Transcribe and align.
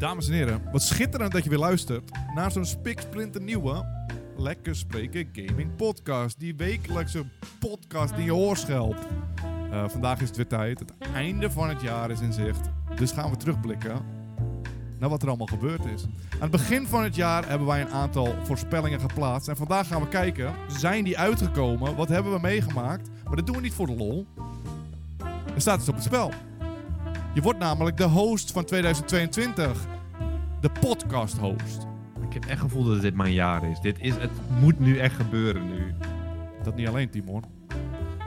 Dames 0.00 0.26
en 0.26 0.32
heren, 0.32 0.62
wat 0.72 0.82
schitterend 0.82 1.32
dat 1.32 1.44
je 1.44 1.50
weer 1.50 1.58
luistert 1.58 2.10
naar 2.34 2.52
zo'n 2.52 2.64
spiksplinternieuwe 2.64 3.84
Lekker 4.36 4.76
Spreken 4.76 5.28
Gaming 5.32 5.76
Podcast. 5.76 6.38
Die 6.38 6.56
wekelijkse 6.56 7.24
podcast 7.58 8.16
die 8.16 8.24
je 8.24 8.32
hoorschelpt. 8.32 9.06
Uh, 9.70 9.88
vandaag 9.88 10.20
is 10.20 10.26
het 10.26 10.36
weer 10.36 10.46
tijd. 10.46 10.78
Het 10.78 10.92
einde 11.14 11.50
van 11.50 11.68
het 11.68 11.80
jaar 11.80 12.10
is 12.10 12.20
in 12.20 12.32
zicht. 12.32 12.68
Dus 12.96 13.12
gaan 13.12 13.30
we 13.30 13.36
terugblikken 13.36 14.04
naar 14.98 15.08
wat 15.08 15.22
er 15.22 15.28
allemaal 15.28 15.46
gebeurd 15.46 15.84
is. 15.84 16.02
Aan 16.32 16.40
het 16.40 16.50
begin 16.50 16.86
van 16.86 17.02
het 17.02 17.14
jaar 17.14 17.48
hebben 17.48 17.66
wij 17.66 17.80
een 17.80 17.92
aantal 17.92 18.34
voorspellingen 18.42 19.00
geplaatst. 19.00 19.48
En 19.48 19.56
vandaag 19.56 19.86
gaan 19.86 20.02
we 20.02 20.08
kijken, 20.08 20.54
zijn 20.68 21.04
die 21.04 21.18
uitgekomen? 21.18 21.96
Wat 21.96 22.08
hebben 22.08 22.32
we 22.32 22.40
meegemaakt? 22.40 23.10
Maar 23.24 23.36
dat 23.36 23.46
doen 23.46 23.56
we 23.56 23.62
niet 23.62 23.74
voor 23.74 23.86
de 23.86 23.96
lol. 23.96 24.26
Er 25.54 25.60
staat 25.60 25.78
iets 25.78 25.88
op 25.88 25.94
het 25.94 26.04
spel. 26.04 26.32
Je 27.34 27.40
wordt 27.40 27.58
namelijk 27.58 27.96
de 27.96 28.04
host 28.04 28.52
van 28.52 28.64
2022. 28.64 29.86
De 30.60 30.70
podcast 30.80 31.36
host. 31.36 31.86
Ik 32.26 32.32
heb 32.32 32.44
echt 32.44 32.60
gevoel 32.60 32.84
dat 32.84 33.00
dit 33.00 33.14
mijn 33.14 33.32
jaar 33.32 33.70
is. 33.70 33.80
Dit 33.80 34.00
is. 34.00 34.16
Het 34.16 34.30
moet 34.60 34.78
nu 34.78 34.98
echt 34.98 35.14
gebeuren 35.14 35.68
nu. 35.68 35.94
Dat 36.62 36.76
niet 36.76 36.88
alleen, 36.88 37.10
Timon. 37.10 37.44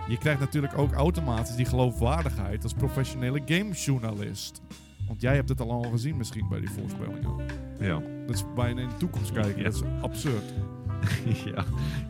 Je 0.07 0.17
krijgt 0.17 0.39
natuurlijk 0.39 0.77
ook 0.77 0.93
automatisch 0.93 1.55
die 1.55 1.65
geloofwaardigheid 1.65 2.63
als 2.63 2.73
professionele 2.73 3.41
gamejournalist. 3.45 4.61
Want 5.07 5.21
jij 5.21 5.35
hebt 5.35 5.49
het 5.49 5.61
al 5.61 5.71
al 5.71 5.81
gezien 5.91 6.17
misschien 6.17 6.47
bij 6.49 6.59
die 6.59 6.69
voorspellingen. 6.69 7.35
Ja. 7.79 8.01
Dat 8.27 8.35
is 8.35 8.43
bijna 8.55 8.81
in 8.81 8.87
de 8.87 8.97
toekomst 8.97 9.31
kijken. 9.31 9.57
Ja. 9.57 9.63
Dat 9.63 9.73
is 9.73 9.81
absurd. 10.01 10.53
ja. 11.55 11.65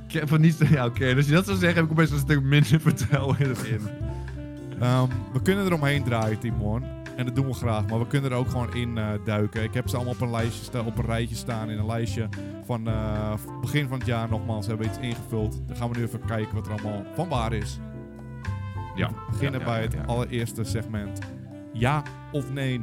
Ik 0.08 0.14
heb 0.14 0.28
van 0.28 0.42
niet... 0.42 0.58
Ja, 0.70 0.86
oké. 0.86 1.14
Dus 1.14 1.26
je 1.26 1.34
dat 1.34 1.46
zou 1.46 1.58
zeggen, 1.58 1.76
heb 1.76 1.86
ik 1.86 1.92
opeens 1.92 2.12
een 2.12 2.20
stuk 2.20 2.42
minder 2.42 2.80
vertrouwen 2.90 3.40
in. 3.40 3.82
Ehm, 4.80 5.08
we 5.34 5.42
kunnen 5.42 5.66
er 5.66 5.74
omheen 5.74 6.04
draaien, 6.04 6.40
Timon. 6.40 6.84
En 7.16 7.26
dat 7.26 7.36
doen 7.36 7.46
we 7.48 7.54
graag, 7.54 7.86
maar 7.88 8.00
we 8.00 8.08
kunnen 8.08 8.32
er 8.32 8.38
ook 8.38 8.50
gewoon 8.50 8.74
in 8.74 8.98
eh, 8.98 9.08
duiken. 9.26 9.64
Ik 9.64 9.74
heb 9.74 9.90
ze 9.90 9.96
allemaal 9.96 10.14
op 10.14 10.22
een, 10.22 10.32
lijstje 10.32 10.84
op 10.84 10.98
een 10.98 11.06
rijtje 11.06 11.36
staan 11.36 11.70
in 11.70 11.78
een 11.80 11.86
lijstje 11.86 12.30
van 12.66 12.88
eh, 12.88 13.34
begin 13.62 13.88
van 13.88 13.98
het 13.98 14.08
jaar 14.08 14.30
nogmaals. 14.30 14.68
Hebben 14.68 14.86
we 14.88 14.92
iets 14.94 15.02
ingevuld. 15.02 15.62
Dan 15.68 15.76
gaan 15.76 15.90
we 15.92 15.98
nu 15.98 16.04
even 16.04 16.26
kijken 16.26 16.56
wat 16.56 16.66
er 16.66 16.72
allemaal 16.72 17.04
van 17.16 17.30
waar 17.30 17.54
is. 17.54 17.80
Ja. 18.96 19.08
We 19.10 19.16
beginnen 19.32 19.60
Ja, 19.60 19.66
ja, 19.66 19.72
bij 19.72 19.82
het 19.82 19.94
ja. 19.94 20.04
allereerste 20.06 20.64
segment. 20.64 21.20
Ja 21.74 22.04
of 22.32 22.52
nee? 22.52 22.82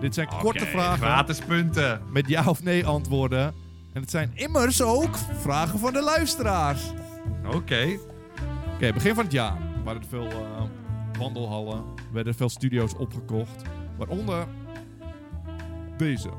Dit 0.00 0.14
zijn 0.14 0.28
korte 0.40 0.66
vragen 0.66 0.98
Gratis 0.98 1.38
punten. 1.38 2.00
met 2.10 2.28
ja 2.28 2.44
of 2.46 2.62
nee 2.62 2.86
antwoorden. 2.86 3.54
En 3.92 4.00
het 4.00 4.10
zijn 4.10 4.30
immers 4.34 4.82
ook 4.82 5.16
vragen 5.40 5.78
van 5.78 5.92
de 5.92 6.02
luisteraars. 6.02 6.92
Oké. 7.54 7.98
Oké, 8.74 8.92
begin 8.92 9.14
van 9.14 9.24
het 9.24 9.32
jaar 9.32 9.56
waren 9.84 10.00
er 10.00 10.08
veel 10.08 10.26
eh, 10.26 10.62
wandelhallen, 11.18 11.84
werden 12.12 12.34
veel 12.34 12.48
studio's 12.48 12.94
opgekocht. 12.96 13.62
Waaronder 13.96 14.46
deze. 15.96 16.30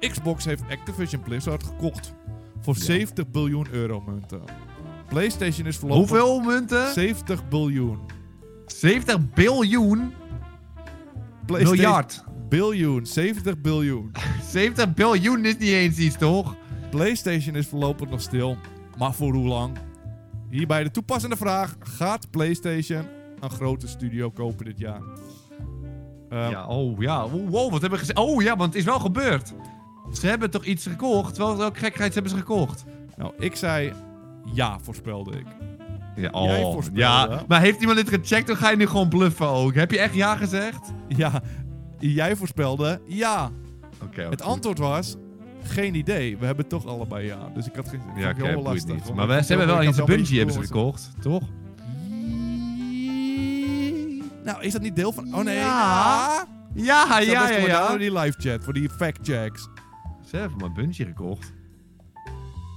Xbox 0.00 0.44
heeft 0.44 0.62
Activision 0.70 1.22
Blizzard 1.22 1.64
gekocht 1.64 2.14
voor 2.60 2.74
Ja. 2.74 2.82
70 2.84 3.30
biljoen 3.30 3.66
euro 3.70 4.00
munten. 4.00 4.40
PlayStation 5.08 5.66
is 5.66 5.76
voorlopig 5.76 6.08
Hoeveel 6.08 6.40
munten? 6.40 6.92
70 6.92 7.48
biljoen. 7.48 7.98
70 8.66 9.32
biljoen? 9.32 10.12
Miljard. 11.46 12.24
Biljoen, 12.48 13.06
70 13.06 13.60
biljoen. 13.60 14.12
70 14.52 14.94
biljoen 14.94 15.44
is 15.44 15.56
niet 15.58 15.68
eens 15.68 15.98
iets, 15.98 16.16
toch? 16.16 16.56
PlayStation 16.90 17.54
is 17.54 17.66
voorlopig 17.66 18.08
nog 18.10 18.20
stil. 18.20 18.56
Maar 18.98 19.14
voor 19.14 19.32
hoe 19.34 19.48
lang? 19.48 19.76
Hierbij 20.50 20.82
de 20.82 20.90
toepassende 20.90 21.36
vraag: 21.36 21.76
gaat 21.80 22.30
PlayStation 22.30 23.04
een 23.40 23.50
grote 23.50 23.88
studio 23.88 24.30
kopen 24.30 24.64
dit 24.64 24.78
jaar? 24.78 25.00
Ehm, 26.28 26.50
ja, 26.50 26.66
oh 26.66 27.00
ja. 27.00 27.28
Wow, 27.28 27.70
wat 27.70 27.80
hebben 27.80 27.90
we 27.90 27.98
gezegd? 27.98 28.18
Oh 28.18 28.42
ja, 28.42 28.56
want 28.56 28.72
het 28.72 28.78
is 28.78 28.84
wel 28.84 28.98
gebeurd. 28.98 29.52
Ze 30.12 30.26
hebben 30.26 30.50
toch 30.50 30.64
iets 30.64 30.86
gekocht? 30.86 31.36
Wel, 31.36 31.56
welke 31.56 31.78
gekheid 31.78 32.14
hebben 32.14 32.32
ze 32.32 32.38
gekocht? 32.38 32.84
Nou, 33.16 33.32
ik 33.38 33.56
zei 33.56 33.92
ja, 34.52 34.78
voorspelde 34.82 35.30
ik. 35.38 35.46
Ja, 36.16 36.30
oh, 36.30 36.82
ja. 36.92 37.42
Maar 37.48 37.60
heeft 37.60 37.80
iemand 37.80 37.98
dit 37.98 38.08
gecheckt? 38.08 38.46
Dan 38.46 38.56
ga 38.56 38.70
je 38.70 38.76
nu 38.76 38.86
gewoon 38.86 39.08
bluffen 39.08 39.48
ook. 39.48 39.74
Heb 39.74 39.90
je 39.90 39.98
echt 39.98 40.14
ja 40.14 40.36
gezegd? 40.36 40.92
Ja, 41.08 41.42
jij 41.98 42.36
voorspelde 42.36 43.00
ja. 43.06 43.50
Oké. 44.02 44.26
Het 44.30 44.42
antwoord 44.42 44.78
was 44.78 45.16
geen 45.62 45.94
idee. 45.94 46.38
We 46.38 46.46
hebben 46.46 46.66
toch 46.66 46.86
allebei 46.86 47.26
ja. 47.26 47.50
Dus 47.54 47.66
ik 47.66 47.74
had 47.74 47.88
geen. 47.88 48.00
ik 48.00 48.20
Ja, 48.20 48.28
het 48.28 48.36
oké, 48.36 48.46
heel 48.46 48.62
lastig. 48.62 48.94
niet. 48.94 49.14
Maar 49.14 49.28
ik 49.28 49.36
we, 49.36 49.42
ze 49.42 49.48
hebben 49.48 49.66
wel 49.66 49.80
ik 49.80 49.86
eens 49.86 49.98
een 49.98 50.06
wel 50.06 50.16
Bungie 50.16 50.36
hebben 50.36 50.54
ze 50.54 50.62
gekocht, 50.62 51.10
toch? 51.22 51.42
Nou, 54.44 54.62
is 54.62 54.72
dat 54.72 54.82
niet 54.82 54.96
deel 54.96 55.12
van. 55.12 55.34
Oh 55.34 55.44
nee. 55.44 55.56
Ja. 55.56 56.38
Ah. 56.38 56.48
Ja, 56.74 57.18
ja, 57.18 57.40
dat 57.40 57.50
is 57.50 57.56
ja, 57.56 57.60
voor 57.60 57.68
ja. 57.68 57.96
Die 57.96 58.18
live 58.18 58.40
chat, 58.40 58.64
voor 58.64 58.72
die 58.72 58.90
fact 58.90 59.18
checks. 59.22 59.68
Ze 60.26 60.36
hebben 60.36 60.58
maar 60.58 60.72
Bungie 60.72 61.06
gekocht. 61.06 61.52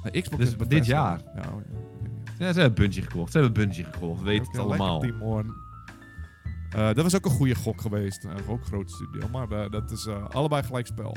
Nee, 0.03 0.21
Xbox 0.21 0.43
Dus 0.43 0.55
is 0.55 0.67
dit 0.67 0.85
jaar. 0.85 1.21
Ja, 1.35 1.41
oh 1.41 1.61
ja. 1.71 1.77
Ja, 2.45 2.53
ze 2.53 2.59
hebben 2.59 2.83
Bungie 2.83 3.01
gekocht. 3.01 3.31
Ze 3.31 3.39
hebben 3.39 3.63
Bungie 3.63 3.83
gekocht. 3.83 4.21
Weet 4.21 4.47
het 4.47 4.57
allemaal. 4.57 5.03
Eh, 6.69 6.85
dat 6.85 7.03
was 7.03 7.15
ook 7.15 7.25
een 7.25 7.31
goede 7.31 7.55
gok 7.55 7.81
geweest. 7.81 8.25
Eh, 8.25 8.49
ook 8.49 8.59
een 8.59 8.65
grote 8.65 8.93
studio. 8.93 9.27
Maar 9.31 9.51
eh, 9.51 9.71
dat 9.71 9.91
is 9.91 10.05
eh, 10.05 10.29
allebei 10.29 10.63
gelijk 10.63 10.87
spel. 10.87 11.15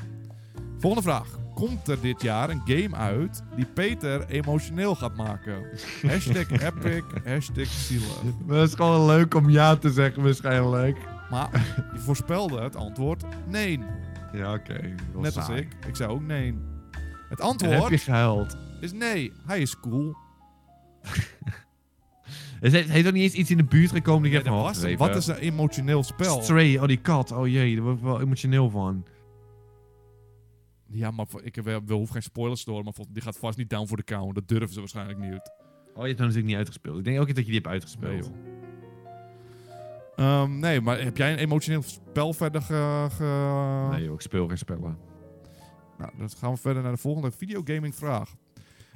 Volgende 0.79 1.09
vraag. 1.09 1.29
Komt 1.57 1.89
er 1.89 2.01
dit 2.01 2.23
jaar 2.23 2.51
een 2.51 2.63
game 2.65 2.97
uit 2.97 3.43
die 3.55 3.65
Peter 3.65 4.29
emotioneel 4.29 4.95
gaat 4.95 5.17
maken? 5.17 5.63
hashtag 6.03 6.51
epic, 6.69 7.03
hashtag 7.25 7.67
zielig. 7.67 8.21
Dat 8.47 8.69
is 8.69 8.75
gewoon 8.75 9.07
leuk 9.07 9.35
om 9.35 9.51
ja 9.51 9.77
te 9.77 9.91
zeggen 9.91 10.23
waarschijnlijk. 10.23 10.99
Maar 11.31 11.49
je 11.93 11.99
voorspelde 11.99 12.61
het 12.61 12.77
antwoord 12.77 13.25
nee. 13.47 13.81
Ja, 14.33 14.53
oké. 14.55 14.95
Net 15.15 15.37
als 15.37 15.49
ik. 15.49 15.69
Ik 15.87 15.97
zei 15.97 16.11
ook 16.11 16.23
nee. 16.23 16.59
Het 17.29 17.41
En 17.41 17.47
Heb 17.47 17.61
je 17.61 17.77
antwoord 17.77 18.01
gehuild? 18.01 18.57
is 18.81 18.93
nee. 18.93 19.33
Hij 19.47 19.61
is 19.61 19.81
cool. 19.81 20.15
Er 22.61 22.71
heeft, 22.71 22.89
heeft 22.91 23.07
er 23.07 23.13
niet 23.13 23.23
eens 23.23 23.33
iets 23.33 23.51
in 23.51 23.57
de 23.57 23.65
buurt 23.65 23.91
gekomen 23.91 24.23
die 24.31 24.39
ik 24.39 24.45
heb? 24.45 24.99
Wat 24.99 25.17
is 25.17 25.27
een 25.27 25.37
emotioneel 25.37 26.03
spel? 26.03 26.43
Stray, 26.43 26.77
oh 26.77 26.87
die 26.87 26.97
kat. 27.01 27.33
Oh 27.33 27.49
jee, 27.49 27.75
daar 27.75 27.85
word 27.85 27.97
ik 27.97 28.03
wel 28.03 28.21
emotioneel 28.21 28.71
van. 28.71 29.05
Ja, 30.89 31.11
maar 31.11 31.27
voor- 31.27 31.43
ik 31.43 31.55
wil, 31.57 31.81
wil 31.85 31.99
hoef 31.99 32.11
geen 32.11 32.23
spoilers 32.23 32.65
te 32.65 32.71
horen, 32.71 32.85
maar 32.85 32.95
die 33.09 33.23
gaat 33.23 33.37
vast 33.39 33.59
niet 33.59 33.71
down 33.71 33.87
voor 33.87 33.97
de 33.97 34.05
count. 34.05 34.35
Dat 34.35 34.49
durven 34.49 34.73
ze 34.73 34.79
waarschijnlijk 34.79 35.19
niet. 35.19 35.31
Oh, 35.95 36.03
je 36.03 36.07
hebt 36.09 36.19
hem 36.19 36.27
natuurlijk 36.29 36.47
niet 36.47 36.57
uitgespeeld. 36.57 36.99
Ik 36.99 37.05
denk 37.05 37.21
ook 37.21 37.27
niet 37.27 37.37
dat 37.37 37.45
je 37.45 37.51
die 37.51 37.61
hebt 37.61 37.73
uitgespeeld. 37.73 38.31
Nee. 38.31 38.55
Ehm, 40.17 40.59
nee, 40.59 40.81
maar 40.81 41.01
heb 41.03 41.17
jij 41.17 41.33
een 41.33 41.39
emotioneel 41.39 41.83
spel 41.83 42.33
verder 42.33 42.63
ge... 42.63 43.07
ge- 43.11 43.89
Nee 43.91 44.05
joh, 44.05 44.15
ik 44.15 44.21
speel 44.21 44.49
geen 44.49 44.59
spellen. 44.59 44.99
Nou, 45.99 46.11
dan 46.19 46.31
gaan 46.31 46.53
we 46.53 46.57
verder 46.59 46.83
naar 46.83 46.93
de 46.93 46.99
volgende 46.99 47.31
videogaming 47.31 47.95
vraag. 47.95 48.35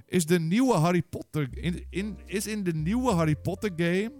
Is 0.06 0.26
de 0.26 0.40
nieuwe 0.40 0.74
Harry 0.74 1.02
Potter... 1.02 1.48
In, 1.50 1.84
in, 1.90 2.18
is 2.24 2.46
in 2.46 2.64
de 2.64 2.74
nieuwe 2.74 3.12
Harry 3.12 3.36
Potter 3.36 3.70
game... 3.76 4.12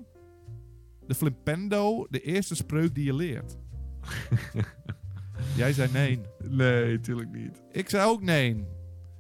De 1.07 1.15
Flimpendo 1.15 2.07
de 2.11 2.21
eerste 2.21 2.55
spreuk 2.55 2.95
die 2.95 3.05
je 3.05 3.15
leert? 3.15 3.57
jij 5.61 5.73
zei 5.73 5.89
nee. 5.93 6.21
Nee, 6.49 7.01
tuurlijk 7.01 7.33
niet. 7.33 7.63
Ik 7.73 7.89
zei 7.89 8.09
ook 8.09 8.23
nee. 8.23 8.65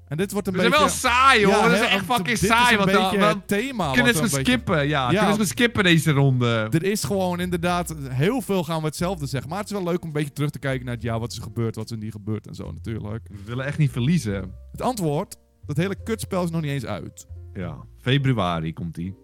En 0.06 0.16
dit 0.16 0.32
wordt 0.32 0.46
een 0.46 0.52
We 0.52 0.58
zijn 0.58 0.70
beetje... 0.70 0.84
wel 0.86 0.94
saai 0.94 1.44
hoor, 1.44 1.54
Ja, 1.54 1.62
dat 1.68 1.72
is 1.72 1.80
echt 1.86 2.04
fucking 2.04 2.38
dit 2.38 2.48
saai. 2.50 2.64
is 2.64 2.70
een 2.70 2.76
dan, 2.92 3.02
beetje 3.02 3.18
we 3.18 3.24
het 3.24 3.48
thema. 3.48 3.92
kunnen 3.92 4.12
wat 4.12 4.22
beetje- 4.22 4.38
skippen. 4.40 4.88
Ja, 4.88 5.04
kunnen 5.06 5.22
Ja. 5.22 5.28
eens 5.28 5.36
gaan 5.38 5.46
skippen 5.46 5.84
deze 5.84 6.10
ronde. 6.12 6.66
Er 6.70 6.82
is 6.84 7.04
gewoon 7.04 7.40
inderdaad 7.40 7.94
heel 8.08 8.40
veel 8.40 8.64
gaan 8.64 8.80
we 8.80 8.86
hetzelfde 8.86 9.26
zeggen. 9.26 9.50
Maar 9.50 9.58
het 9.58 9.66
is 9.70 9.72
wel 9.74 9.84
leuk 9.84 10.00
om 10.00 10.06
een 10.06 10.12
beetje 10.12 10.32
terug 10.32 10.50
te 10.50 10.58
kijken 10.58 10.84
naar 10.84 10.94
het 10.94 11.02
jaar. 11.02 11.20
Wat 11.20 11.30
is 11.30 11.36
er 11.36 11.42
gebeurd, 11.42 11.74
wat 11.76 11.84
is 11.84 11.90
er 11.90 11.96
niet 11.98 12.12
gebeurd 12.12 12.46
en 12.46 12.54
zo 12.54 12.72
natuurlijk. 12.72 13.28
We 13.30 13.36
willen 13.46 13.64
echt 13.64 13.78
niet 13.78 13.90
verliezen. 13.90 14.54
Het 14.72 14.82
antwoord, 14.82 15.36
dat 15.66 15.76
hele 15.76 16.02
kutspel 16.02 16.44
is 16.44 16.50
nog 16.50 16.60
niet 16.60 16.70
eens 16.70 16.86
uit. 16.86 17.26
Ja, 17.52 17.76
februari 18.00 18.72
komt 18.72 18.94
die. 18.94 19.14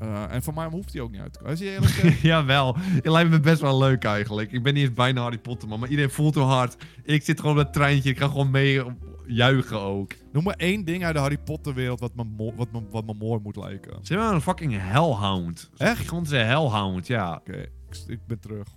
Eh, 0.00 0.32
en 0.32 0.42
voor 0.42 0.54
mij 0.54 0.66
hoeft 0.66 0.92
hij 0.92 1.02
ook 1.02 1.10
niet 1.10 1.20
uit 1.20 1.32
te 1.32 1.38
komen. 1.38 1.52
Als 1.52 1.60
je 1.60 1.70
eerlijk 1.70 2.20
Jawel, 2.22 2.76
het 2.78 3.06
lijkt 3.06 3.30
me 3.30 3.40
best 3.40 3.60
wel 3.60 3.78
leuk 3.78 4.04
eigenlijk. 4.04 4.52
Ik 4.52 4.62
ben 4.62 4.74
niet 4.74 4.82
eens 4.82 4.94
bijna 4.94 5.20
Harry 5.20 5.38
Potter 5.38 5.68
man, 5.68 5.80
maar 5.80 5.88
iedereen 5.88 6.10
voelt 6.10 6.34
hoe 6.34 6.44
hard. 6.44 6.76
Ik 7.02 7.22
zit 7.22 7.40
gewoon 7.40 7.58
op 7.58 7.64
het 7.64 7.72
treintje, 7.72 8.10
ik 8.10 8.18
ga 8.18 8.28
gewoon 8.28 8.50
mee 8.50 8.82
juichen 9.26 9.80
ook. 9.80 10.12
noem 10.32 10.44
maar 10.44 10.54
één 10.54 10.84
ding 10.84 11.04
uit 11.04 11.14
de 11.14 11.20
Harry 11.20 11.38
Potter 11.38 11.74
wereld 11.74 12.00
wat 12.00 12.14
me, 12.14 12.52
wat 12.56 12.72
me, 12.72 12.82
wat 12.90 13.06
me 13.06 13.14
mooi 13.14 13.40
moet 13.42 13.56
lijken. 13.56 13.92
Oké, 13.92 14.06
Ze 14.06 14.12
hebben 14.12 14.34
een 14.34 14.40
fucking 14.40 14.74
hellhound. 14.76 15.70
Echt? 15.76 16.08
Gewoon 16.08 16.26
ze 16.26 16.36
hellhound, 16.36 17.06
ja. 17.06 17.40
ik, 17.44 17.70
ik 18.06 18.26
ben 18.26 18.40
terug. 18.40 18.68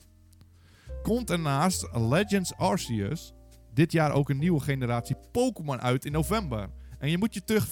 Komt 1.02 1.30
er 1.30 1.40
naast 1.40 1.90
Legends 1.94 2.56
Arceus 2.56 3.34
dit 3.74 3.92
jaar 3.92 4.12
ook 4.12 4.30
een 4.30 4.40
nieuwe 4.40 4.60
generatie 4.60 5.16
Pokémon 5.31 5.81
uit 5.81 6.06
in 6.06 6.12
november? 6.12 6.70
En 7.04 7.10
je 7.10 7.18
moet 7.18 7.34
je 7.34 7.44
terug, 7.44 7.68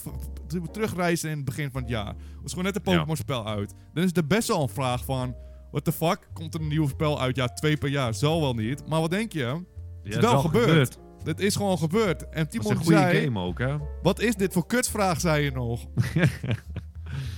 terugreizen 0.72 1.30
in 1.30 1.36
het 1.36 1.46
begin 1.46 1.72
van 1.72 1.82
het 1.82 1.90
jaar. 1.90 2.08
Er 2.08 2.16
is 2.44 2.50
gewoon 2.50 2.64
net 2.64 2.76
een 2.76 2.82
Ja. 2.86 2.92
Pokémon 2.92 3.16
spel 3.16 3.48
uit. 3.48 3.74
Dan 3.94 4.04
is 4.04 4.12
er 4.14 4.28
best 4.28 4.48
wel 4.48 4.62
een 4.62 4.70
vraag 4.70 5.06
van... 5.06 5.36
What 5.72 5.84
the 5.84 5.92
fuck? 5.92 6.30
Komt 6.34 6.54
er 6.54 6.62
een 6.62 6.68
nieuw 6.68 6.88
spel 6.88 7.22
uit? 7.22 7.36
Ja, 7.36 7.48
twee 7.48 7.78
per 7.78 7.90
jaar. 7.90 8.14
Zal 8.14 8.42
wel 8.42 8.54
niet. 8.54 8.88
Maar 8.88 9.00
wat 9.00 9.10
denk 9.12 9.34
je? 9.34 9.40
Ja, 9.40 9.64
is 10.04 10.16
wel 10.18 10.40
gebeurd. 10.40 10.98
Dit 11.24 11.40
is 11.40 11.56
gewoon 11.56 11.78
gebeurd. 11.78 12.30
En 12.30 12.40
Het 12.40 12.52
Timon 12.52 12.72
een 12.72 12.78
goede 12.78 12.98
zei... 12.98 13.24
game 13.24 13.40
ook, 13.40 13.60
hè? 13.60 13.78
Wat 14.02 14.20
is 14.20 14.36
dit 14.36 14.54
voor 14.54 14.66
kutvraag, 14.66 15.20
zei 15.20 15.44
je 15.44 15.52
nog? 15.52 15.86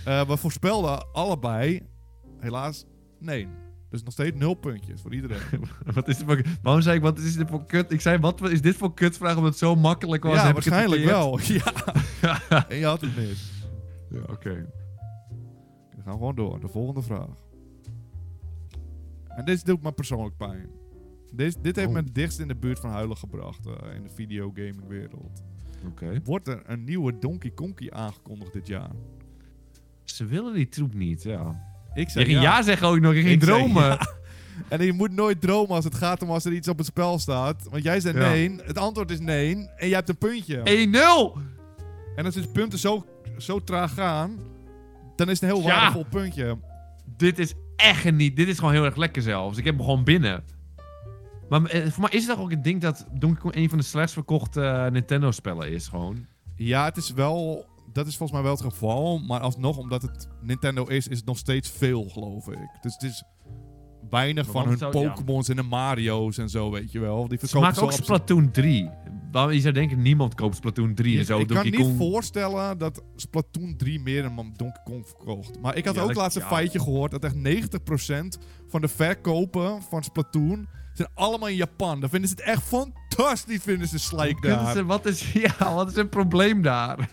Eh, 0.06 0.28
we 0.28 0.38
voorspelden 0.38 1.14
allebei... 1.14 1.82
Helaas, 2.40 2.86
nee. 3.20 3.48
Dus 3.94 4.04
nog 4.04 4.14
steeds 4.14 4.38
nul 4.38 4.54
puntjes 4.54 5.02
voor 5.02 5.14
iedereen. 5.14 5.40
wat 5.94 6.08
is 6.08 6.18
dit 6.18 6.26
voor... 6.26 6.42
Waarom 6.62 6.82
zei 6.82 6.96
ik, 6.96 7.02
wat 7.02 7.18
is 7.20 7.36
dit 7.36 7.50
voor 7.50 7.66
kut? 7.66 7.92
Ik 7.92 8.02
zei, 8.02 8.18
wat 8.18 8.50
is 8.50 8.62
dit 8.62 8.76
voor 8.76 8.94
kutvraag 8.94 9.36
omdat 9.36 9.50
het 9.50 9.60
zo 9.60 9.76
makkelijk 9.76 10.24
was? 10.24 10.36
ja, 10.36 10.46
Heb 10.46 10.54
waarschijnlijk 10.54 11.04
wel. 11.04 11.40
Ja. 12.22 12.68
en 12.70 12.78
je 12.78 12.86
had 12.86 13.02
het 13.02 13.16
mis. 13.16 13.52
Ja, 14.10 14.20
oké. 14.20 14.70
We 15.96 16.02
gaan 16.04 16.14
gewoon 16.14 16.36
door. 16.36 16.60
De 16.60 16.68
volgende 16.68 17.02
vraag. 17.02 17.30
En 19.28 19.46
dit 19.46 19.66
doet 19.66 19.84
me 19.84 19.92
persoonlijk 19.92 20.38
pijn. 20.38 20.70
Dit, 21.34 21.58
dit 21.62 21.76
heeft 21.76 21.88
Oh. 21.88 21.94
me 21.94 22.00
het 22.00 22.16
dichtst 22.16 22.40
in 22.40 22.48
de 22.48 22.56
buurt 22.56 22.80
van 22.80 22.90
huilen 22.90 23.18
gebracht 23.18 23.66
eh, 23.66 23.96
in 23.96 24.04
de 24.04 24.10
videogaming 24.10 24.88
wereld. 24.88 25.44
Oké. 25.88 26.20
Wordt 26.24 26.48
er 26.48 26.62
een 26.66 26.84
nieuwe 26.84 27.20
Donkey 27.20 27.52
Konkie 27.52 27.94
aangekondigd 27.94 28.54
dit 28.54 28.68
jaar? 28.68 28.92
Ze 30.04 30.26
willen 30.26 30.54
die 30.54 30.70
troep 30.70 30.94
niet, 30.94 31.24
ja. 31.24 31.72
Ik 31.94 32.06
Je 32.06 32.12
zeg 32.12 32.26
ging 32.26 32.42
ja. 32.42 32.62
zeggen 32.62 32.88
ook 32.88 33.00
nog, 33.00 33.14
je 33.14 33.22
ging 33.22 33.34
Ik 33.34 33.44
zei 33.44 33.58
dromen. 33.58 33.84
ja. 33.84 34.00
En 34.70 34.86
je 34.86 34.94
moet 34.94 35.12
nooit 35.12 35.42
dromen 35.42 35.76
als 35.76 35.84
het 35.84 35.96
gaat 35.96 36.22
om 36.22 36.30
als 36.30 36.46
er 36.46 36.54
iets 36.54 36.68
op 36.68 36.78
het 36.78 36.86
spel 36.88 37.20
staat. 37.20 37.68
Want 37.70 37.84
jij 37.84 38.00
zei 38.00 38.18
nee, 38.18 38.56
het 38.64 38.78
antwoord 38.78 39.12
is 39.12 39.20
nee 39.20 39.56
en 39.56 39.88
jij 39.88 39.96
hebt 39.98 40.10
een 40.10 40.18
puntje. 40.18 40.58
1-0! 40.58 41.40
En 42.16 42.26
als 42.26 42.36
de 42.36 42.48
punten 42.54 42.80
zo, 42.80 43.06
zo 43.38 43.64
traag 43.64 43.94
gaan, 43.94 44.40
dan 45.16 45.30
is 45.30 45.40
het 45.40 45.50
een 45.50 45.56
heel 45.56 45.66
waardevol 45.66 46.06
puntje. 46.10 46.58
Dit 47.18 47.40
is 47.40 47.54
echt 47.76 48.12
niet. 48.12 48.36
Dit 48.36 48.48
is 48.48 48.58
gewoon 48.58 48.74
heel 48.74 48.86
erg 48.86 48.96
lekker 48.96 49.22
zelfs. 49.22 49.58
Ik 49.58 49.66
heb 49.66 49.76
hem 49.76 49.84
gewoon 49.84 50.04
binnen. 50.04 50.44
Maar 51.50 51.64
eh, 51.64 51.92
voor 51.92 52.02
mij 52.02 52.12
is 52.12 52.26
het 52.26 52.36
toch 52.36 52.44
ook 52.44 52.52
een 52.52 52.62
ding 52.62 52.82
dat 52.82 53.06
Donkey 53.12 53.42
Kong 53.42 53.56
een 53.56 53.70
van 53.70 53.78
de 53.78 53.84
slechtst 53.84 54.14
verkochte 54.14 54.62
eh, 54.62 54.92
Nintendo-spellen 54.92 55.72
is 55.72 55.88
gewoon. 55.88 56.26
Ja, 56.56 56.86
het 56.86 56.98
is 56.98 57.12
wel. 57.14 57.66
Dat 57.94 58.08
is 58.08 58.18
volgens 58.18 58.32
mij 58.32 58.42
wel 58.42 58.52
het 58.52 58.62
geval. 58.74 59.20
Maar 59.20 59.40
alsnog, 59.40 59.78
omdat 59.78 60.02
het 60.02 60.28
Nintendo 60.42 60.84
is, 60.86 61.08
is 61.08 61.18
het 61.18 61.26
nog 61.26 61.38
steeds 61.38 61.70
veel, 61.70 62.04
geloof 62.10 62.48
ik. 62.48 62.70
Dus 62.82 62.94
het 62.94 63.04
is 63.04 63.24
weinig 64.10 64.46
van 64.46 64.68
hun 64.68 64.78
ja. 64.80 64.90
Pokémons 64.90 65.50
en 65.50 65.56
de 65.56 65.62
Mario's 65.64 66.38
en 66.38 66.50
zo, 66.50 66.72
weet 66.72 66.92
je 66.92 67.00
wel. 67.00 67.28
Die 67.28 67.48
Ze 67.48 67.60
maken 67.60 67.82
ook 67.82 67.92
Splatoon 67.92 68.52
3. 68.52 68.90
Waarom 69.32 69.52
je 69.54 69.60
zou 69.60 69.74
denken, 69.74 70.02
niemand 70.02 70.36
koopt 70.36 70.56
Splatoon 70.56 70.94
3 70.96 71.20
en 71.20 71.26
zo. 71.26 71.40
ik 71.40 71.48
kan 71.48 71.56
Donkey 71.56 71.72
niet 71.80 71.82
Kong. 71.88 71.98
voorstellen 71.98 72.78
dat 72.78 73.04
Splatoon 73.16 73.76
3 73.78 74.00
meer 74.00 74.22
dan 74.22 74.36
Donkey 74.36 74.82
Kong 74.84 75.08
verkocht. 75.08 75.60
Maar 75.62 75.76
ik 75.76 75.86
had 75.86 75.96
Ja, 75.96 76.02
ook 76.02 76.14
laatst 76.14 76.38
een 76.38 76.44
feitje 76.44 76.80
gehoord 76.80 77.12
dat 77.12 77.24
echt 77.24 77.36
90% 77.36 78.38
van 78.68 78.82
de 78.82 78.88
verkopen 78.88 79.82
van 79.90 80.04
Splatoon 80.04 80.68
zijn 80.94 81.10
allemaal 81.14 81.48
in 81.50 81.56
Japan. 81.56 82.00
Dan 82.00 82.10
vinden 82.10 82.30
ze 82.30 82.36
het 82.36 82.44
echt 82.46 82.64
fantastisch, 82.64 83.62
vinden 83.64 83.88
ze 83.88 84.00
Slijk 84.00 84.42
daar. 84.42 84.74
ze- 84.76 84.86
wat, 84.86 85.06
is, 85.06 85.32
ja, 85.58 85.74
wat 85.74 85.90
is 85.90 85.96
het 85.96 86.10
probleem 86.10 86.62
daar? 86.62 87.10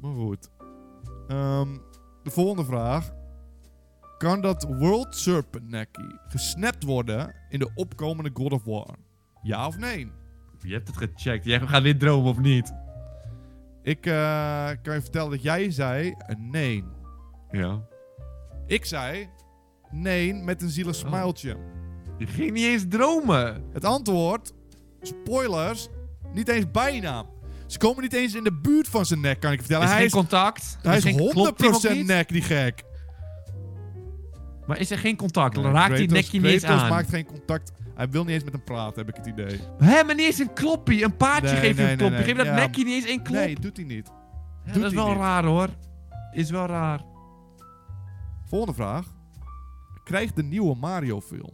Maar 0.00 0.14
goed. 0.14 0.50
Ehm, 1.28 1.76
de 2.22 2.30
volgende 2.30 2.64
vraag. 2.64 3.10
Kan 4.18 4.40
dat 4.40 4.62
World 4.62 5.16
Serpent 5.16 5.68
Necky 5.68 6.08
gesnapt 6.28 6.84
worden 6.84 7.34
in 7.48 7.58
de 7.58 7.70
opkomende 7.74 8.30
God 8.32 8.52
of 8.52 8.64
War? 8.64 8.94
Ja 9.42 9.66
of 9.66 9.78
nee? 9.78 10.10
Je 10.62 10.72
hebt 10.72 10.88
het 10.88 10.96
gecheckt. 10.96 11.44
Jij 11.44 11.60
gaat 11.60 11.82
weer 11.82 11.98
dromen 11.98 12.30
of 12.30 12.38
niet? 12.38 12.72
Ik 13.82 14.06
eh, 14.06 14.70
kan 14.82 14.94
je 14.94 15.00
vertellen 15.00 15.30
dat 15.30 15.42
jij 15.42 15.70
zei 15.70 16.14
een 16.18 16.50
nee. 16.50 16.84
Ja. 17.50 17.82
Ik 18.66 18.84
zei 18.84 19.28
nee 19.90 20.34
met 20.34 20.62
een 20.62 20.68
zielig 20.68 21.04
Oh. 21.04 21.30
Je 22.18 22.26
ging 22.26 22.52
niet 22.52 22.64
eens 22.64 22.84
dromen. 22.88 23.64
Het 23.72 23.84
antwoord, 23.84 24.52
spoilers, 25.00 25.88
niet 26.32 26.48
eens 26.48 26.70
bijna. 26.70 27.24
Ze 27.68 27.78
komen 27.78 28.02
niet 28.02 28.12
eens 28.12 28.34
in 28.34 28.44
de 28.44 28.52
buurt 28.52 28.88
van 28.88 29.06
zijn 29.06 29.20
nek, 29.20 29.40
kan 29.40 29.52
ik 29.52 29.56
je 29.60 29.64
vertellen. 29.64 29.84
is 29.86 29.90
hij 29.92 29.98
geen 29.98 30.06
is, 30.08 30.12
contact? 30.12 30.78
hij 30.82 30.96
is 30.96 31.02
geen- 31.02 31.16
klopt 31.16 31.58
die 31.58 31.68
ook 31.68 31.82
100% 31.82 31.96
niet? 31.96 32.06
nek, 32.06 32.28
die 32.28 32.42
gek. 32.42 32.84
Maar 34.66 34.78
is 34.78 34.90
er 34.90 34.98
geen 34.98 35.16
contact? 35.16 35.54
Dan 35.54 35.64
Nee, 35.64 35.72
raakt 35.72 35.88
hij 35.88 35.96
Kratos- 36.06 36.14
nekje 36.22 36.40
niet 36.40 36.50
eens 36.52 36.64
aan. 36.64 36.88
maakt 36.88 37.08
geen 37.08 37.24
contact. 37.26 37.72
Hij 37.94 38.08
wil 38.10 38.24
niet 38.24 38.32
eens 38.32 38.44
met 38.44 38.52
hem 38.52 38.64
praten, 38.64 38.98
heb 39.06 39.08
ik 39.08 39.16
het 39.16 39.26
idee. 39.26 39.60
Hé, 39.78 40.04
maar 40.04 40.14
niet 40.14 40.26
eens 40.26 40.38
een 40.38 40.52
kloppie. 40.52 41.04
Een 41.04 41.16
paardje 41.16 41.50
Nee, 41.52 41.60
geeft 41.60 41.78
nee, 41.78 41.90
een 41.90 41.96
kloppie. 41.96 42.16
nee, 42.18 42.26
Geef 42.28 42.36
dat 42.36 42.46
nee. 42.46 42.54
nekje 42.54 42.84
niet 42.84 42.94
eens 42.94 43.06
één 43.06 43.22
klop. 43.22 43.36
Nee, 43.36 43.60
doet 43.60 43.76
hij 43.76 43.86
niet. 43.86 44.06
Ja, 44.64 44.72
doet 44.72 44.82
dat 44.82 44.90
is 44.90 44.96
wel 44.96 45.08
niet. 45.08 45.16
raar 45.16 45.44
hoor. 45.44 45.68
Is 46.32 46.50
wel 46.50 46.66
raar. 46.66 47.00
Volgende 48.46 48.74
vraag. 48.74 49.06
Krijgt 50.04 50.36
de 50.36 50.42
nieuwe 50.42 50.74
Mario-film 50.76 51.52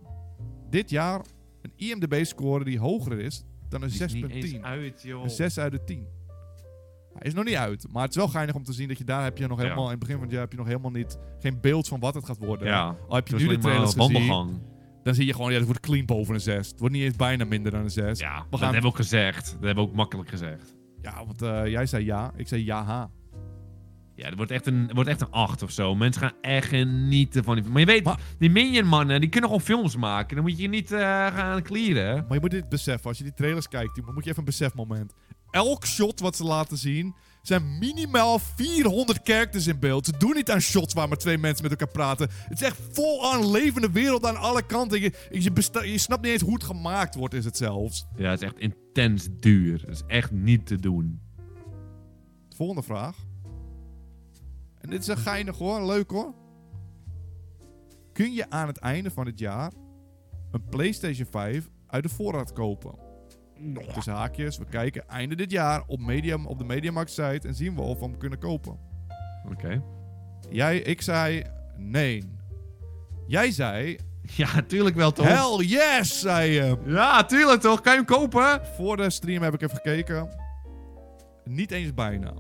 dit 0.71 0.91
jaar 0.91 1.21
een 1.63 1.73
IMDb-score 1.77 2.65
die 2.65 2.79
hoger 2.79 3.19
is 3.21 3.45
dan 3.81 3.83
een 3.83 3.89
Die 3.97 4.05
is 4.05 4.13
niet 4.13 4.31
eens 4.31 4.53
6.10? 4.55 4.61
uit, 4.61 5.03
joh. 5.03 5.23
Een 5.23 5.31
6 5.31 5.59
uit 5.59 5.73
de 5.73 5.85
10. 5.85 6.07
Hij 7.15 7.23
is 7.27 7.35
nog 7.35 7.45
niet 7.45 7.55
uit, 7.55 7.87
maar 7.93 8.03
het 8.03 8.11
is 8.11 8.17
wel 8.17 8.29
geinig 8.29 8.55
om 8.55 8.63
te 8.65 8.73
zien 8.73 8.89
dat 8.89 8.99
je 8.99 9.05
daar 9.05 9.23
heb 9.23 9.39
je 9.39 9.47
nog 9.47 9.59
helemaal 9.59 9.85
in 9.85 9.91
het 9.91 9.99
begin 9.99 10.15
van 10.15 10.23
het 10.25 10.33
jaar 10.33 10.41
heb 10.43 10.51
je 10.51 10.57
nog 10.59 10.67
helemaal 10.67 10.91
niet 10.91 11.19
geen 11.41 11.61
beeld 11.61 11.89
van 11.89 12.01
wat 12.01 12.15
het 12.15 12.25
gaat 12.25 12.39
worden. 12.39 12.67
Ja. 12.67 12.97
Al 13.09 13.15
heb 13.15 13.27
je 13.27 13.33
Dat 13.33 13.43
nu 13.43 13.49
de 13.49 13.59
trailers 13.59 13.95
gezien, 13.95 14.61
dan 15.03 15.15
zie 15.15 15.27
je 15.27 15.33
gewoon 15.33 15.51
ja, 15.53 15.57
het 15.57 15.67
wordt 15.67 15.81
clean 15.81 16.05
boven 16.07 16.35
een 16.35 16.41
6. 16.41 16.69
Het 16.69 16.79
wordt 16.81 16.95
niet 16.95 17.05
eens 17.05 17.17
bijna 17.17 17.45
minder 17.45 17.73
dan 17.73 17.81
een 17.81 17.91
6. 17.91 18.19
Ja, 18.19 18.39
We 18.39 18.45
dat 18.51 18.61
gaan- 18.61 18.73
hebben 18.73 18.81
we 18.83 18.89
ook 18.97 18.97
gezegd. 19.03 19.45
Dat 19.45 19.63
hebben 19.65 19.85
we 19.85 19.91
ook 19.91 19.97
makkelijk 19.97 20.29
gezegd. 20.29 20.75
Ja, 21.03 21.27
want 21.27 21.43
eh, 21.43 21.67
jij 21.67 21.87
zei 21.87 22.05
ja, 22.05 22.33
ik 22.37 22.49
zei 22.49 22.65
ja 22.65 22.85
ha. 22.85 23.11
Ja, 24.17 24.27
het 24.27 24.37
wordt 24.37 24.51
echt 24.51 24.67
een, 24.67 24.83
het 24.83 24.93
wordt 24.95 25.09
echt 25.09 25.21
een 25.21 25.31
8 25.31 25.63
of 25.63 25.71
zo. 25.71 25.95
Mensen 25.95 26.23
gaan 26.23 26.33
echt 26.41 26.69
genieten 26.69 27.45
van 27.45 27.55
die... 27.55 27.65
Maar 27.71 27.81
je 27.81 27.87
weet, 27.87 28.05
Maar- 28.05 28.21
die 28.39 28.51
Minion 28.51 28.87
mannen, 28.87 29.21
die 29.21 29.29
kunnen 29.31 29.51
gewoon 29.51 29.65
films 29.65 29.97
maken. 29.97 30.37
Dan 30.37 30.45
moet 30.45 30.59
je 30.59 30.69
niet 30.69 30.93
eh, 30.93 31.01
gaan 31.01 31.63
clearen. 31.63 32.15
Maar 32.25 32.35
je 32.35 32.41
moet 32.41 32.51
dit 32.51 32.69
beseffen, 32.69 33.09
als 33.09 33.19
je 33.19 33.25
die 33.25 33.35
trailers 33.35 33.69
kijkt, 33.69 33.97
dan 33.97 34.15
moet 34.15 34.25
je 34.25 34.31
even 34.31 34.39
een 34.39 34.45
besefmoment. 34.45 35.13
Elk 35.51 35.87
shot 35.87 36.21
wat 36.21 36.37
ze 36.37 36.45
laten 36.45 36.77
zien, 36.77 37.15
zijn 37.43 37.79
minimaal 37.79 38.39
400 38.39 39.21
characters 39.25 39.67
in 39.67 39.79
beeld. 39.79 40.07
Ze 40.07 40.13
doen 40.19 40.35
niet 40.35 40.51
aan 40.51 40.61
shots 40.61 40.95
waar 40.95 41.09
maar 41.09 41.17
twee 41.19 41.39
mensen 41.39 41.63
met 41.63 41.71
elkaar 41.71 41.93
praten. 41.95 42.29
Het 42.49 42.61
is 42.61 42.67
echt 42.67 42.81
vol 42.93 43.33
aan 43.33 43.51
levende 43.51 43.91
wereld 43.91 44.27
aan 44.27 44.37
alle 44.37 44.67
kanten. 44.67 45.01
Je, 45.01 45.13
je, 45.31 45.51
je 45.91 45.99
snapt 45.99 46.23
niet 46.23 46.33
eens 46.33 46.43
hoe 46.43 46.55
het 46.55 46.65
gemaakt 46.65 47.15
wordt, 47.15 47.35
is 47.35 47.45
het 47.45 47.57
zelfs. 47.57 48.07
Ja, 48.17 48.31
het 48.31 48.43
is 48.43 48.47
echt 48.49 48.59
intens 48.59 49.29
duur. 49.41 49.79
Dat 49.81 49.95
is 49.95 50.03
echt 50.07 50.31
niet 50.31 50.67
te 50.67 50.77
doen. 50.81 51.21
Volgende 52.57 52.83
vraag. 52.83 53.17
En 54.85 54.91
dit 54.91 55.01
is 55.01 55.07
een 55.07 55.17
geinig 55.17 55.59
hoor, 55.59 55.87
leuk 55.87 56.11
hoor. 56.11 56.35
Kun 58.13 58.33
je 58.33 58.51
aan 58.51 58.67
het 58.67 58.79
einde 58.79 59.11
van 59.11 59.27
het 59.27 59.39
jaar 59.39 59.73
een 60.51 60.65
PlayStation 60.69 61.27
5 61.31 61.71
uit 61.87 62.03
de 62.03 62.09
voorraad 62.09 62.53
kopen? 62.53 62.95
Tussen 63.95 64.13
haakjes, 64.13 64.59
we 64.59 64.65
kijken 64.65 65.09
einde 65.09 65.35
dit 65.35 65.51
jaar 65.51 65.83
op, 65.87 66.01
Medium, 66.01 66.47
op 66.47 66.59
de 66.59 66.65
Mediamarkt 66.65 67.11
site 67.11 67.49
en 67.49 67.55
zien 67.55 67.75
we 67.75 67.81
of 67.81 67.99
we 67.99 68.05
hem 68.05 68.19
kunnen 68.19 68.39
kopen. 68.39 68.79
Oké. 69.53 69.83
Jij, 70.51 70.79
ik 70.79 71.03
zei 71.03 71.43
nee. 71.77 72.31
Jij 73.27 73.51
zei 73.51 73.99
Ja, 74.37 74.63
tuurlijk 74.67 74.97
wel 74.97 75.13
toch? 75.13 75.27
hell 75.27 75.67
yes, 75.67 76.21
zei 76.21 76.51
je. 76.51 76.77
Ja, 76.87 77.25
tuurlijk 77.25 77.61
toch? 77.61 77.81
Kan 77.81 77.93
je 77.93 77.99
hem 77.99 78.07
kopen? 78.07 78.67
Voor 78.77 78.97
de 78.97 79.11
stream 79.11 79.43
heb 79.43 79.55
ik 79.55 79.63
even 79.63 79.77
gekeken. 79.77 80.29
Niet 81.45 81.71
eens 81.71 81.95
bijna. 81.95 82.33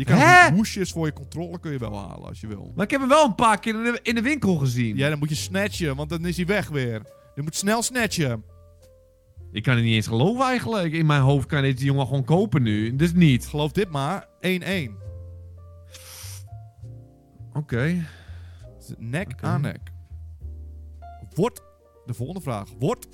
Je 0.00 0.06
kan 0.06 0.18
Hè? 0.18 0.50
hoesjes 0.52 0.92
voor 0.92 1.06
je 1.06 1.12
controle 1.12 1.60
kun 1.60 1.72
je 1.72 1.78
wel 1.78 1.98
halen 1.98 2.28
als 2.28 2.40
je 2.40 2.46
wil. 2.46 2.72
Maar 2.74 2.84
ik 2.84 2.90
heb 2.90 3.00
hem 3.00 3.08
wel 3.08 3.24
een 3.24 3.34
paar 3.34 3.58
keer 3.58 3.74
in 3.74 3.92
de, 3.92 4.00
in 4.02 4.14
de 4.14 4.22
winkel 4.22 4.54
gezien. 4.56 4.96
Ja, 4.96 5.08
dan 5.08 5.18
moet 5.18 5.28
je 5.28 5.34
snatchen, 5.34 5.96
want 5.96 6.08
dan 6.08 6.24
is 6.26 6.36
hij 6.36 6.46
weg 6.46 6.68
weer. 6.68 7.02
Je 7.34 7.42
moet 7.42 7.56
snel 7.56 7.82
snatchen. 7.82 8.44
Ik 9.52 9.62
kan 9.62 9.74
het 9.74 9.84
niet 9.84 9.94
eens 9.94 10.06
geloven 10.06 10.44
eigenlijk. 10.44 10.92
In 10.92 11.06
mijn 11.06 11.20
hoofd 11.20 11.46
kan 11.46 11.62
deze 11.62 11.84
jongen 11.84 12.06
gewoon 12.06 12.24
kopen 12.24 12.62
nu. 12.62 12.96
Dus 12.96 13.12
niet. 13.12 13.46
Geloof 13.46 13.72
dit 13.72 13.90
maar, 13.90 14.26
1-1. 14.26 14.28
Oké. 17.52 18.04
Nek 18.98 19.30
Oké. 19.32 19.46
aan 19.46 19.60
nek. 19.60 19.80
Wordt, 21.34 21.62
de 22.06 22.14
volgende 22.14 22.40
vraag. 22.40 22.68
Wordt 22.78 23.06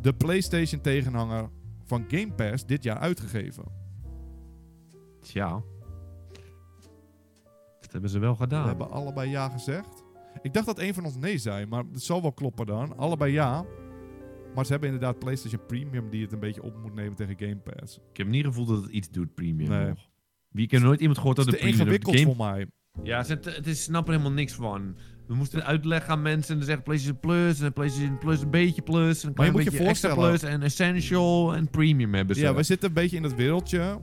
de 0.00 0.14
PlayStation 0.14 0.80
tegenhanger 0.80 1.50
van 1.84 2.04
Game 2.08 2.32
Pass 2.32 2.66
dit 2.66 2.82
jaar 2.82 2.98
uitgegeven? 2.98 3.64
Tja. 5.20 5.62
Dat 7.92 8.02
hebben 8.02 8.10
ze 8.10 8.18
wel 8.18 8.34
gedaan. 8.34 8.62
We 8.62 8.68
hebben 8.68 8.90
allebei 8.90 9.30
ja 9.30 9.48
gezegd. 9.48 10.04
Ik 10.42 10.52
dacht 10.52 10.66
dat 10.66 10.78
een 10.78 10.94
van 10.94 11.04
ons 11.04 11.16
nee 11.16 11.38
zei, 11.38 11.66
maar 11.66 11.84
het 11.92 12.02
zal 12.02 12.22
wel 12.22 12.32
kloppen 12.32 12.66
dan. 12.66 12.96
Allebei 12.96 13.32
ja. 13.32 13.64
Maar 14.54 14.64
ze 14.64 14.72
hebben 14.72 14.90
inderdaad 14.90 15.18
PlayStation 15.18 15.66
Premium 15.66 16.10
die 16.10 16.22
het 16.22 16.32
een 16.32 16.38
beetje 16.38 16.62
op 16.62 16.76
moet 16.82 16.94
nemen 16.94 17.16
tegen 17.16 17.34
Game 17.38 17.56
Pass. 17.56 17.98
Ik 18.10 18.16
heb 18.16 18.26
niet 18.26 18.44
het 18.44 18.54
gevoel 18.54 18.74
dat 18.74 18.82
het 18.82 18.90
iets 18.92 19.10
doet, 19.10 19.34
premium. 19.34 19.68
Nee. 19.68 19.88
nog. 19.88 20.08
Wie 20.48 20.64
ik 20.64 20.70
heb 20.70 20.82
nooit 20.82 21.00
iemand 21.00 21.18
gehoord 21.18 21.36
Het 21.36 21.46
dat 21.46 21.54
is 21.54 21.60
de 21.60 21.66
te 21.66 21.72
premium 21.72 21.92
ingewikkeld 21.92 22.16
game... 22.16 22.34
voor 22.34 22.46
mij. 22.46 22.66
Ja, 23.02 23.22
ze, 23.22 23.38
het 23.44 23.66
is 23.66 23.82
snap 23.82 24.06
er 24.06 24.12
helemaal 24.12 24.32
niks 24.32 24.52
van. 24.52 24.96
We 25.26 25.34
moesten 25.34 25.64
uitleggen 25.64 26.10
aan 26.12 26.22
mensen 26.22 26.50
en 26.52 26.56
dan 26.56 26.66
zeggen 26.66 26.84
PlayStation 26.84 27.20
Plus 27.20 27.60
en 27.60 27.72
PlayStation 27.72 28.18
Plus 28.18 28.40
een 28.40 28.50
beetje 28.50 28.82
plus 28.82 29.22
en 29.22 29.28
een 29.28 29.34
Maar 29.36 29.46
je 29.46 29.52
moet 29.52 29.62
je 29.62 29.68
extra 29.68 29.84
voorstellen- 29.84 30.16
plus 30.28 30.42
en 30.42 30.62
essential 30.62 31.54
en 31.54 31.70
premium 31.70 32.14
hebben 32.14 32.36
ze. 32.36 32.42
Ja, 32.42 32.54
we 32.54 32.62
zitten 32.62 32.88
een 32.88 32.94
beetje 32.94 33.16
in 33.16 33.22
dat 33.22 33.34
wereldje. 33.34 34.00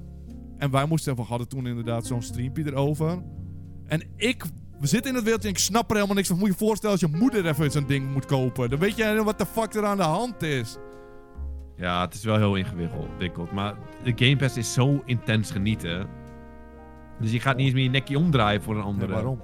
En 0.58 0.72
wij 0.72 0.86
moesten, 0.86 1.16
we 1.16 1.22
hadden 1.22 1.48
toen 1.48 1.68
inderdaad 1.68 2.06
zo'n 2.06 2.22
streampje 2.22 2.66
erover. 2.66 3.24
En 3.90 4.02
ik, 4.16 4.44
we 4.80 4.88
zitten 4.88 5.10
in 5.10 5.16
dat 5.16 5.24
wereldje 5.24 5.48
en 5.48 5.54
ik 5.54 5.60
snap 5.60 5.90
er 5.90 5.96
helemaal 5.96 6.16
niks 6.16 6.28
van. 6.28 6.38
Moet 6.38 6.48
je 6.48 6.54
je 6.54 6.66
voorstellen 6.66 7.00
als 7.02 7.12
je 7.12 7.18
moeder 7.18 7.46
even 7.46 7.72
zo'n 7.72 7.88
ding 7.88 8.12
moet 8.14 8.26
kopen. 8.26 8.70
Dan 8.70 8.80
weet 8.80 8.96
je 8.96 9.24
wat 9.24 9.38
de 9.38 9.46
fuck 9.46 9.74
er 9.74 9.86
aan 9.86 9.98
de 9.98 10.04
hand 10.04 10.42
is. 10.44 10.78
Ja, 11.76 12.02
het 12.02 12.14
is 12.14 12.24
wel 12.24 12.38
heel 12.38 12.56
ingewikkeld. 12.56 13.52
Maar 13.52 13.76
de 14.04 14.14
Game 14.16 14.36
Pass 14.36 14.58
is 14.58 14.74
zo 14.74 15.02
intens 15.06 15.52
genieten. 15.52 16.08
Dus 17.20 17.32
je 17.32 17.40
gaat 17.40 17.56
niet 17.56 17.66
eens 17.66 17.76
meer 17.76 17.84
je 17.84 17.90
nekje 17.90 18.18
omdraaien 18.18 18.62
voor 18.62 18.76
een 18.76 18.84
andere. 18.84 19.06
Nee, 19.06 19.16
waarom? 19.16 19.42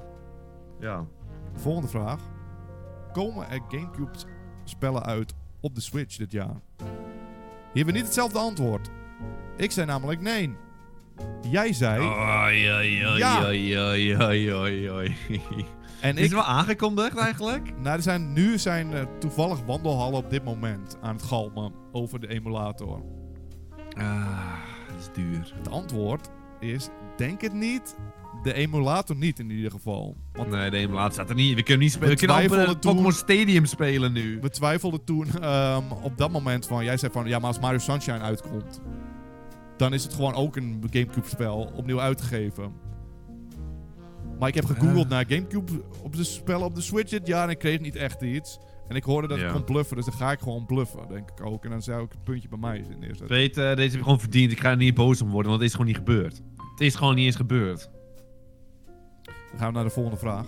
Ja. 0.79 1.05
Volgende 1.53 1.87
vraag. 1.87 2.19
komen 3.11 3.49
er 3.49 3.61
Gamecube-spellen 3.69 5.03
uit 5.03 5.33
op 5.61 5.75
de 5.75 5.81
Switch 5.81 6.17
dit 6.17 6.31
jaar? 6.31 6.61
Hier 6.77 6.85
hebben 7.73 7.93
we 7.93 7.99
niet 7.99 8.05
hetzelfde 8.05 8.39
antwoord. 8.39 8.89
Ik 9.57 9.71
zei 9.71 9.85
namelijk 9.85 10.21
nee. 10.21 10.55
Jij 11.49 11.73
zei... 11.73 12.01
Oei, 12.01 12.71
oei, 12.73 13.05
oei, 13.07 13.17
Ja. 13.17 13.43
oei, 13.45 14.53
oei, 14.53 14.91
oei. 14.91 15.15
en 16.01 16.15
Is 16.17 16.21
het 16.23 16.31
wel 16.31 16.43
aangekondigd 16.43 17.17
eigenlijk? 17.17 17.73
Nou, 17.83 17.95
er 17.95 18.01
zijn, 18.03 18.33
nu 18.33 18.57
zijn 18.57 18.91
er 18.91 19.07
toevallig 19.19 19.59
wandelhallen 19.65 20.17
op 20.17 20.29
dit 20.29 20.43
moment 20.43 20.97
aan 21.01 21.15
het 21.15 21.23
galmen 21.23 21.73
over 21.91 22.19
de 22.19 22.27
emulator. 22.27 23.01
Ah, 23.97 24.53
dat 24.87 24.99
is 24.99 25.09
duur. 25.13 25.53
Het 25.57 25.69
antwoord 25.69 26.29
is, 26.59 26.89
denk 27.17 27.41
het 27.41 27.53
niet. 27.53 27.95
De 28.43 28.53
emulator 28.53 29.15
niet 29.15 29.39
in 29.39 29.49
ieder 29.49 29.71
geval. 29.71 30.15
Want 30.33 30.49
Nee, 30.49 30.69
de 30.69 30.77
emulator 30.77 31.11
staat 31.11 31.29
er 31.29 31.35
niet. 31.35 31.55
We 31.55 31.63
kunnen 31.63 31.83
niet 31.83 31.91
spelen. 31.91 32.09
We 32.09 32.25
We 32.27 32.47
kunnen 32.47 32.69
op 32.69 32.81
Pokémon 32.81 33.11
Stadium 33.11 33.65
spelen 33.65 34.13
nu. 34.13 34.37
we 34.41 34.49
twijfelden 34.49 35.03
toen 35.03 35.27
ehm, 35.41 35.83
op 36.01 36.17
dat 36.17 36.31
moment 36.31 36.67
van... 36.67 36.83
Jij 36.83 36.97
zei 36.97 37.11
van, 37.11 37.27
ja, 37.27 37.37
maar 37.39 37.47
als 37.47 37.59
Mario 37.59 37.77
Sunshine 37.77 38.19
uitkomt... 38.19 38.81
Dan 39.77 39.93
is 39.93 40.03
het 40.03 40.13
gewoon 40.13 40.33
ook 40.33 40.55
een 40.55 40.83
Gamecube-spel 40.91 41.71
opnieuw 41.75 41.99
uitgegeven. 41.99 42.73
Maar 44.39 44.47
ik 44.47 44.55
heb 44.55 44.65
gegoogeld 44.65 45.03
Ah. 45.03 45.09
naar 45.09 45.25
Gamecube 45.27 45.81
op 46.03 46.15
de 46.15 46.23
spellen 46.23 46.65
op 46.65 46.75
de 46.75 46.81
Switch 46.81 47.09
dit 47.11 47.27
jaar 47.27 47.43
en 47.43 47.49
ik 47.49 47.57
kreeg 47.59 47.79
niet 47.79 47.95
echt 47.95 48.21
iets. 48.21 48.59
En 48.87 48.95
ik 48.95 49.03
hoorde 49.03 49.27
dat 49.27 49.39
Ja. 49.39 49.45
ik 49.47 49.51
kon 49.53 49.63
bluffen, 49.63 49.95
dus 49.95 50.05
dan 50.05 50.13
ga 50.13 50.31
ik 50.31 50.39
gewoon 50.39 50.65
bluffen, 50.65 51.07
denk 51.09 51.29
ik 51.29 51.45
ook. 51.45 51.63
En 51.63 51.69
dan 51.69 51.81
zou 51.81 52.03
ik 52.03 52.11
het 52.11 52.23
puntje 52.23 52.49
bij 52.49 52.57
mij 52.57 52.85
neerzetten. 52.99 53.27
Weet, 53.27 53.57
eh, 53.57 53.63
deze 53.75 53.81
heb 53.81 53.93
ik 53.93 54.03
gewoon 54.03 54.19
verdiend. 54.19 54.51
Ik 54.51 54.59
ga 54.59 54.69
er 54.69 54.77
niet 54.77 54.93
boos 54.93 55.21
om 55.21 55.29
worden, 55.29 55.49
want 55.51 55.61
het 55.61 55.69
is 55.69 55.75
gewoon 55.75 55.87
niet 55.91 55.97
gebeurd. 56.05 56.41
Het 56.71 56.81
is 56.81 56.95
gewoon 56.95 57.15
niet 57.15 57.25
eens 57.25 57.35
gebeurd. 57.35 57.89
Dan 59.23 59.59
gaan 59.59 59.67
we 59.67 59.73
naar 59.73 59.83
de 59.83 59.89
volgende 59.89 60.17
vraag. 60.17 60.47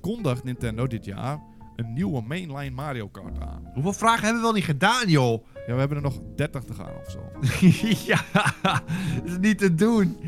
Kondigt 0.00 0.44
Nintendo 0.44 0.86
dit 0.86 1.04
jaar 1.04 1.38
een 1.76 1.92
nieuwe 1.92 2.22
mainline 2.22 2.74
Mario 2.74 3.08
Kart 3.08 3.40
aan? 3.40 3.70
Hoeveel 3.74 3.92
vragen 3.92 4.20
hebben 4.22 4.36
we 4.36 4.46
wel 4.46 4.52
niet 4.56 4.64
gedaan, 4.64 5.08
joh? 5.08 5.46
Ja, 5.66 5.72
we 5.72 5.78
hebben 5.78 5.96
er 5.96 6.02
nog 6.02 6.18
30 6.36 6.64
te 6.64 6.74
gaan 6.74 6.92
of 7.04 7.10
zo. 7.10 7.20
ja, 8.12 8.20
dat 8.62 9.24
is 9.24 9.38
niet 9.38 9.58
te 9.58 9.74
doen. 9.74 10.18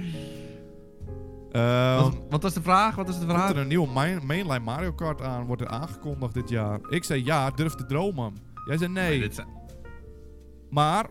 Ehm 1.52 2.00
wat, 2.02 2.16
wat 2.30 2.42
was 2.42 2.54
de 2.54 2.62
vraag? 2.62 2.94
Wat 2.94 3.08
is 3.08 3.18
de 3.18 3.26
komt 3.26 3.32
vraag? 3.38 3.50
er 3.50 3.56
een 3.56 3.68
nieuwe 3.68 3.88
main- 3.92 4.26
mainline 4.26 4.58
Mario 4.64 4.92
Kart 4.92 5.22
aan? 5.22 5.44
Wordt 5.46 5.62
er 5.62 5.68
aangekondigd 5.68 6.34
dit 6.34 6.48
jaar? 6.48 6.80
Ik 6.88 7.04
zei 7.04 7.24
ja, 7.24 7.50
durf 7.50 7.74
te 7.74 7.86
dromen. 7.86 8.32
Jij 8.66 8.76
zei 8.76 8.92
nee. 8.92 9.20
Dit 9.20 9.34
zijn- 9.34 9.48
Maar... 10.70 11.06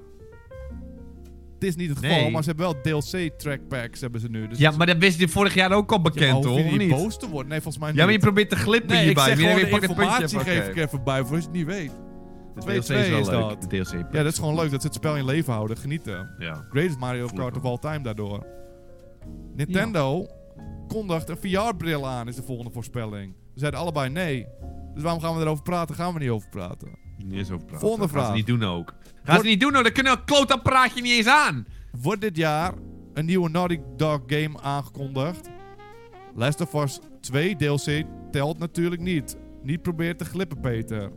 Het 1.59 1.67
is 1.67 1.75
niet 1.75 1.89
het 1.89 1.97
geval, 1.99 2.17
Nee. 2.17 2.31
maar 2.31 2.43
ze 2.43 2.47
hebben 2.49 2.65
wel 2.65 2.81
DLC-trackpacks 2.81 4.01
hebben 4.01 4.21
ze 4.21 4.27
nu. 4.29 4.47
Dus 4.47 4.57
Ja, 4.57 4.71
maar 4.71 4.87
dat 4.87 4.97
wist 4.97 5.19
je 5.19 5.27
vorig 5.27 5.53
jaar 5.53 5.71
ook 5.71 5.91
al 5.91 5.97
Ja, 5.97 6.01
bekend, 6.03 6.43
je 6.43 6.49
Of 6.49 6.77
niet 6.77 6.89
boos 6.89 7.17
te 7.19 7.29
worden? 7.29 7.49
Nee, 7.49 7.61
volgens 7.61 7.77
mij 7.83 7.89
niet. 7.89 7.97
Ja, 7.99 8.03
maar 8.03 8.13
je 8.13 8.19
probeert 8.19 8.49
te 8.49 8.55
glippen 8.55 8.89
Nee, 8.89 8.99
ik 8.99 9.05
hierbij. 9.05 9.25
zeg 9.25 9.37
gewoon 9.39 9.79
de 9.79 9.87
informatie 9.87 10.39
geef 10.39 10.67
ik 10.67 10.75
even 10.75 11.03
bij 11.03 11.23
voor 11.23 11.35
als 11.35 11.43
je 11.43 11.49
het 11.49 11.57
niet 11.57 11.65
weet. 11.65 11.91
De 12.55 12.61
2-2 12.61 12.65
DLC 12.65 12.97
is 12.97 13.09
wel 13.09 13.19
is 13.19 13.27
leuk. 13.27 13.39
dat. 13.49 13.61
De 13.61 13.67
DLC. 13.67 13.93
Ja, 14.11 14.23
dat 14.23 14.31
is 14.31 14.39
gewoon 14.39 14.55
leuk 14.55 14.71
dat 14.71 14.81
ze 14.81 14.87
het 14.87 14.95
spel 14.95 15.17
in 15.17 15.25
leven 15.25 15.53
houden. 15.53 15.77
Genieten. 15.77 16.29
Ja. 16.37 16.65
Greatest 16.69 16.99
Mario 16.99 17.27
Kart 17.35 17.57
of 17.57 17.63
all 17.63 17.77
time 17.77 18.01
daardoor. 18.01 18.45
Nintendo 19.55 20.27
kondigt 20.87 21.29
een 21.29 21.37
VR-bril 21.37 22.07
aan, 22.07 22.27
is 22.27 22.35
de 22.35 22.43
volgende 22.43 22.71
voorspelling. 22.71 23.33
We 23.53 23.59
zeiden 23.59 23.79
allebei 23.79 24.09
nee. 24.09 24.45
Dus 24.93 25.03
waarom 25.03 25.21
gaan 25.21 25.35
we 25.35 25.41
erover 25.41 25.63
praten? 25.63 25.95
Gaan 25.95 26.13
we 26.13 26.19
niet 26.19 26.29
over 26.29 26.49
praten. 26.49 26.87
Niet 27.17 27.33
eens 27.37 27.51
over 27.51 27.65
praten. 27.65 27.79
Volgende 27.87 28.07
Gaan 28.07 28.17
vraag. 28.17 28.27
ze 28.29 28.33
niet 28.35 28.47
doen 28.47 28.63
ook. 28.63 28.93
Gaan 29.23 29.39
ze 29.39 29.45
niet 29.45 29.59
doen 29.59 29.75
ook. 29.75 29.83
Dan 29.83 29.91
kunnen 29.91 30.13
we 30.13 30.19
een 30.19 30.25
klootapparaatje 30.25 31.01
niet 31.01 31.11
eens 31.11 31.27
aan. 31.27 31.65
Wordt 32.01 32.21
dit 32.21 32.37
jaar 32.37 32.73
een 33.13 33.25
nieuwe 33.25 33.49
Naughty 33.49 33.79
Dog 33.97 34.19
game 34.27 34.59
aangekondigd? 34.61 35.49
Last 36.35 36.61
of 36.61 36.73
Us 36.83 36.99
2 37.21 37.55
DLC 37.55 38.03
telt 38.31 38.57
natuurlijk 38.59 39.01
niet. 39.01 39.37
Niet 39.63 39.81
proberen 39.81 40.17
te 40.17 40.25
glippen, 40.25 40.59
Peter. 40.59 41.11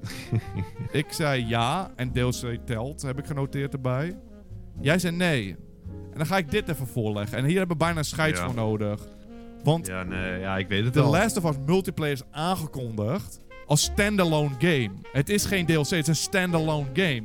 ik 0.93 1.07
zei 1.13 1.47
ja 1.47 1.91
en 1.97 2.13
DLC 2.13 2.59
telt, 2.65 3.03
heb 3.03 3.19
ik 3.19 3.27
genoteerd 3.27 3.73
erbij. 3.73 4.19
Jij 4.81 4.99
zei 4.99 5.17
nee. 5.17 5.57
En 6.13 6.17
dan 6.17 6.27
ga 6.27 6.37
ik 6.37 6.51
dit 6.51 6.69
even 6.69 6.87
voorleggen. 6.87 7.39
En 7.39 7.45
hier 7.45 7.59
hebben 7.59 7.77
we 7.77 7.85
bijna 7.85 7.99
een 7.99 8.05
scheids 8.05 8.39
Ja. 8.39 8.45
voor 8.47 8.55
nodig. 8.55 9.09
Want 9.65 9.87
Ja, 9.87 10.03
nee, 10.03 10.39
ja, 10.41 10.57
ik 10.59 10.69
weet 10.69 10.85
het 10.85 10.93
The 10.93 11.01
wel. 11.01 11.11
Last 11.11 11.37
of 11.37 11.45
Us 11.51 11.57
multiplayer 11.67 12.13
is 12.15 12.23
aangekondigd 12.31 13.41
als 13.71 13.83
standalone 13.83 14.55
game. 14.59 14.91
Het 15.13 15.29
is 15.29 15.45
geen 15.45 15.67
DLC, 15.67 15.77
het 15.89 15.93
is 15.93 16.07
een 16.07 16.15
standalone 16.15 16.87
game. 16.93 17.23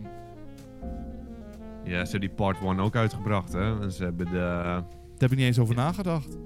Ja, 1.84 2.06
ze 2.06 2.12
hebben 2.12 2.20
die 2.20 2.30
part 2.30 2.58
1 2.64 2.80
ook 2.80 2.96
uitgebracht, 2.96 3.54
hè. 3.54 3.82
En 3.82 3.92
ze 3.92 4.04
hebben 4.04 4.26
de... 4.26 4.32
Daar 4.32 4.84
heb 5.18 5.32
ik 5.32 5.38
niet 5.38 5.46
eens 5.46 5.60
over 5.60 5.76
nagedacht. 5.76 6.38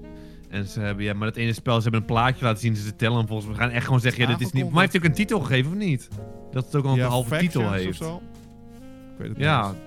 En 0.48 0.66
ze 0.66 0.80
hebben, 0.80 1.04
ja, 1.04 1.14
maar 1.14 1.28
het 1.28 1.36
ene 1.36 1.52
spel, 1.52 1.76
ze 1.76 1.82
hebben 1.82 2.00
een 2.00 2.06
plaatje 2.06 2.44
laten 2.44 2.60
zien, 2.60 2.76
ze 2.76 2.96
tellen 2.96 3.26
volgens 3.26 3.46
mij. 3.48 3.56
We 3.56 3.62
gaan 3.62 3.70
echt 3.70 3.84
gewoon 3.84 4.00
zeggen, 4.00 4.22
ja, 4.22 4.28
dit 4.28 4.40
is 4.40 4.52
niet... 4.52 4.64
Maar 4.64 4.72
hij 4.72 4.82
heeft 4.82 4.96
ook 4.96 5.04
een 5.04 5.12
titel 5.12 5.40
gegeven, 5.40 5.70
of 5.70 5.76
niet? 5.78 6.08
Dat 6.50 6.64
het 6.64 6.76
ook 6.76 6.84
al 6.84 6.92
een 6.92 7.00
halve 7.00 7.36
titel 7.36 7.62
of 7.62 7.70
heeft. 7.70 7.98
zo. 7.98 8.16
Ik 8.16 9.18
weet 9.18 9.28
het 9.28 9.38
Ja, 9.38 9.66
niet. 9.68 9.80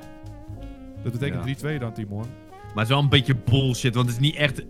Dat 1.03 1.11
betekent 1.11 1.63
3-2 1.63 1.79
dan, 1.79 1.93
Timon. 1.93 2.19
maar 2.19 2.59
het 2.73 2.83
is 2.83 2.89
wel 2.89 2.99
een 2.99 3.09
beetje 3.09 3.35
bullshit, 3.35 3.95
want 3.95 4.07
het 4.07 4.15
is 4.15 4.21
niet 4.21 4.35
echt 4.35 4.63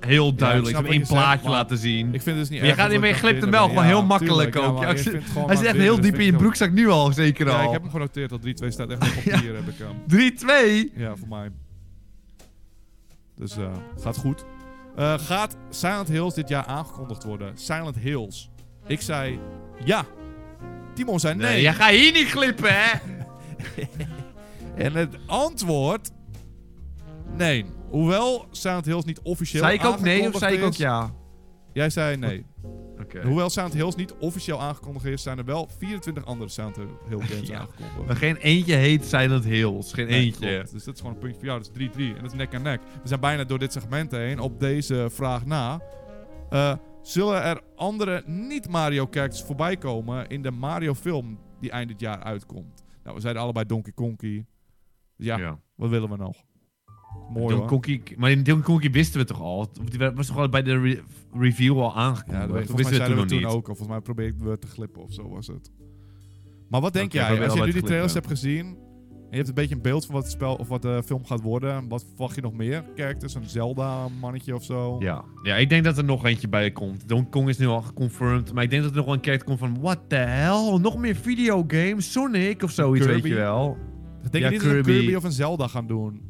heel 0.00 0.34
duidelijk. 0.34 0.76
wat 0.76 0.84
één 0.84 1.06
zegt, 1.06 1.08
plaatje 1.08 1.48
laten 1.48 1.78
zien. 1.78 2.14
Ik 2.14 2.22
vind 2.22 2.24
het 2.24 2.36
dus 2.36 2.48
niet 2.48 2.60
Maar 2.60 2.68
je 2.68 2.74
gaat 2.74 2.90
niet 2.90 3.02
je 3.02 3.12
glipt 3.12 3.40
hem 3.40 3.50
wel 3.50 3.68
gewoon 3.68 3.82
Ja, 3.82 3.88
heel 3.88 4.04
makkelijk 4.04 4.52
tuurlijk, 4.52 4.54
ja, 4.54 4.60
ook. 4.60 4.80
Ja, 4.80 5.46
hij 5.46 5.56
zit 5.56 5.66
echt 5.66 5.76
heel 5.76 5.94
dat 5.94 6.02
diep 6.02 6.14
in 6.14 6.24
je 6.24 6.32
broekzak 6.32 6.70
nu 6.70 6.88
al, 6.88 7.12
zeker 7.12 7.50
al. 7.50 7.58
Ja, 7.58 7.62
ik 7.62 7.70
heb 7.70 7.82
hem 7.82 7.90
genoteerd 7.90 8.30
dat 8.30 8.40
3-2 8.40 8.68
staat 8.68 8.90
echt 8.90 9.02
op 9.02 9.22
papier, 9.24 9.54
heb 9.54 9.68
ik 9.68 9.78
hem. 9.78 10.92
3-2? 10.92 10.96
Ja, 10.96 11.16
voor 11.16 11.28
mij. 11.28 11.50
Dus 13.36 13.56
eh 13.56 13.72
gaat 14.00 14.16
goed. 14.16 14.44
Eh, 14.96 15.18
gaat 15.18 15.56
Silent 15.70 16.08
Hills 16.08 16.34
dit 16.34 16.48
jaar 16.48 16.64
aangekondigd 16.64 17.24
worden? 17.24 17.52
Silent 17.54 17.96
Hills. 17.96 18.50
Ik 18.86 19.00
zei 19.00 19.38
ja. 19.84 20.04
Timon 20.94 21.20
zei 21.20 21.34
nee. 21.34 21.50
Nee, 21.50 21.62
jij 21.62 21.74
gaat 21.74 21.90
hier 21.90 22.12
niet 22.12 22.28
glippen, 22.28 22.70
hè? 22.72 22.98
En 24.84 24.94
het 24.94 25.16
antwoord... 25.26 26.10
Nee. 27.38 27.64
Hoewel 27.90 28.46
Silent 28.50 28.84
Hills 28.84 29.04
niet 29.04 29.20
officieel 29.20 29.62
Zei 29.62 29.74
ik 29.78 29.84
ook 29.84 30.00
nee 30.00 30.28
of 30.28 30.38
zei 30.38 30.56
ik 30.56 30.64
ook 30.64 30.72
ja? 30.72 31.14
Jij 31.72 31.90
zei 31.90 32.16
nee. 32.16 32.46
Hoewel 33.22 33.50
Silent 33.50 33.72
Hills 33.72 33.94
niet 33.94 34.14
officieel 34.20 34.60
aangekondigd 34.60 35.04
is, 35.04 35.22
zijn 35.22 35.38
er 35.38 35.44
wel 35.44 35.68
24 35.78 36.24
andere 36.24 36.50
Silent 36.50 36.76
Hill 36.76 37.18
games 37.18 37.48
Ja. 37.48 37.58
aangekondigd. 37.58 38.06
Maar 38.06 38.16
geen 38.16 38.36
eentje 38.36 38.74
heet 38.74 39.04
Silent 39.04 39.44
Hills. 39.44 39.92
Geen 39.92 40.06
Nee, 40.06 40.24
eentje. 40.24 40.54
klopt. 40.54 40.72
Dus 40.72 40.84
dat 40.84 40.94
is 40.94 41.00
gewoon 41.00 41.14
een 41.14 41.20
puntje 41.20 41.38
voor 41.38 41.48
jou. 41.48 41.62
Dat 41.62 41.70
is 41.76 41.88
3-3. 41.88 42.16
En 42.16 42.22
dat 42.22 42.30
is 42.32 42.38
nek 42.38 42.54
aan 42.54 42.62
nek. 42.62 42.80
We 43.02 43.08
zijn 43.08 43.20
bijna 43.20 43.44
door 43.44 43.58
dit 43.58 43.72
segment 43.72 44.10
heen 44.10 44.38
op 44.38 44.60
deze 44.60 45.08
vraag 45.12 45.46
na. 45.46 45.80
Eh, 46.50 46.74
zullen 47.02 47.42
er 47.42 47.60
andere 47.76 48.22
niet-Mario-characters 48.26 49.42
voorbij 49.42 49.76
komen 49.76 50.28
in 50.28 50.42
de 50.42 50.50
Mario-film 50.50 51.38
die 51.60 51.70
eind 51.70 51.88
dit 51.88 52.00
jaar 52.00 52.22
uitkomt? 52.22 52.84
Nou, 53.02 53.14
we 53.16 53.20
zeiden 53.22 53.42
allebei 53.42 53.66
Donkey. 53.66 53.92
Dus 55.16 55.26
ja, 55.26 55.38
Ja. 55.38 55.58
wat 55.74 55.90
willen 55.90 56.10
we 56.10 56.16
nog? 56.16 56.36
Mooi. 57.32 57.64
Konkie, 57.64 58.02
maar 58.16 58.30
in 58.30 58.42
Donkey 58.42 58.64
Konkie 58.64 58.90
wisten 58.90 59.20
we 59.20 59.26
toch 59.26 59.40
al? 59.40 59.68
Die 59.84 60.10
was 60.10 60.26
toch 60.26 60.36
al 60.38 60.48
bij 60.48 60.62
de 60.62 60.80
re- 60.80 61.00
review 61.32 61.80
al 61.80 61.88
Ja, 61.88 61.94
aangekondigd? 61.94 62.48
dat 62.52 62.70
Of 62.70 62.76
wisten 62.76 63.16
we 63.16 63.24
toen 63.26 63.38
niet? 63.38 63.44
ook 63.46 63.54
al. 63.54 63.74
Volgens 63.74 63.88
mij 63.88 64.00
probeerden 64.00 64.50
we 64.50 64.58
te 64.58 64.66
glippen 64.66 65.02
of 65.02 65.12
zo 65.12 65.28
was 65.28 65.46
het. 65.46 65.70
Maar 66.68 66.80
wat 66.80 66.92
denk 66.92 67.12
jij, 67.12 67.44
als 67.44 67.54
je 67.54 67.64
nu 67.64 67.72
die 67.72 67.82
trailers 67.82 68.14
hebt 68.14 68.26
gezien... 68.26 68.66
en 68.66 68.76
je 69.30 69.36
hebt 69.36 69.48
een 69.48 69.54
beetje 69.54 69.74
een 69.74 69.82
beeld 69.82 70.04
van 70.06 70.14
wat 70.14 70.22
het 70.22 70.32
spel 70.32 70.54
of 70.54 70.68
wat 70.68 70.82
de 70.82 71.02
film 71.04 71.24
gaat 71.24 71.40
worden... 71.40 71.88
wat 71.88 72.04
verwacht 72.08 72.34
je 72.34 72.40
nog 72.40 72.52
meer? 72.52 72.84
Characters, 72.96 73.34
een 73.34 73.44
Zelda-mannetje 73.48 74.54
of 74.54 74.64
zo? 74.64 74.96
Ja. 75.00 75.24
ja, 75.42 75.56
ik 75.56 75.68
denk 75.68 75.84
dat 75.84 75.98
er 75.98 76.04
nog 76.04 76.24
eentje 76.24 76.48
bij 76.48 76.70
komt. 76.70 77.08
Donkey 77.08 77.30
Kong 77.30 77.48
is 77.48 77.58
nu 77.58 77.66
al 77.66 77.82
geconfirmed. 77.82 78.52
Maar 78.52 78.62
ik 78.64 78.70
denk 78.70 78.82
dat 78.82 78.90
er 78.90 78.96
nog 78.96 79.06
wel 79.06 79.14
een 79.14 79.22
character 79.24 79.46
komt 79.46 79.58
van... 79.58 79.80
What 79.80 79.98
the 80.08 80.16
hell? 80.16 80.78
Nog 80.80 80.98
meer 80.98 81.14
videogames? 81.16 82.12
Sonic 82.12 82.62
of 82.62 82.70
zoiets, 82.70 83.06
weet 83.06 83.24
je 83.24 83.34
wel. 83.34 83.76
Denk 84.30 84.44
Ja, 84.44 84.50
niet 84.50 84.60
dat 84.60 84.68
ze 84.70 84.76
een 84.76 84.82
Kirby. 84.82 84.98
Kirby 84.98 85.14
of 85.16 85.24
een 85.24 85.32
Zelda 85.32 85.66
gaan 85.68 85.86
doen. 85.86 86.20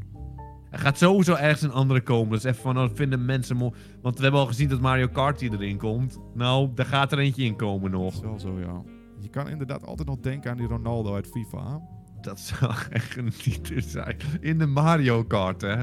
Er 0.70 0.78
gaat 0.78 0.98
sowieso 0.98 1.34
ergens 1.34 1.62
een 1.62 1.72
andere 1.72 2.00
komen. 2.00 2.30
Dus 2.30 2.44
even 2.44 2.62
van, 2.62 2.76
oh, 2.76 2.82
dat 2.82 2.96
vinden 2.96 3.24
mensen 3.24 3.56
mooi. 3.56 3.72
Want 4.02 4.16
we 4.16 4.22
hebben 4.22 4.40
al 4.40 4.46
gezien 4.46 4.68
dat 4.68 4.80
Mario 4.80 5.08
Kart 5.08 5.40
hier 5.40 5.52
erin 5.52 5.78
komt. 5.78 6.18
Nou, 6.34 6.70
daar 6.74 6.86
gaat 6.86 7.12
er 7.12 7.18
eentje 7.18 7.44
in 7.44 7.56
komen 7.56 7.90
Dat 7.90 8.00
nog. 8.00 8.14
is 8.14 8.20
wel 8.20 8.38
zo, 8.38 8.58
ja. 8.58 8.82
Je 9.20 9.28
kan 9.28 9.48
inderdaad 9.48 9.86
altijd 9.86 10.08
nog 10.08 10.18
denken 10.20 10.50
aan 10.50 10.56
die 10.56 10.66
Ronaldo 10.66 11.14
uit 11.14 11.26
FIFA. 11.26 11.80
Dat 12.20 12.40
zou 12.40 12.72
echt 12.90 13.16
een 13.16 13.30
titel 13.30 13.82
zijn. 13.82 14.16
In 14.40 14.58
de 14.58 14.66
Mario 14.66 15.24
Kart, 15.24 15.60
hè. 15.60 15.76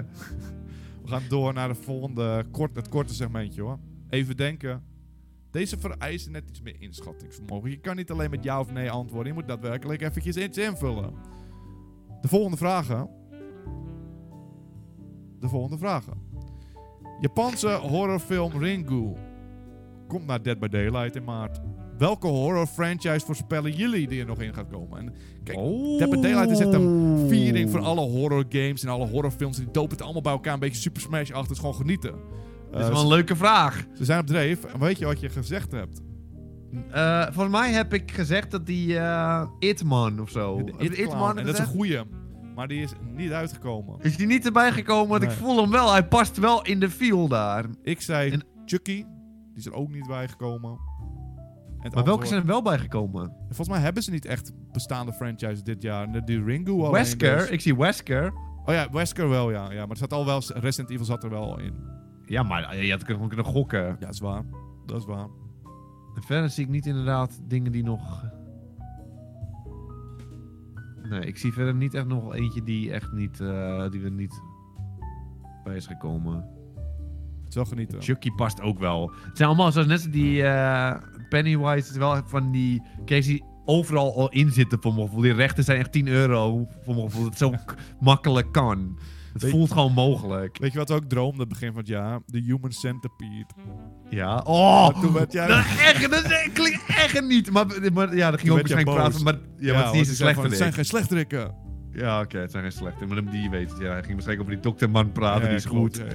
We 1.03 1.11
gaan 1.11 1.23
door 1.29 1.53
naar 1.53 1.67
de 1.67 1.75
volgende, 1.75 2.45
kort, 2.51 2.75
het 2.75 2.89
korte 2.89 3.13
segmentje 3.13 3.61
hoor. 3.61 3.79
Even 4.09 4.37
denken. 4.37 4.83
Deze 5.51 5.77
vereisen 5.77 6.31
net 6.31 6.49
iets 6.49 6.61
meer 6.61 6.75
inschattingsvermogen. 6.79 7.69
Je 7.69 7.79
kan 7.79 7.95
niet 7.95 8.11
alleen 8.11 8.29
met 8.29 8.43
ja 8.43 8.59
of 8.59 8.71
nee 8.71 8.91
antwoorden. 8.91 9.27
Je 9.27 9.33
moet 9.33 9.47
daadwerkelijk 9.47 10.01
eventjes 10.01 10.37
iets 10.37 10.57
invullen. 10.57 11.13
De 12.21 12.27
volgende 12.27 12.57
vragen. 12.57 13.09
De 15.39 15.47
volgende 15.49 15.77
vragen. 15.77 16.13
Japanse 17.19 17.69
horrorfilm 17.73 18.51
Ringu 18.59 19.13
komt 20.07 20.25
naar 20.25 20.41
Dead 20.41 20.59
by 20.59 20.67
Daylight 20.67 21.15
in 21.15 21.23
maart. 21.23 21.61
Welke 21.97 22.27
horror 22.27 22.67
franchise 22.67 23.25
voorspellen 23.25 23.71
jullie 23.71 24.07
die 24.07 24.19
er 24.19 24.25
nog 24.25 24.41
in 24.41 24.53
gaat 24.53 24.67
komen? 24.67 24.97
En 24.99 25.13
Kijk, 25.43 25.57
Dead 25.97 26.09
by 26.09 26.15
Daylight 26.21 26.49
is 26.51 26.59
echt 26.59 26.73
een 26.73 27.25
viering 27.29 27.69
voor 27.69 27.79
alle 27.79 28.01
horror 28.01 28.45
games 28.49 28.83
en 28.83 28.89
alle 28.89 29.07
horrorfilms. 29.07 29.57
Die 29.57 29.71
dopen 29.71 29.91
het 29.91 30.01
allemaal 30.01 30.21
bij 30.21 30.31
elkaar. 30.31 30.53
Een 30.53 30.59
beetje 30.59 30.81
Super 30.81 31.01
Smash 31.01 31.31
achter. 31.31 31.49
Het 31.49 31.59
gewoon 31.59 31.75
genieten. 31.75 32.11
Dat 32.71 32.79
is 32.81 32.87
Eh, 32.87 32.93
wel 32.93 33.01
een 33.01 33.07
leuke 33.07 33.35
vraag. 33.35 33.85
ze 33.97 34.05
zijn 34.05 34.19
op 34.19 34.27
dreef. 34.27 34.63
En 34.63 34.79
weet 34.79 34.97
je 34.99 35.05
wat 35.05 35.19
je 35.19 35.29
gezegd 35.29 35.71
hebt? 35.71 36.01
Eh, 36.91 37.21
volgens 37.23 37.55
mij 37.55 37.71
heb 37.71 37.93
ik 37.93 38.11
gezegd 38.11 38.51
dat 38.51 38.65
die 38.65 38.97
eh 38.97 39.47
Itman 39.59 40.21
of 40.21 40.29
zo. 40.29 40.59
It-. 40.77 40.97
Itman, 40.97 41.37
En 41.39 41.45
dat 41.45 41.53
is 41.53 41.59
een 41.59 41.65
goeie. 41.65 41.99
Maar 42.55 42.67
die 42.67 42.81
is 42.81 42.91
niet 43.15 43.31
uitgekomen. 43.31 43.99
Is 44.01 44.17
die 44.17 44.27
niet 44.27 44.45
erbij 44.45 44.71
gekomen? 44.71 45.07
Want 45.09 45.23
ik 45.23 45.31
voel 45.31 45.61
hem 45.61 45.71
wel. 45.71 45.91
Hij 45.91 46.07
past 46.07 46.37
wel 46.37 46.65
in 46.65 46.79
de 46.79 46.89
feel 46.89 47.27
daar. 47.27 47.65
Ik 47.83 48.01
zei 48.01 48.31
En- 48.31 48.43
Chucky. 48.65 48.95
Die 48.95 49.05
is 49.55 49.65
er 49.65 49.73
ook 49.73 49.89
niet 49.91 50.07
bij 50.07 50.27
gekomen. 50.27 50.71
En 50.71 51.91
het 51.91 51.93
Maar 51.95 52.03
welke 52.03 52.25
zijn 52.25 52.39
er 52.41 52.45
wel 52.47 52.61
bijgekomen? 52.61 53.33
Volgens 53.45 53.67
mij 53.69 53.79
hebben 53.79 54.03
ze 54.03 54.11
niet 54.11 54.25
echt 54.25 54.51
bestaande 54.71 55.13
franchises 55.13 55.63
dit 55.63 55.81
jaar. 55.81 56.11
De- 56.11 56.23
Die 56.23 56.39
alleen 56.67 56.91
Wesker. 56.91 57.37
dus. 57.37 57.49
Ik 57.49 57.61
zie 57.61 57.75
Wesker. 57.77 58.33
Oh 58.65 58.73
ja, 58.73 58.89
Wesker 58.91 59.29
wel, 59.29 59.51
ja. 59.51 59.71
ja. 59.71 59.79
Maar 59.79 59.89
er 59.89 59.97
zat 59.97 60.13
al 60.13 60.25
wel... 60.25 60.41
Resident 60.47 60.89
Evil 60.89 61.05
zat 61.05 61.23
er 61.23 61.29
wel 61.29 61.59
in. 61.59 61.73
Ja, 62.25 62.43
maar 62.43 62.77
je 62.77 62.91
had 62.91 63.03
gewoon 63.03 63.27
kunnen 63.27 63.45
gokken. 63.45 63.83
Ja, 63.85 63.95
dat 63.99 64.13
is 64.13 64.19
waar. 64.19 64.43
Dat 64.85 64.97
is 64.99 65.05
waar. 65.05 65.27
En 66.15 66.21
verder 66.23 66.49
zie 66.49 66.63
ik 66.63 66.69
niet 66.69 66.85
inderdaad 66.85 67.39
dingen 67.47 67.71
die 67.71 67.83
nog... 67.83 68.23
Nee, 71.09 71.19
ik 71.19 71.37
zie 71.37 71.53
verder 71.53 71.75
niet 71.75 71.93
echt 71.93 72.07
nog 72.07 72.33
eentje 72.33 72.63
die 72.63 72.91
echt 72.91 73.11
niet... 73.11 73.39
eh, 73.39 73.89
die 73.89 74.03
er 74.03 74.11
niet 74.11 74.41
bij 75.63 75.75
is 75.75 75.87
gekomen. 75.87 76.35
Het 77.39 77.47
is 77.49 77.55
wel 77.55 77.65
genieten. 77.65 78.01
Chucky 78.01 78.31
past 78.31 78.61
ook 78.61 78.79
wel. 78.79 79.11
Het 79.27 79.37
zijn 79.37 79.49
allemaal 79.49 79.71
zoals 79.71 79.87
net 79.87 80.07
die 80.11 80.43
eh, 80.43 81.01
Pennywise. 81.29 81.89
is 81.89 81.97
wel 81.97 82.21
van 82.25 82.51
die 82.51 82.81
case 83.05 83.29
die 83.29 83.43
overal 83.65 84.15
al 84.15 84.29
in 84.29 84.51
zitten 84.51 84.81
voor. 84.81 85.21
Die 85.21 85.33
rechten 85.33 85.63
zijn 85.63 85.79
echt 85.79 85.91
10 85.91 86.07
euro 86.07 86.67
voor 86.83 86.95
mijn 86.95 87.05
gevoel. 87.05 87.23
Dat 87.29 87.39
het 87.39 87.67
zo 87.67 87.73
makkelijk 87.99 88.51
kan. 88.51 88.97
Het 89.35 89.43
Weet- 89.43 89.51
voelt 89.51 89.71
gewoon 89.71 89.93
mogelijk. 89.93 90.57
Weet 90.57 90.71
je 90.71 90.77
wat 90.77 90.89
we 90.89 90.95
ook 90.95 91.03
droomde 91.03 91.47
begin 91.47 91.67
van 91.67 91.77
het 91.77 91.87
jaar? 91.87 92.19
De 92.25 92.39
Human 92.39 92.71
Centipede. 92.71 93.45
Ja. 94.09 94.37
Oh! 94.37 94.83
Maar 94.83 95.01
toen 95.01 95.13
werd 95.13 95.31
jij... 95.31 95.47
Dat, 95.47 95.57
echt, 95.57 96.11
dat 96.11 96.51
klinkt 96.53 96.83
echt 96.87 97.21
niet. 97.21 97.51
Maar, 97.51 97.65
maar 97.93 98.15
ja, 98.15 98.31
dat 98.31 98.39
ging 98.39 98.51
ook 98.51 98.57
waarschijnlijk 98.57 98.97
praten. 98.97 99.23
Maar, 99.23 99.37
ja, 99.57 99.73
maar 99.73 99.85
het 99.85 99.85
is 99.85 99.91
die 99.91 99.99
niet 99.99 100.05
zei 100.05 100.15
slecht 100.15 100.33
van, 100.33 100.41
van 100.41 100.51
Het 100.51 100.57
zijn 100.59 100.73
geen 100.73 100.85
slechterikken. 100.85 101.55
Ja, 101.91 102.21
oké, 102.21 102.37
het 102.37 102.51
zijn 102.51 102.63
geen 102.63 102.71
slechte. 102.71 103.05
Maar 103.05 103.31
die 103.31 103.49
weet. 103.49 103.69
Ja, 103.69 103.91
hij 103.91 104.03
ging 104.03 104.13
waarschijnlijk 104.13 104.39
over 104.39 104.53
die 104.53 104.59
dokterman 104.59 105.11
praten. 105.11 105.41
Ja, 105.41 105.47
die 105.47 105.57
is 105.57 105.67
klopt, 105.67 105.99
goed. 105.99 106.13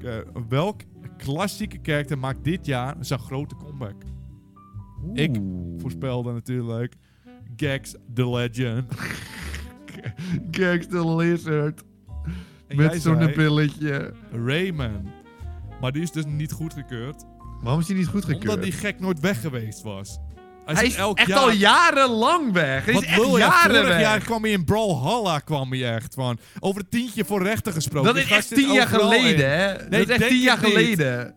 ja, 0.00 0.22
welk 0.48 0.80
klassieke 1.16 1.78
karakter 1.78 2.18
maakt 2.18 2.44
dit 2.44 2.66
jaar 2.66 2.96
zijn 3.00 3.20
grote 3.20 3.56
comeback? 3.56 4.02
Ik. 5.14 5.40
Voorspelde 5.78 6.32
natuurlijk 6.32 6.94
Gax 7.56 7.94
the 8.14 8.30
Legend. 8.30 8.92
Gags 10.60 10.86
the 10.86 11.14
Lizard. 11.16 11.82
Met 12.76 13.02
zo'n 13.02 13.16
zei 13.18 13.32
pilletje. 13.32 14.12
Rayman. 14.44 15.10
Maar 15.80 15.92
die 15.92 16.02
is 16.02 16.10
dus 16.10 16.24
niet 16.26 16.52
goedgekeurd. 16.52 17.24
Waarom 17.62 17.80
is 17.80 17.88
hij 17.88 17.96
niet 17.96 18.06
goedgekeurd? 18.06 18.42
Omdat 18.48 18.62
die 18.62 18.72
gek 18.72 19.00
nooit 19.00 19.20
weg 19.20 19.40
geweest 19.40 19.82
was. 19.82 20.18
Hij, 20.64 20.74
Hij 20.74 20.86
is 20.86 20.94
elk 20.94 21.18
echt 21.18 21.28
jaar... 21.28 21.38
al 21.38 21.50
jarenlang 21.50 22.52
weg. 22.52 22.84
Hij 22.84 22.94
Wat 22.94 23.02
is 23.02 23.08
echt 23.08 23.18
wil 23.20 23.32
je? 23.36 23.38
jaren 23.38 23.70
Vorig 23.74 23.88
weg. 23.88 24.00
jaar 24.00 24.20
kwam 24.20 24.42
hij 24.42 24.52
in 24.52 24.64
Brawlhalla 24.64 25.38
kwam 25.38 25.70
hij 25.70 25.94
echt 25.94 26.14
van. 26.14 26.38
Over 26.60 26.80
het 26.80 26.90
tientje 26.90 27.24
voor 27.24 27.42
rechten 27.42 27.72
gesproken. 27.72 28.06
dat 28.06 28.14
Die 28.14 28.24
is 28.24 28.30
echt 28.30 28.54
tien 28.54 28.72
jaar 28.72 28.86
geleden, 28.86 29.50
hè? 29.50 29.88
dat 29.88 30.00
is 30.00 30.06
echt 30.08 30.28
tien 30.28 30.40
jaar 30.40 30.58
geleden. 30.58 31.34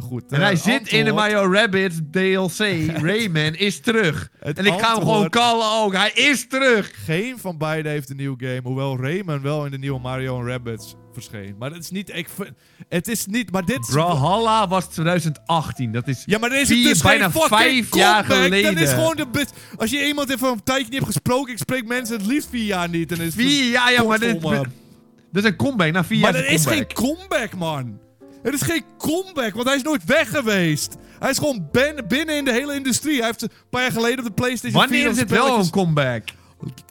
Goed. 0.00 0.32
En 0.32 0.38
eh, 0.38 0.44
hij 0.44 0.56
zit 0.56 0.88
in 0.88 1.04
de 1.04 1.12
Mario 1.12 1.52
Rabbids 1.52 1.96
DLC. 2.12 2.58
Rayman 3.02 3.54
is 3.54 3.80
terug. 3.80 4.30
Het 4.38 4.58
En 4.58 4.66
ik 4.66 4.72
ga 4.72 4.92
hem 4.94 5.02
gewoon 5.02 5.28
callen 5.28 5.72
ook. 5.72 5.92
Hij 5.94 6.10
is 6.14 6.48
terug. 6.48 6.92
Geen 7.04 7.38
van 7.38 7.58
beiden 7.58 7.92
heeft 7.92 8.10
een 8.10 8.16
nieuwe 8.16 8.36
game. 8.46 8.60
Hoewel 8.62 8.96
Rayman 9.00 9.40
wel 9.42 9.64
in 9.64 9.70
de 9.70 9.78
nieuwe 9.78 10.00
Mario 10.00 10.42
Rabbids 10.46 10.94
verscheen. 11.12 11.56
Maar 11.58 11.70
het 11.70 11.82
is 11.82 11.90
niet... 11.90 12.10
Ik, 12.14 12.28
het 12.88 13.08
is 13.08 13.26
niet... 13.26 13.50
Maar 13.50 13.64
dit... 13.64 13.80
Brawlhalla 13.90 14.68
was 14.68 14.86
2018. 14.86 15.92
Dat 15.92 16.08
is... 16.08 16.22
Ja, 16.26 16.38
maar 16.38 16.50
dan 16.50 16.58
is 16.58 16.68
het 16.68 16.82
dus 16.82 17.02
bijna 17.02 17.30
vijf 17.30 17.94
jaar 17.94 18.26
comeback. 18.26 18.50
Dan 18.50 18.58
is 18.58 18.66
geleden. 18.68 18.88
gewoon 18.88 19.16
de 19.16 19.26
best... 19.32 19.52
Als 19.76 19.90
je 19.90 20.06
iemand 20.06 20.30
even 20.30 20.48
een 20.48 20.62
tijdje 20.62 20.84
niet 20.84 20.94
hebt 20.94 21.06
gesproken... 21.06 21.52
Ik 21.52 21.58
spreek 21.58 21.86
mensen 21.86 22.16
het 22.16 22.26
liefst 22.26 22.48
vier 22.48 22.64
jaar 22.64 22.88
niet. 22.88 23.08
Dan 23.08 23.20
is 23.20 23.34
Vier 23.34 23.70
jaar, 23.70 23.92
ja, 23.92 24.02
maar 24.02 24.18
dit, 24.18 24.30
Godverdomme. 24.30 24.68
dit 25.32 25.44
is 25.44 25.50
een 25.50 25.56
comeback. 25.56 25.92
Na 25.92 26.04
vier 26.04 26.20
Maar 26.20 26.32
jaar 26.32 26.42
dat 26.42 26.50
is 26.50 26.58
is 26.60 26.64
een 26.66 26.72
geen 26.72 26.92
comeback, 26.92 27.54
man. 27.54 28.04
Het 28.46 28.54
is 28.54 28.62
geen 28.62 28.84
comeback, 28.98 29.54
want 29.54 29.66
hij 29.66 29.76
is 29.76 29.82
nooit 29.82 30.04
weg 30.04 30.30
geweest. 30.30 30.96
Hij 31.18 31.30
is 31.30 31.38
gewoon 31.38 31.68
ben- 31.72 32.04
binnen 32.08 32.36
in 32.36 32.44
de 32.44 32.52
hele 32.52 32.74
industrie. 32.74 33.16
Hij 33.16 33.26
heeft 33.26 33.42
een 33.42 33.50
paar 33.70 33.82
jaar 33.82 33.92
geleden 33.92 34.18
op 34.18 34.24
de 34.24 34.30
PlayStation 34.30 34.80
4 34.82 34.90
Wanneer 34.90 35.10
is 35.10 35.18
het 35.18 35.30
wel 35.30 35.58
een 35.58 35.70
comeback? 35.70 36.22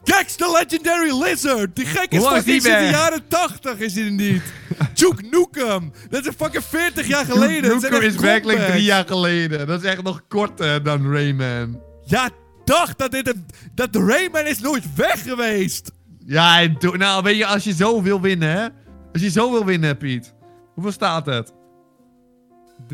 Gex 0.04 0.36
the 0.36 0.52
Legendary 0.60 1.24
Lizard! 1.24 1.76
Die 1.76 1.86
gek 1.86 2.12
is 2.12 2.24
die 2.24 2.42
sinds 2.42 2.64
de 2.64 2.70
jaren 2.92 3.28
80 3.28 3.80
is 3.80 3.96
hij 3.96 4.10
niet. 4.10 4.42
Duke 4.94 5.24
Nukem! 5.32 5.92
Dat 6.10 6.26
is 6.26 6.34
fucking 6.38 6.64
40 6.64 7.08
jaar 7.08 7.26
geleden. 7.26 7.80
Zijn 7.80 7.92
Nukem 7.94 8.08
is 8.08 8.16
werkelijk 8.16 8.44
comebacks. 8.44 8.72
drie 8.72 8.84
jaar 8.84 9.06
geleden. 9.08 9.68
Dat 9.68 9.84
is 9.84 9.90
echt 9.90 10.04
nog 10.04 10.22
korter 10.28 10.84
dan 10.84 11.12
Rayman. 11.12 11.80
Ja, 12.06 12.30
dacht 12.66 12.98
dat 12.98 13.12
dit 13.12 13.28
een, 13.28 13.46
dat 13.74 13.94
de 13.94 14.00
Rayman 14.00 14.46
is 14.46 14.60
nooit 14.60 14.96
weg 14.96 15.24
geweest. 15.24 15.92
Ja, 16.26 16.68
nou 16.80 17.24
weet 17.24 17.38
je, 17.38 17.46
als 17.46 17.64
je 17.64 17.74
zo 17.74 18.02
wil 18.02 18.22
winnen, 18.22 18.50
hè? 18.50 18.68
Als 19.14 19.22
je 19.22 19.30
zo 19.30 19.52
wil 19.52 19.66
winnen, 19.66 19.98
Piet. 19.98 20.35
Hoeveel 20.76 20.92
staat 20.92 21.26
het? 21.26 21.54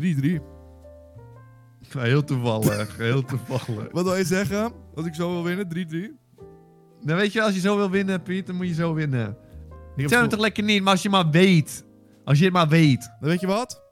3-3. 0.00 0.40
Nou, 1.92 2.06
heel 2.06 2.24
toevallig, 2.24 2.96
heel 3.08 3.22
toevallig. 3.24 3.92
Wat 3.92 4.04
wil 4.04 4.16
je 4.16 4.24
zeggen? 4.24 4.72
Als 4.94 5.06
ik 5.06 5.14
zo 5.14 5.30
wil 5.30 5.42
winnen? 5.42 6.16
3-3? 6.16 6.22
Dan 7.00 7.16
weet 7.16 7.32
je, 7.32 7.42
als 7.42 7.54
je 7.54 7.60
zo 7.60 7.76
wil 7.76 7.90
winnen, 7.90 8.22
Piet, 8.22 8.46
dan 8.46 8.56
moet 8.56 8.68
je 8.68 8.74
zo 8.74 8.94
winnen. 8.94 9.36
Ik 9.96 10.08
zeg 10.08 10.20
hem 10.20 10.28
toch 10.28 10.40
lekker 10.40 10.64
niet, 10.64 10.82
maar 10.82 10.92
als 10.92 11.02
je 11.02 11.10
maar 11.10 11.30
weet. 11.30 11.84
Als 12.24 12.38
je 12.38 12.44
het 12.44 12.52
maar 12.52 12.68
weet. 12.68 13.10
Dan 13.20 13.28
weet 13.28 13.40
je 13.40 13.46
wat? 13.46 13.82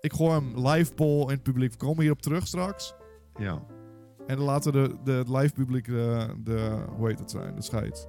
Ik 0.00 0.12
gooi 0.12 0.32
hem 0.32 0.66
live 0.66 0.94
poll 0.94 1.22
in 1.22 1.28
het 1.28 1.42
publiek. 1.42 1.70
We 1.70 1.76
komen 1.76 2.00
hierop 2.00 2.22
terug 2.22 2.46
straks. 2.46 2.94
Ja. 3.38 3.62
En 4.26 4.36
dan 4.36 4.44
laten 4.44 4.72
we 4.72 4.88
de, 4.88 4.96
de, 5.04 5.12
het 5.12 5.28
live 5.28 5.52
publiek 5.52 5.84
de, 5.84 6.26
de... 6.44 6.84
Hoe 6.96 7.08
heet 7.08 7.18
het 7.18 7.30
zijn? 7.30 7.54
De 7.54 7.62
scheids. 7.62 8.06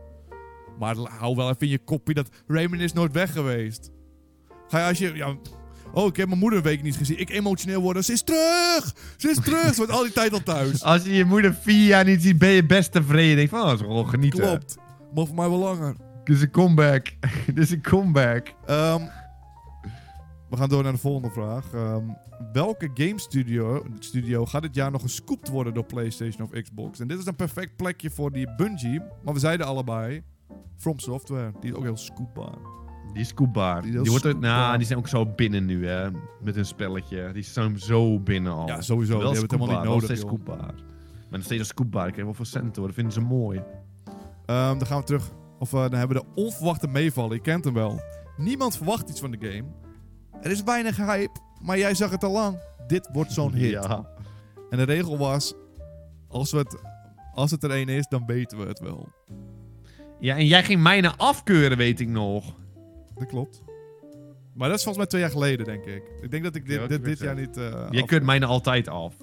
Maar 0.79 0.95
hou 0.95 1.35
wel 1.35 1.49
even 1.49 1.61
in 1.61 1.67
je 1.67 1.83
kopje 1.83 2.13
dat 2.13 2.29
Raymond 2.47 2.81
is 2.81 2.93
nooit 2.93 3.11
weg 3.11 3.31
geweest. 3.31 3.91
Ga 4.73 4.79
je 4.79 4.87
als 4.87 4.97
je... 4.97 5.15
Ja, 5.15 5.35
oh, 5.91 6.07
ik 6.07 6.15
heb 6.15 6.27
mijn 6.27 6.39
moeder 6.39 6.59
een 6.59 6.65
week 6.65 6.83
niet 6.83 6.95
gezien. 6.95 7.19
Ik 7.19 7.29
emotioneel 7.29 7.81
worden. 7.81 8.03
Ze 8.03 8.11
is 8.11 8.21
terug! 8.21 8.95
Ze 9.17 9.29
is 9.29 9.39
terug! 9.39 9.69
Ze 9.69 9.75
wordt 9.75 9.91
al 9.91 10.03
die 10.03 10.11
tijd 10.11 10.33
al 10.33 10.43
thuis. 10.43 10.83
Als 10.93 11.03
je 11.03 11.13
je 11.13 11.25
moeder 11.25 11.53
vier 11.53 11.85
jaar 11.85 12.05
niet 12.05 12.21
ziet, 12.21 12.37
ben 12.37 12.49
je 12.49 12.65
best 12.65 12.91
tevreden. 12.91 13.35
Denk 13.35 13.49
van, 13.49 13.59
oh, 13.59 13.65
dat 13.65 13.79
is 13.79 13.81
gewoon 13.81 14.09
genieten. 14.09 14.39
Klopt. 14.39 14.77
Mag 15.13 15.27
voor 15.27 15.35
mij 15.35 15.49
wel 15.49 15.57
langer. 15.57 15.95
Dit 16.23 16.35
is 16.35 16.41
een 16.41 16.51
comeback. 16.51 17.05
Dit 17.45 17.57
is 17.57 17.71
een 17.71 17.81
comeback. 17.81 18.53
Ehm, 18.65 19.01
we 20.49 20.57
gaan 20.57 20.69
door 20.69 20.83
naar 20.83 20.91
de 20.91 20.97
volgende 20.97 21.29
vraag. 21.29 21.73
Ehm, 21.73 22.05
welke 22.53 22.89
game 22.93 23.19
studio, 23.19 23.85
studio 23.99 24.45
gaat 24.45 24.61
dit 24.61 24.75
jaar 24.75 24.91
nog 24.91 25.01
gescoopt 25.01 25.49
worden 25.49 25.73
door 25.73 25.85
PlayStation 25.85 26.47
of 26.47 26.61
Xbox? 26.61 26.99
En 26.99 27.07
dit 27.07 27.19
is 27.19 27.25
een 27.25 27.35
perfect 27.35 27.75
plekje 27.75 28.09
voor 28.09 28.31
die 28.31 28.55
Bungie. 28.55 29.01
Maar 29.23 29.33
we 29.33 29.39
zeiden 29.39 29.65
allebei, 29.65 30.23
From 30.77 30.99
Software, 30.99 31.51
die 31.59 31.71
is 31.71 31.77
ook 31.77 31.83
heel 31.83 31.97
scoopbaar. 31.97 32.82
Die 33.13 33.21
is 33.21 33.27
scoopbaar. 33.27 33.81
Die 33.81 33.91
Die, 34.01 34.11
wordt 34.11 34.25
er, 34.25 34.37
nou, 34.37 34.77
die 34.77 34.85
zijn 34.87 34.99
ook 34.99 35.07
zo 35.07 35.25
binnen 35.25 35.65
nu, 35.65 35.87
hè. 35.87 36.09
Met 36.41 36.55
hun 36.55 36.65
spelletje. 36.65 37.31
Die 37.33 37.43
zijn 37.43 37.79
zo 37.79 38.19
binnen 38.19 38.51
al. 38.51 38.67
Ja, 38.67 38.81
sowieso. 38.81 39.17
Wel 39.17 39.31
Die 39.31 39.39
hebben 39.39 39.41
het 39.41 39.51
helemaal 39.51 39.67
niet 39.67 39.89
nodig. 39.89 39.91
Maar 41.29 41.39
nog 41.39 41.43
steeds 41.43 41.59
een 41.59 41.65
scoopbaar. 41.65 42.05
Ik 42.05 42.11
krijg 42.11 42.25
wel 42.25 42.35
veel 42.35 42.45
centen 42.45 42.75
hoor. 42.75 42.85
Dat 42.85 42.93
vinden 42.93 43.13
ze 43.13 43.21
mooi. 43.21 43.61
Ehm, 44.45 44.77
dan 44.77 44.85
gaan 44.87 44.99
we 44.99 45.03
terug. 45.05 45.31
Of 45.59 45.73
eh, 45.73 45.79
dan 45.79 45.93
hebben 45.93 46.17
we 46.17 46.23
de 46.23 46.41
onverwachte 46.41 46.87
meevallen. 46.87 47.35
Je 47.35 47.41
kent 47.41 47.65
hem 47.65 47.73
wel. 47.73 48.01
Niemand 48.37 48.77
verwacht 48.77 49.09
iets 49.09 49.19
van 49.19 49.31
de 49.31 49.37
game. 49.39 49.63
Er 50.41 50.51
is 50.51 50.63
weinig 50.63 50.97
hype, 50.97 51.39
maar 51.61 51.77
jij 51.77 51.93
zag 51.95 52.11
het 52.11 52.23
al 52.23 52.31
lang. 52.31 52.57
Dit 52.87 53.09
wordt 53.11 53.31
zo'n 53.31 53.53
hit. 53.53 53.71
Ja. 53.83 54.09
En 54.69 54.77
de 54.77 54.83
regel 54.83 55.17
was, 55.17 55.53
als, 56.27 56.51
we 56.51 56.57
het, 56.57 56.81
als 57.33 57.51
het 57.51 57.63
er 57.63 57.71
één 57.71 57.89
is, 57.89 58.07
dan 58.07 58.25
weten 58.25 58.57
we 58.57 58.65
het 58.65 58.79
wel. 58.79 59.07
ja, 60.19 60.35
en 60.35 60.45
jij 60.45 60.63
ging 60.63 60.81
mijne 60.81 61.13
afkeuren, 61.17 61.77
weet 61.77 61.99
ik 61.99 62.07
nog. 62.07 62.53
Dat 63.15 63.27
klopt. 63.27 63.61
Maar 64.53 64.67
dat 64.69 64.77
is 64.77 64.83
volgens 64.83 64.97
mij 64.97 65.05
twee 65.07 65.21
jaar 65.21 65.29
geleden, 65.29 65.65
denk 65.65 65.85
ik. 65.85 66.03
Ik 66.21 66.31
denk 66.31 66.43
dat 66.43 66.55
ik 66.55 66.65
dit, 66.67 66.79
Ja, 66.81 66.87
dit, 66.97 67.19
jaar 67.19 67.35
niet... 67.35 67.57
eh, 67.57 67.73
af- 67.73 68.05
keurt 68.05 68.23
mijne 68.23 68.45
altijd 68.45 68.87
af. 68.87 69.13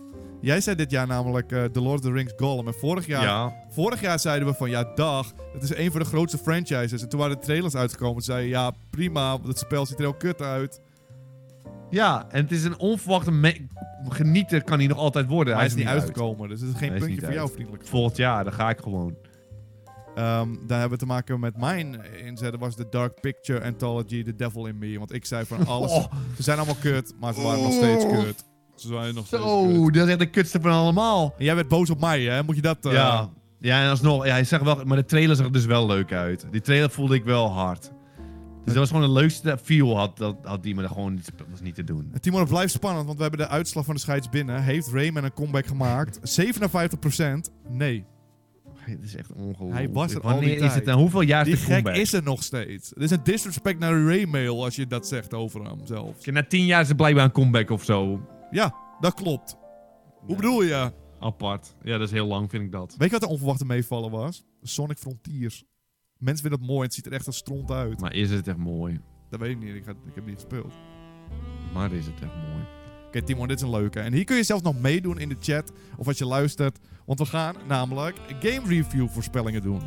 Jij 0.41 0.61
zei 0.61 0.77
dit 0.77 0.91
jaar 0.91 1.07
namelijk 1.07 1.53
eh, 1.53 1.65
The 1.65 1.81
Lord 1.81 1.99
of 1.99 2.05
the 2.05 2.13
Rings 2.13 2.33
Gollum. 2.37 2.67
En 2.67 2.75
vorig 2.75 3.07
jaar, 3.07 3.23
Ja. 3.23 3.55
vorig 3.71 4.01
jaar 4.01 4.19
zeiden 4.19 4.49
we 4.49 4.55
van, 4.55 4.71
ja, 4.71 4.93
dag. 4.95 5.33
Het 5.53 5.63
is 5.63 5.75
een 5.77 5.91
van 5.91 6.01
de 6.01 6.07
grootste 6.07 6.39
franchises. 6.39 7.03
En 7.03 7.09
toen 7.09 7.21
waren 7.21 7.37
de 7.37 7.43
trailers 7.43 7.75
uitgekomen. 7.75 8.23
Zeiden 8.23 8.49
ja, 8.49 8.73
prima. 8.91 9.39
Dat 9.39 9.59
spel 9.59 9.87
ziet 9.87 9.97
er 9.97 10.03
heel 10.03 10.15
kut 10.15 10.43
uit. 10.43 10.81
Ja, 11.91 12.27
en 12.31 12.43
het 12.43 12.53
is 12.53 12.65
een 12.65 12.79
onverwachte... 12.79 13.55
Genieten 14.09 14.65
kan 14.65 14.79
hij 14.79 14.87
nog 14.87 14.99
altijd 14.99 15.27
worden. 15.27 15.53
Maar 15.55 15.63
hij 15.63 15.71
is 15.73 15.77
niet 15.79 15.87
uit. 15.87 16.01
uitgekomen. 16.01 16.49
Dus 16.49 16.61
het 16.61 16.71
is 16.71 16.77
geen 16.79 16.99
puntje 16.99 17.21
voor 17.21 17.33
jou, 17.33 17.51
vriendelijk. 17.51 17.87
Volgend 17.87 18.17
jaar, 18.17 18.45
dan 18.45 18.53
ga 18.53 18.71
ik 18.71 18.79
gewoon. 18.81 19.17
Ehm, 20.15 20.49
daar 20.67 20.79
hebben 20.81 20.99
we 20.99 21.05
te 21.05 21.07
maken 21.11 21.41
met 21.41 21.57
mijn 21.57 22.01
inzet. 22.25 22.51
Dat 22.51 22.61
was 22.61 22.77
de 22.77 22.87
Dark 22.91 23.21
Picture 23.21 23.65
Anthology, 23.65 24.25
The 24.25 24.35
Devil 24.37 24.67
in 24.67 24.79
Me. 24.79 24.99
Want 24.99 25.13
ik 25.15 25.25
zei 25.25 25.45
van 25.45 25.67
alles... 25.67 25.93
Oh, 25.99 26.05
Ze 26.37 26.43
zijn 26.43 26.57
allemaal 26.57 26.77
kut, 26.81 27.15
maar 27.21 27.35
ze 27.35 27.41
waren 27.43 27.63
nog 27.63 27.73
steeds 27.73 28.05
Oh. 28.05 28.11
kut. 28.23 28.45
Ze 28.75 28.89
zijn 28.89 29.15
nog 29.15 29.27
steeds 29.27 29.43
kut. 29.43 29.51
zo, 29.53 29.91
dat 29.91 30.05
is 30.05 30.11
echt 30.11 30.19
de 30.19 30.31
kutste 30.31 30.61
van 30.61 30.71
allemaal. 30.73 31.35
En 31.39 31.45
jij 31.45 31.55
werd 31.55 31.69
boos 31.69 31.91
op 31.91 32.01
mij, 32.01 32.23
hè? 32.23 32.43
Moet 32.43 32.57
je 32.57 32.63
dat... 32.63 32.87
eh, 32.87 32.93
Ja. 32.93 33.31
Ja, 33.63 33.83
en 33.83 33.91
alsnog, 33.91 34.25
ja, 34.27 34.31
hij 34.33 34.45
zegt 34.45 34.63
wel, 34.63 34.85
maar 34.85 34.97
de 34.97 35.05
trailer 35.05 35.37
zag 35.37 35.47
er 35.47 35.53
dus 35.53 35.65
wel 35.65 35.87
leuk 35.87 36.13
uit. 36.13 36.47
Die 36.51 36.61
trailer 36.61 36.91
voelde 36.91 37.15
ik 37.15 37.25
wel 37.25 37.51
hard. 37.51 37.81
Dus 38.65 38.75
dat 38.75 38.75
was 38.75 38.89
gewoon 38.89 39.15
de 39.15 39.21
leukste 39.21 39.59
feel 39.63 39.97
had, 39.99 40.17
dat, 40.19 40.37
had 40.43 40.63
die, 40.63 40.75
maar 40.75 40.83
dat 40.85 40.93
gewoon 40.93 41.17
dat 41.17 41.47
was 41.51 41.61
niet 41.61 41.75
te 41.75 41.85
doen. 41.85 42.09
En 42.13 42.21
Timon, 42.21 42.41
het 42.41 42.49
blijft 42.49 42.73
spannend, 42.73 43.05
want 43.07 43.17
we 43.17 43.23
hebben 43.23 43.41
de 43.41 43.49
uitslag 43.49 43.85
van 43.85 43.95
de 43.95 44.01
scheids 44.01 44.29
binnen. 44.29 44.63
Heeft 44.63 44.89
Rayman 44.93 45.25
een 45.25 45.33
comeback 45.33 45.67
gemaakt? 45.67 46.21
57% 46.41 47.53
nee. 47.69 48.05
Het 48.81 49.03
is 49.03 49.17
echt 49.17 49.33
ongelooflijk. 49.33 49.73
Hij 49.73 49.91
was 49.91 50.15
er 50.15 50.21
al 50.21 50.31
Wanneer 50.31 50.45
die 50.49 50.53
is 50.55 50.61
tijd. 50.61 50.75
het 50.75 50.85
dan? 50.85 50.99
Hoeveel 50.99 51.21
jaar 51.21 51.45
Die 51.45 51.53
is 51.53 51.61
de 51.61 51.67
gek 51.67 51.75
comeback? 51.75 52.03
is 52.03 52.13
er 52.13 52.23
nog 52.23 52.43
steeds. 52.43 52.91
Het 52.91 53.03
is 53.03 53.11
een 53.11 53.23
disrespect 53.25 53.79
naar 53.79 54.03
Raymail 54.05 54.65
als 54.65 54.77
je 54.77 54.87
dat 54.87 55.07
zegt 55.09 55.35
over 55.35 55.63
hem 55.65 55.79
zelf. 55.87 56.27
Na 56.27 56.43
tien 56.47 56.65
jaar 56.65 56.81
is 56.81 56.89
het 56.89 56.97
blijkbaar 56.97 57.25
een 57.25 57.33
comeback 57.33 57.71
of 57.71 57.85
zo. 57.85 58.21
Ja, 58.51 58.75
dat 59.01 59.15
klopt. 59.15 59.57
Hoe 60.27 60.37
bedoel 60.37 60.63
je? 60.63 60.93
Apart. 61.21 61.75
Ja, 61.83 61.99
dat 61.99 62.07
is 62.07 62.13
heel 62.13 62.27
lang, 62.27 62.51
vind 62.51 62.63
ik 62.65 62.73
dat. 62.73 62.95
Weet 62.99 63.11
je 63.11 63.19
wat 63.19 63.21
de 63.29 63.29
onverwachte 63.35 63.65
meevallen 63.65 64.11
was? 64.11 64.45
Sonic 64.63 64.99
Frontiers. 64.99 65.65
Mensen 66.19 66.41
vinden 66.43 66.59
het 66.61 66.69
mooi 66.69 66.81
en 66.81 66.85
het 66.87 66.95
ziet 66.95 67.07
er 67.07 67.13
echt 67.13 67.27
als 67.27 67.37
stront 67.37 67.71
uit. 67.71 68.01
Maar 68.01 68.15
is 68.15 68.31
het 68.31 68.49
echt 68.49 68.57
mooi? 68.57 69.01
Dat 69.31 69.41
weet 69.41 69.51
ik 69.51 69.59
niet, 69.59 69.75
ik, 69.75 69.85
ga, 69.85 69.91
ik 69.91 70.15
heb 70.15 70.27
niet 70.27 70.35
gespeeld. 70.35 70.73
Maar 71.75 71.93
is 71.93 72.07
het 72.07 72.15
echt 72.15 72.35
mooi? 72.51 72.65
Oké, 73.11 73.23
Timon, 73.23 73.49
dit 73.49 73.57
is 73.57 73.63
een 73.63 73.71
leuke. 73.71 74.01
En 74.01 74.13
hier 74.13 74.25
kun 74.25 74.37
je 74.37 74.43
zelfs 74.43 74.63
nog 74.63 74.81
meedoen 74.81 75.19
in 75.19 75.29
de 75.29 75.37
chat 75.41 75.73
of 75.97 76.07
als 76.07 76.19
je 76.19 76.27
luistert. 76.27 76.79
Want 77.07 77.19
we 77.19 77.27
gaan 77.27 77.55
namelijk 77.67 78.17
game 78.41 78.69
review 78.69 79.09
voorspellingen 79.09 79.63
doen. 79.63 79.81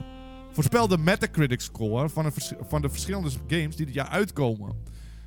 Voorspel 0.52 0.88
de 0.88 0.98
Metacritic 0.98 1.62
score 1.62 2.10
van, 2.10 2.32
van 2.62 2.82
de 2.82 2.90
verschillende 2.90 3.30
games 3.48 3.76
die 3.76 3.86
dit 3.86 3.94
jaar 3.96 4.08
uitkomen. 4.08 4.76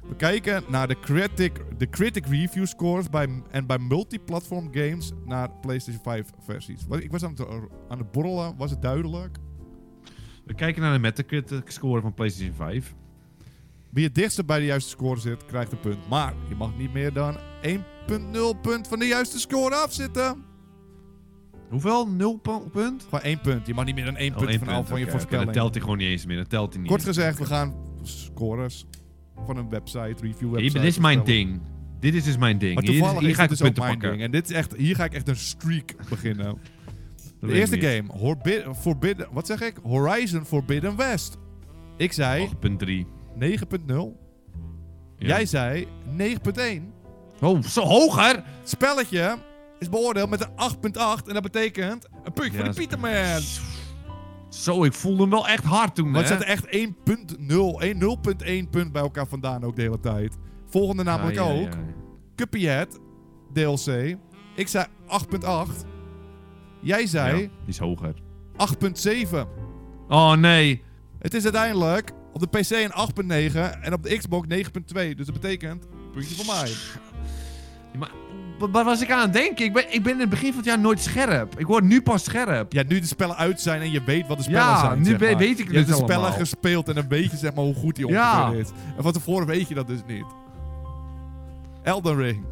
We 0.09 0.17
kijken 0.17 0.63
naar 0.69 0.89
de 0.89 1.01
critic, 1.01 1.65
de 1.79 1.89
critic 1.89 2.27
review 2.27 2.67
scores 2.67 3.11
bij, 3.11 3.43
en 3.51 3.67
bij 3.67 3.79
multiplatform 3.79 4.69
games 4.73 5.13
naar 5.25 5.51
PlayStation 5.51 6.03
5 6.03 6.31
versies. 6.39 6.87
Ik 6.99 7.11
was 7.11 7.25
aan 7.25 7.31
het, 7.31 7.47
aan 7.89 7.99
het 7.99 8.13
borrelen, 8.13 8.57
was 8.57 8.71
het 8.71 8.83
duidelijk? 8.83 9.39
We 10.45 10.55
kijken 10.55 10.83
naar 10.83 10.93
de 10.93 10.99
Metacritic 10.99 11.71
score 11.71 12.01
van 12.01 12.15
PlayStation 12.15 12.55
5. 12.55 12.95
Wie 13.91 14.05
het 14.05 14.15
dichtste 14.15 14.45
bij 14.45 14.59
de 14.59 14.65
juiste 14.65 14.91
score 14.91 15.21
zit, 15.21 15.45
krijgt 15.47 15.73
een 15.73 15.81
punt. 15.81 16.09
Maar 16.09 16.35
je 16.49 16.55
mag 16.55 16.77
niet 16.77 16.93
meer 16.93 17.13
dan 17.13 17.37
1.0 17.63 18.61
punt 18.63 18.89
van 18.89 18.99
de 18.99 19.07
juiste 19.07 19.39
score 19.39 19.75
afzitten. 19.75 20.45
Hoeveel? 21.71 22.09
0 22.09 22.37
pu- 22.39 22.69
punt? 22.73 23.03
Gewoon 23.03 23.21
één 23.21 23.41
punt. 23.41 23.67
Je 23.67 23.75
mag 23.75 23.85
niet 23.85 23.95
meer 23.95 24.05
dan 24.05 24.17
één 24.17 24.31
Oh, 24.33 24.37
punt 24.39 24.51
één 24.51 24.59
van 24.59 24.69
af 24.69 24.89
van 24.89 25.01
je 25.01 25.11
voorspelling. 25.11 25.45
Dan 25.45 25.55
telt 25.55 25.73
hij 25.75 25.83
gewoon 25.83 25.99
niet 25.99 26.07
eens 26.09 26.27
meer. 26.27 26.37
Dan 26.37 26.47
telt 26.47 26.73
hij 26.73 26.81
niet 26.83 26.91
Kort 26.91 27.05
gezegd, 27.05 27.39
we 27.39 27.45
gaan 27.45 27.75
scores 28.03 28.87
van 29.45 29.57
een 29.57 29.69
website, 29.69 30.15
review 30.23 30.51
website. 30.51 30.79
dit 30.79 30.89
is 30.89 30.99
mijn 30.99 31.25
ding. 31.25 31.61
Dit 32.01 32.15
is 32.15 32.25
dus 32.25 32.37
mijn 32.37 32.59
ding. 32.59 32.75
Maar 32.75 32.83
Hier, 32.83 32.93
toevallig 32.93 33.21
hier 33.21 33.29
is 33.31 33.37
ga 33.37 33.43
ik 33.43 33.49
dus 33.49 33.61
punten 33.61 33.83
pakken. 33.83 34.11
ding. 34.11 34.23
En 34.23 34.31
dit 34.31 34.51
is 34.51 34.57
echt, 34.57 34.77
hier 34.77 34.95
ga 34.97 35.05
ik 35.05 35.13
echt 35.15 35.29
een 35.29 35.37
streak 35.37 35.95
beginnen. 36.11 36.45
Dat 37.41 37.51
De 37.51 37.53
eerste 37.57 37.81
game, 37.81 38.75
Forbidden, 38.75 39.29
wat 39.33 39.47
zeg 39.47 39.61
ik? 39.61 39.75
Horizon 39.83 40.45
Forbidden 40.45 40.97
West. 40.97 41.37
Ik 41.97 42.13
zei 42.13 42.49
8.3. 42.49 43.07
9.0. 43.41 44.17
Ja. 45.17 45.27
Jij 45.27 45.47
zei 45.47 45.87
9.1. 46.19 46.83
Oh, 47.41 47.63
zo 47.63 47.83
hoger! 47.83 48.35
Het 48.35 48.69
spelletje 48.69 49.39
is 49.79 49.89
beoordeeld 49.89 50.31
met 50.31 50.41
een 50.41 50.93
8.8 50.93 51.27
en 51.27 51.35
dat 51.35 51.43
betekent 51.43 52.09
een 52.25 52.33
puntje 52.33 52.59
voor 52.59 52.69
de 52.69 52.75
Pieterman. 52.75 53.41
Zo, 54.49 54.85
ik 54.85 54.93
voelde 54.93 55.21
hem 55.21 55.31
wel 55.31 55.49
echt 55.49 55.65
hard 55.65 55.95
toen, 55.95 56.13
Want 56.13 56.29
het 56.29 56.39
zet 56.39 56.49
echt 56.49 56.67
1.0, 56.67 57.57
1 57.79 58.01
0.1 58.67 58.71
punt 58.71 58.93
bij 58.93 59.03
elkaar 59.03 59.27
vandaan 59.27 59.65
ook 59.65 59.77
de 59.77 59.83
hele 59.83 60.01
tijd. 60.01 60.37
Volgende 60.67 61.03
namelijk 61.03 61.37
Ja, 61.37 61.45
ja, 61.45 61.61
ook, 61.61 61.73
ja. 61.73 61.79
Cuphead 62.35 63.01
DLC. 63.53 64.17
Ik 64.55 64.69
zei 64.69 64.87
8.8. 65.07 65.87
Jij 66.81 67.07
zei 67.07 67.37
die 67.37 67.51
is 67.67 67.79
hoger. 67.79 68.15
8.7. 69.33 69.39
Oh, 70.09 70.33
nee. 70.33 70.83
Het 71.19 71.35
is 71.35 71.45
uiteindelijk 71.45 72.13
op 72.43 72.53
de 72.53 72.59
PC 72.59 72.71
een 72.71 73.51
8.9 73.53 73.81
en 73.83 73.93
op 73.93 74.03
de 74.03 74.17
Xbox 74.17 74.47
9.2. 74.49 75.15
Dus 75.17 75.27
dat 75.27 75.33
betekent 75.33 75.85
puntje 76.13 76.35
voor 76.35 76.55
mij. 76.55 76.69
Ja, 77.93 77.99
Maar 77.99 78.11
wa- 78.59 78.71
waar 78.71 78.85
was 78.85 79.03
ik 79.03 79.11
aan 79.11 79.21
het 79.21 79.33
denken? 79.33 79.65
Ik 79.65 79.73
ben, 79.73 79.95
ik 79.95 80.03
ben 80.03 80.13
in 80.13 80.21
het 80.21 80.29
begin 80.29 80.49
van 80.49 80.57
het 80.57 80.67
jaar 80.67 80.79
nooit 80.79 81.01
scherp. 81.01 81.59
Ik 81.59 81.67
word 81.67 81.85
nu 81.85 82.03
pas 82.03 82.25
scherp. 82.25 82.73
Ja, 82.73 82.83
nu 82.89 83.01
de 83.01 83.07
spellen 83.07 83.37
uit 83.37 83.61
zijn 83.61 83.81
en 83.81 83.91
je 83.91 84.03
weet 84.05 84.27
wat 84.27 84.37
de 84.37 84.43
spellen 84.43 84.61
Ja, 84.61 84.81
zijn. 84.81 85.03
nu 85.03 85.17
we- 85.17 85.25
maar. 85.27 85.37
weet 85.37 85.59
ik 85.61 85.69
Je 85.71 85.75
hebt 85.77 85.89
de 85.89 85.95
spellen 85.95 86.15
allemaal. 86.17 86.39
gespeeld 86.39 86.89
en 86.89 86.95
dan 86.95 87.09
weet 87.09 87.31
je 87.31 87.37
zeg 87.37 87.55
maar 87.55 87.65
hoe 87.65 87.75
goed 87.75 87.97
die 87.97 88.07
Ja. 88.09 88.51
is. 88.51 88.69
En 88.97 89.03
van 89.03 89.13
tevoren 89.13 89.47
weet 89.47 89.69
je 89.69 89.75
dat 89.75 89.87
dus 89.87 90.01
niet. 90.07 90.25
Elden 91.83 92.17
Ring. 92.17 92.45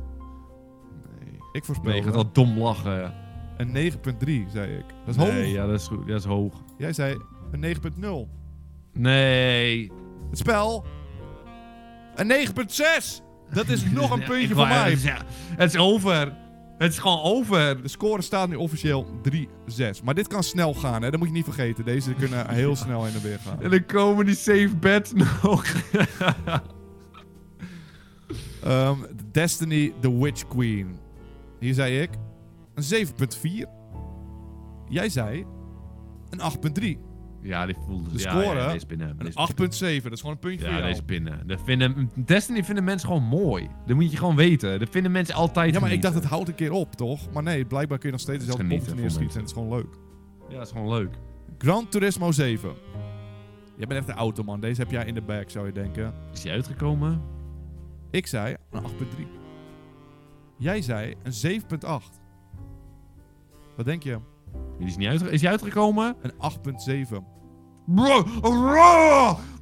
Nee. 1.20 1.38
Ik 1.52 1.64
voorspel 1.64 1.90
Nee, 1.92 2.02
je 2.02 2.12
gaat 2.12 2.34
dom 2.34 2.58
lachen. 2.58 3.12
een 3.56 3.72
9.3, 3.72 4.46
zei 4.52 4.72
ik. 4.76 4.84
Dat 5.06 5.14
is 5.14 5.16
nee, 5.16 5.42
hoog. 5.44 5.52
ja, 5.52 5.66
dat 5.66 5.80
is, 5.80 5.86
goed. 5.86 6.06
dat 6.08 6.18
is 6.18 6.24
hoog. 6.24 6.54
Jij 6.78 6.92
zei 6.92 7.16
een 7.52 7.60
9.0. 7.60 8.28
Nee. 8.94 9.92
Het 10.30 10.38
spel 10.38 10.84
een 12.14 12.48
9.6. 12.48 13.22
Dat 13.52 13.68
is 13.68 13.84
nog 13.90 14.10
een 14.10 14.24
puntje 14.30 14.54
voor 14.54 14.66
mij. 14.66 14.90
Het 14.90 14.98
is, 14.98 15.02
ja, 15.02 15.18
het 15.56 15.74
is 15.74 15.80
over. 15.80 16.32
Het 16.78 16.92
is 16.92 16.98
gewoon 16.98 17.22
over. 17.22 17.82
De 17.82 17.88
score 17.88 18.22
staat 18.22 18.48
nu 18.48 18.54
officieel 18.54 19.06
3-6. 19.28 20.04
Maar 20.04 20.14
dit 20.14 20.26
kan 20.26 20.42
snel 20.42 20.74
gaan, 20.74 21.02
hè? 21.02 21.10
Dat 21.10 21.18
moet 21.18 21.28
je 21.28 21.34
niet 21.34 21.44
vergeten. 21.44 21.84
Deze 21.84 22.14
kunnen 22.14 22.48
heel 22.54 22.76
snel 22.76 23.04
heen 23.04 23.14
en 23.14 23.22
weer 23.22 23.38
gaan. 23.38 23.62
En 23.62 23.70
dan 23.70 23.86
komen 23.86 24.26
die 24.26 24.34
safe 24.34 24.76
bets 24.80 25.12
nog. 25.42 25.64
Ehm, 28.62 28.98
Destiny 29.32 29.92
The 30.00 30.18
Witch 30.18 30.48
Queen. 30.48 30.96
Hier 31.60 31.74
zei 31.74 32.00
ik 32.00 32.10
een 32.74 33.06
7.4. 33.06 33.68
Jij 34.88 35.08
zei 35.08 35.46
een 36.30 36.40
8.3. 36.98 37.13
ja, 37.44 37.66
die 37.66 37.74
voelde 37.86 38.10
De 38.10 38.18
ja, 38.18 38.30
score, 38.30 38.58
Ja, 38.58 38.72
deze 38.72 38.86
binnen. 38.86 39.08
Een 39.08 39.16
Deze 39.16 39.98
8.7. 39.98 40.02
Dat 40.02 40.12
is 40.12 40.20
gewoon 40.20 40.34
een 40.34 40.40
puntje 40.40 40.64
Ja, 40.66 40.70
voor 40.70 40.78
jou. 40.80 40.90
deze 40.90 41.04
binnen. 41.04 41.46
Dat 41.46 41.60
vinden, 41.64 42.10
Destiny 42.24 42.64
vinden 42.64 42.84
mensen 42.84 43.08
gewoon 43.08 43.22
mooi. 43.22 43.68
Dat 43.86 43.96
moet 43.96 44.10
je 44.10 44.16
gewoon 44.16 44.36
weten. 44.36 44.78
Dat 44.78 44.88
vinden 44.90 45.12
mensen 45.12 45.34
altijd 45.34 45.74
Ja, 45.74 45.80
maar 45.80 45.92
ik 45.92 46.02
dacht, 46.02 46.14
het 46.14 46.24
houdt 46.24 46.48
een 46.48 46.54
keer 46.54 46.72
op, 46.72 46.94
toch? 46.94 47.32
Maar 47.32 47.42
nee, 47.42 47.64
blijkbaar 47.64 47.98
kun 47.98 48.06
je 48.06 48.12
nog 48.14 48.22
steeds 48.22 48.38
dezelfde 48.44 48.80
voor 48.80 48.94
neerschieten. 48.96 49.34
En 49.34 49.40
het 49.40 49.48
is 49.48 49.52
gewoon 49.52 49.68
leuk. 49.68 49.98
Ja, 50.48 50.56
dat 50.56 50.66
is 50.66 50.72
gewoon 50.72 50.88
leuk. 50.88 51.14
Gran 51.58 51.88
Turismo 51.88 52.32
7. 52.32 52.70
Jij 53.76 53.86
bent 53.86 54.00
echt 54.00 54.08
een 54.08 54.14
automan. 54.14 54.60
Deze 54.60 54.80
heb 54.80 54.90
jij 54.90 55.04
in 55.04 55.14
de 55.14 55.22
bag, 55.22 55.50
zou 55.50 55.66
je 55.66 55.72
denken. 55.72 56.14
Is 56.32 56.40
die 56.40 56.52
uitgekomen? 56.52 57.22
Ik 58.10 58.26
zei 58.26 58.56
een 58.70 58.82
8.3. 58.82 59.26
Jij 60.58 60.82
zei 60.82 61.14
een 61.22 61.60
7.8. 61.62 61.86
Wat 63.76 63.84
denk 63.86 64.02
je? 64.02 64.18
Die 64.78 64.86
is, 64.86 64.96
niet 64.96 65.08
uitge 65.08 65.30
is 65.30 65.40
die 65.40 65.48
uitgekomen? 65.48 66.16
Een 66.22 66.32
8.7. 67.08 67.33
Dat 67.86 68.26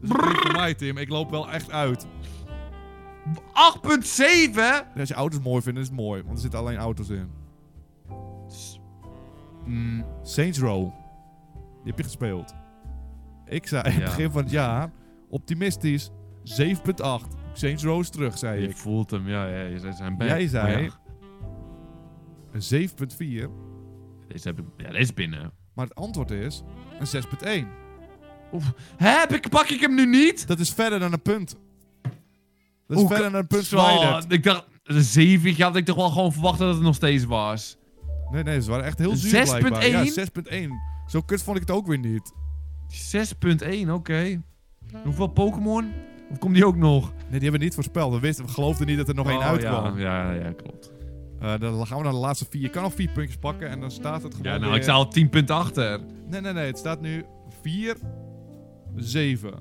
is 0.03 0.11
een 0.11 0.37
voor 0.37 0.53
mij, 0.53 0.75
Tim. 0.75 0.97
Ik 0.99 1.09
loop 1.09 1.31
wel 1.31 1.51
echt 1.51 1.71
uit. 1.71 2.07
8.7? 3.27 3.35
En 4.95 5.01
Als 5.01 5.09
je 5.09 5.15
auto's 5.15 5.41
mooi 5.41 5.63
vindt, 5.63 5.79
is 5.79 5.87
het 5.87 5.97
mooi. 5.97 6.23
Want 6.23 6.35
er 6.35 6.41
zitten 6.43 6.61
alleen 6.61 6.77
auto's 6.77 7.09
in. 7.09 7.31
Mm, 9.65 10.05
Saints 10.23 10.59
Row. 10.59 10.83
Die 11.55 11.91
heb 11.91 11.97
je 11.99 12.05
gespeeld. 12.05 12.55
Ik 13.47 13.67
zei 13.67 13.83
in 13.83 13.91
het 13.91 14.01
Ja. 14.01 14.05
begin 14.05 14.31
van 14.31 14.43
het 14.43 14.51
jaar, 14.51 14.91
optimistisch, 15.29 16.11
7.8. 16.43 17.35
Saints 17.53 17.85
Row 17.85 18.01
is 18.01 18.11
terug, 18.11 18.39
zei 18.39 18.61
Je 18.61 18.69
ik. 18.69 18.77
voelt 18.77 19.11
hem, 19.11 19.29
ja, 19.29 19.47
ja, 19.47 19.63
je 19.63 19.79
zei 19.79 19.93
zijn 19.93 20.17
back. 20.17 20.29
Jij 20.29 20.47
zei- 20.49 20.91
Een 22.53 22.63
7.4. 22.63 23.49
deze, 24.29 24.49
heb 24.49 24.59
ik, 24.59 24.65
ja, 24.77 24.87
deze 24.89 24.99
is 24.99 25.15
binnen. 25.15 25.53
Maar 25.75 25.85
het 25.87 25.95
antwoord 25.95 26.31
is 26.31 26.63
een 26.99 27.07
6.1. 27.07 27.67
Heb 28.97 29.33
ik, 29.33 29.49
pak 29.49 29.69
ik 29.69 29.81
hem 29.81 29.95
nu 29.95 30.07
niet? 30.07 30.47
Dat 30.47 30.59
is 30.59 30.71
verder 30.73 30.99
dan 30.99 31.13
een 31.13 31.23
punt. 31.23 31.57
Dat 32.87 32.99
is 32.99 33.07
verder 33.07 33.31
dan 33.31 33.41
een 33.41 33.47
punt 33.47 33.67
verwijderd. 33.67 34.33
ik 34.33 34.43
dacht, 34.43 34.65
een 34.85 35.03
7 35.03 35.63
had 35.63 35.77
ik 35.77 35.85
toch 35.85 35.97
wel 35.97 36.11
gewoon 36.11 36.33
verwacht 36.33 36.59
dat 36.59 36.75
het 36.75 36.83
nog 36.83 36.95
steeds 36.95 37.25
was. 37.25 37.77
Nee, 38.31 38.43
nee, 38.43 38.63
ze 38.63 38.71
waren 38.71 38.85
echt 38.85 38.99
heel 38.99 39.17
zuur 39.17 39.47
6.1? 39.47 39.59
blijkbaar. 39.59 39.87
Ja, 39.87 40.05
6.1. 40.07 40.69
Zo 41.07 41.21
kut 41.21 41.43
vond 41.43 41.57
ik 41.57 41.63
het 41.63 41.77
ook 41.77 41.87
weer 41.87 41.99
niet. 41.99 42.33
6.1, 43.87 43.91
oké. 43.91 44.43
Hoeveel 45.05 45.27
Pokémon? 45.27 45.93
Of 46.31 46.39
komt 46.39 46.55
die 46.55 46.67
ook 46.67 46.77
nog? 46.77 47.03
Nee, 47.13 47.23
die 47.31 47.41
hebben 47.41 47.53
we 47.61 47.65
niet 47.67 47.75
voorspeld. 47.75 48.13
We, 48.13 48.21
wisten, 48.21 48.45
we 48.45 48.51
geloofden 48.51 48.87
niet 48.87 48.97
dat 48.97 49.09
er 49.09 49.15
nog 49.15 49.29
één 49.29 49.37
Oh, 49.39 49.45
uitkwam. 49.47 49.99
Ja, 49.99 50.33
ja, 50.33 50.41
ja, 50.45 50.53
klopt. 50.53 50.93
Eh, 51.41 51.55
dan 51.61 51.87
gaan 51.87 51.97
we 51.99 52.03
naar 52.05 52.13
de 52.13 52.19
laatste 52.19 52.47
vier. 52.51 52.63
Je 52.63 52.69
kan 52.69 52.83
nog 52.83 52.95
vier 52.95 53.09
puntjes 53.09 53.37
pakken 53.37 53.69
en 53.69 53.81
dan 53.81 53.91
staat 53.91 54.23
het 54.23 54.35
gewoon 54.35 54.53
Ja, 54.53 54.59
nou, 54.59 54.69
weer- 54.71 54.77
ik 54.77 54.83
sta 54.83 54.93
al 54.93 55.09
10 55.09 55.29
punten 55.29 55.55
achter. 55.55 56.01
Nee, 56.29 56.41
nee, 56.41 56.53
nee. 56.53 56.67
Het 56.67 56.79
staat 56.79 57.01
nu 57.01 57.25
4, 57.63 57.97
7. 58.97 59.53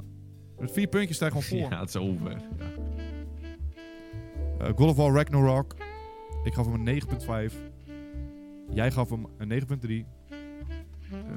Met 0.59 0.71
vier 0.71 0.87
puntjes 0.87 1.15
sta 1.15 1.25
je 1.25 1.31
gewoon 1.31 1.47
voor. 1.61 1.71
Ja, 1.71 1.79
het 1.79 1.89
is 1.89 1.95
over. 1.95 2.31
Ja. 2.31 2.37
Eh, 4.59 4.67
God 4.75 4.89
of 4.89 4.95
War 4.95 5.13
Ragnarok. 5.13 5.75
Ik 6.43 6.53
gaf 6.53 6.65
hem 6.71 6.87
een 6.87 7.01
9.5. 7.49 7.55
Jij 8.73 8.91
gaf 8.91 9.09
hem 9.09 9.25
een 9.37 9.63
9.3. 10.05 10.05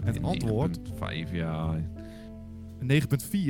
Het 0.04 0.22
antwoord? 0.22 0.78
5, 0.94 1.32
ja. 1.32 1.74
Een 2.78 3.02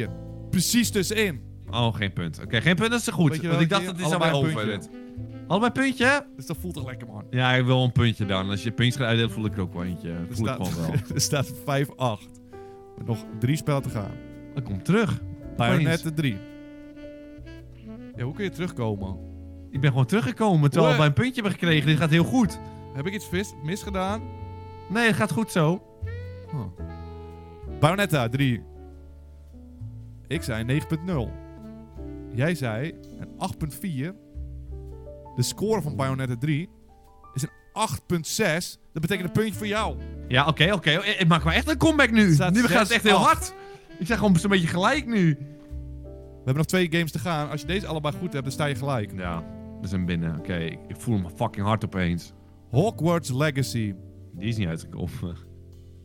9.4. 0.06 0.10
Precies 0.50 0.90
tussenin. 0.90 1.40
Oh, 1.70 1.94
geen 1.94 2.12
punt. 2.12 2.40
Oké, 2.42 2.60
geen 2.60 2.74
punt, 2.74 2.90
dat 2.90 3.00
is 3.00 3.08
goed. 3.08 3.40
Want 3.42 3.60
ik 3.60 3.68
dacht 3.68 3.86
dat 3.86 3.96
weer 3.96 4.06
Allebei 4.06 4.30
een 4.30 4.36
over. 4.36 4.52
puntje. 4.52 4.70
Dit. 4.78 4.90
Allebei 5.46 5.72
puntje? 5.72 6.26
Dus 6.36 6.46
dat 6.46 6.56
voelt 6.56 6.74
toch 6.74 6.86
lekker, 6.86 7.06
man. 7.06 7.24
Ja, 7.30 7.52
ik 7.52 7.64
wil 7.64 7.82
een 7.82 7.92
puntje 7.92 8.26
dan. 8.26 8.50
Als 8.50 8.62
je 8.62 8.70
puntjes 8.72 8.96
gaat 8.96 9.06
uitdelen, 9.06 9.30
voel 9.30 9.44
ik 9.44 9.54
er 9.54 9.60
ook 9.60 9.72
wel 9.72 9.84
eentje. 9.84 10.08
Dat 10.28 10.36
voel 10.36 10.46
ik 10.46 10.54
staat, 10.54 10.68
gewoon 10.68 10.90
wel. 10.90 11.00
er 11.14 11.20
staat 11.20 11.52
5-8. 11.52 12.30
Met 12.96 13.06
nog 13.06 13.24
drie 13.38 13.56
spellen 13.56 13.82
te 13.82 13.88
gaan. 13.88 14.10
Dat 14.54 14.62
komt 14.64 14.84
terug. 14.84 15.20
Bayonetta 15.56 16.10
3. 16.14 16.36
Ja, 18.16 18.24
hoe 18.24 18.34
kun 18.34 18.44
je 18.44 18.50
terugkomen? 18.50 19.18
Ik 19.70 19.80
ben 19.80 19.90
gewoon 19.90 20.06
teruggekomen 20.06 20.70
terwijl 20.70 20.92
we 20.92 20.98
Hoe- 20.98 20.98
bij 20.98 21.06
een 21.06 21.22
puntje 21.22 21.42
hebben 21.42 21.60
gekregen. 21.60 21.86
Dit 21.86 21.96
gaat 21.98 22.10
heel 22.10 22.24
goed. 22.24 22.58
Heb 22.94 23.06
ik 23.06 23.12
iets 23.14 23.26
vis, 23.28 23.54
misgedaan? 23.64 24.22
Nee, 24.88 25.06
het 25.06 25.16
gaat 25.16 25.32
goed 25.32 25.50
zo. 25.52 25.82
Bayonetta 27.80 28.28
3. 28.28 28.62
Ik 30.26 30.42
zei 30.42 30.64
9.0. 30.64 31.30
Jij 32.34 32.54
zei 32.54 32.94
een 33.18 33.28
8.4. 33.38 34.14
De 35.36 35.42
score 35.42 35.82
van 35.82 35.96
Bayonetta 35.96 36.36
3 36.38 36.68
is 37.34 37.42
een 37.42 37.48
8.6. 37.72 38.78
Dat 38.92 39.02
betekent 39.02 39.26
een 39.26 39.32
puntje 39.32 39.54
voor 39.54 39.66
jou. 39.66 39.96
Ja, 40.28 40.46
oké, 40.46 40.72
oké. 40.72 40.90
Ik- 40.90 41.04
Ik 41.18 41.28
maak 41.28 41.44
maar 41.44 41.54
echt 41.54 41.68
een 41.68 41.76
comeback 41.76 42.10
nu. 42.10 42.32
Staat 42.34 42.52
Nu 42.52 42.62
gaat 42.62 42.82
het 42.82 42.90
echt 42.90 43.02
heel 43.02 43.18
6-8. 43.18 43.24
hard. 43.24 43.54
Ik 43.98 44.06
zeg 44.06 44.18
gewoon 44.18 44.36
zo'n 44.36 44.50
beetje 44.50 44.66
gelijk 44.66 45.06
nu. 45.06 45.36
We 45.38 46.50
hebben 46.50 46.56
nog 46.56 46.66
twee 46.66 46.92
games 46.92 47.12
te 47.12 47.18
gaan. 47.18 47.50
Als 47.50 47.60
je 47.60 47.66
deze 47.66 47.86
allebei 47.86 48.14
goed 48.16 48.32
hebt, 48.32 48.44
dan 48.44 48.52
sta 48.52 48.64
je 48.64 48.74
gelijk. 48.74 49.12
Ja, 49.16 49.44
we 49.80 49.86
zijn 49.88 50.04
binnen. 50.06 50.38
Oké, 50.38 50.54
ik, 50.56 50.78
ik 50.88 50.96
voel 50.96 51.18
me 51.18 51.30
fucking 51.36 51.66
hard 51.66 51.84
opeens. 51.84 52.32
Hogwarts 52.70 53.32
Legacy. 53.32 53.94
Die 54.32 54.48
is 54.48 54.56
niet 54.56 54.68
uitgekomen. 54.68 55.36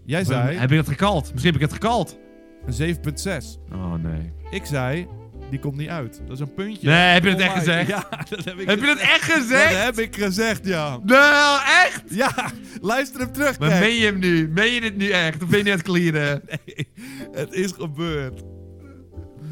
Jij 0.05 0.23
zei 0.23 0.57
Heb 0.57 0.71
ik 0.71 0.77
het 0.77 0.87
gekald? 0.87 1.31
Misschien 1.33 1.53
heb 1.53 1.61
ik 1.61 1.67
het 1.69 1.73
gekald. 1.73 2.19
een 2.65 2.95
7.6. 2.95 3.71
Oh 3.73 3.93
nee. 3.93 4.33
Ik 4.49 4.65
zei, 4.65 5.07
die 5.49 5.59
komt 5.59 5.75
niet 5.77 5.87
uit. 5.89 6.21
Dat 6.25 6.35
is 6.35 6.39
een 6.39 6.53
puntje. 6.53 6.87
Nee, 6.87 6.95
heb 7.13 7.23
je 7.23 7.29
het 7.29 7.41
voor 7.43 7.55
echt 7.55 7.65
mij. 7.65 7.85
gezegd? 7.85 7.87
Ja, 7.89 8.07
dat 8.35 8.45
heb 8.45 8.59
ik 8.59 8.67
Heb 8.69 8.79
je 8.79 8.85
dat 8.85 8.97
echt 8.97 9.21
gezegd? 9.31 9.71
Dat 9.73 9.83
heb 9.83 9.97
ik 9.99 10.15
gezegd, 10.15 10.65
ja. 10.65 10.99
Nou, 11.03 11.59
echt? 11.85 12.03
Ja, 12.09 12.51
luister 12.81 13.19
hem 13.19 13.31
terug, 13.31 13.59
Maar 13.59 13.69
kijk. 13.69 13.81
meen 13.81 13.95
je 13.95 14.05
hem 14.05 14.19
nu? 14.19 14.47
Meen 14.53 14.73
je 14.73 14.81
dit 14.81 14.97
nu 14.97 15.09
echt? 15.09 15.43
Of 15.43 15.49
ben 15.49 15.57
je 15.57 15.63
net 15.63 15.81
clearen? 15.81 16.41
Nee, 16.65 16.87
het 17.31 17.53
is 17.53 17.71
gebeurd. 17.71 18.41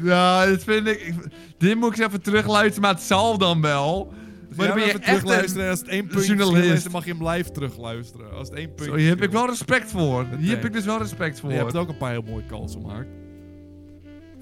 Ja, 0.02 0.46
dit 0.46 0.64
vind 0.64 0.86
ik... 0.86 1.00
ik- 1.00 1.14
Dit 1.58 1.76
moet 1.76 1.92
ik 1.92 1.98
eens 1.98 2.06
even 2.06 2.22
terugluisteren, 2.22 2.80
maar 2.80 2.94
het 2.94 3.02
zal 3.02 3.38
dan 3.38 3.60
wel. 3.60 4.06
Maar 4.06 4.56
Maar 4.56 4.66
dan 4.66 4.76
ben 4.76 4.84
je 4.84 4.90
even 4.90 5.02
echt 5.02 5.08
terugluisteren. 5.20 5.64
een... 5.64 5.70
Als 5.70 5.78
het 5.80 5.88
één 5.88 6.06
puntje 6.06 6.72
is, 6.72 6.82
dan 6.82 6.92
mag 6.92 7.04
je 7.04 7.14
hem 7.14 7.28
live 7.28 7.50
terugluisteren. 7.50 8.32
Als 8.32 8.48
het 8.48 8.58
één 8.58 8.66
puntje 8.74 8.84
Zo, 8.92 8.94
hier 8.96 9.08
heb 9.08 9.22
ik 9.22 9.30
wel 9.30 9.46
respect 9.46 9.90
voor. 9.90 10.26
Hier 10.38 10.50
heb 10.50 10.64
ik 10.64 10.72
dus 10.72 10.84
wel 10.84 10.98
respect 10.98 11.40
voor. 11.40 11.50
Je 11.50 11.56
hebt 11.56 11.76
ook 11.76 11.88
een 11.88 11.96
paar 11.96 12.10
heel 12.10 12.22
mooie 12.26 12.46
calls 12.48 12.72
gemaakt. 12.72 13.08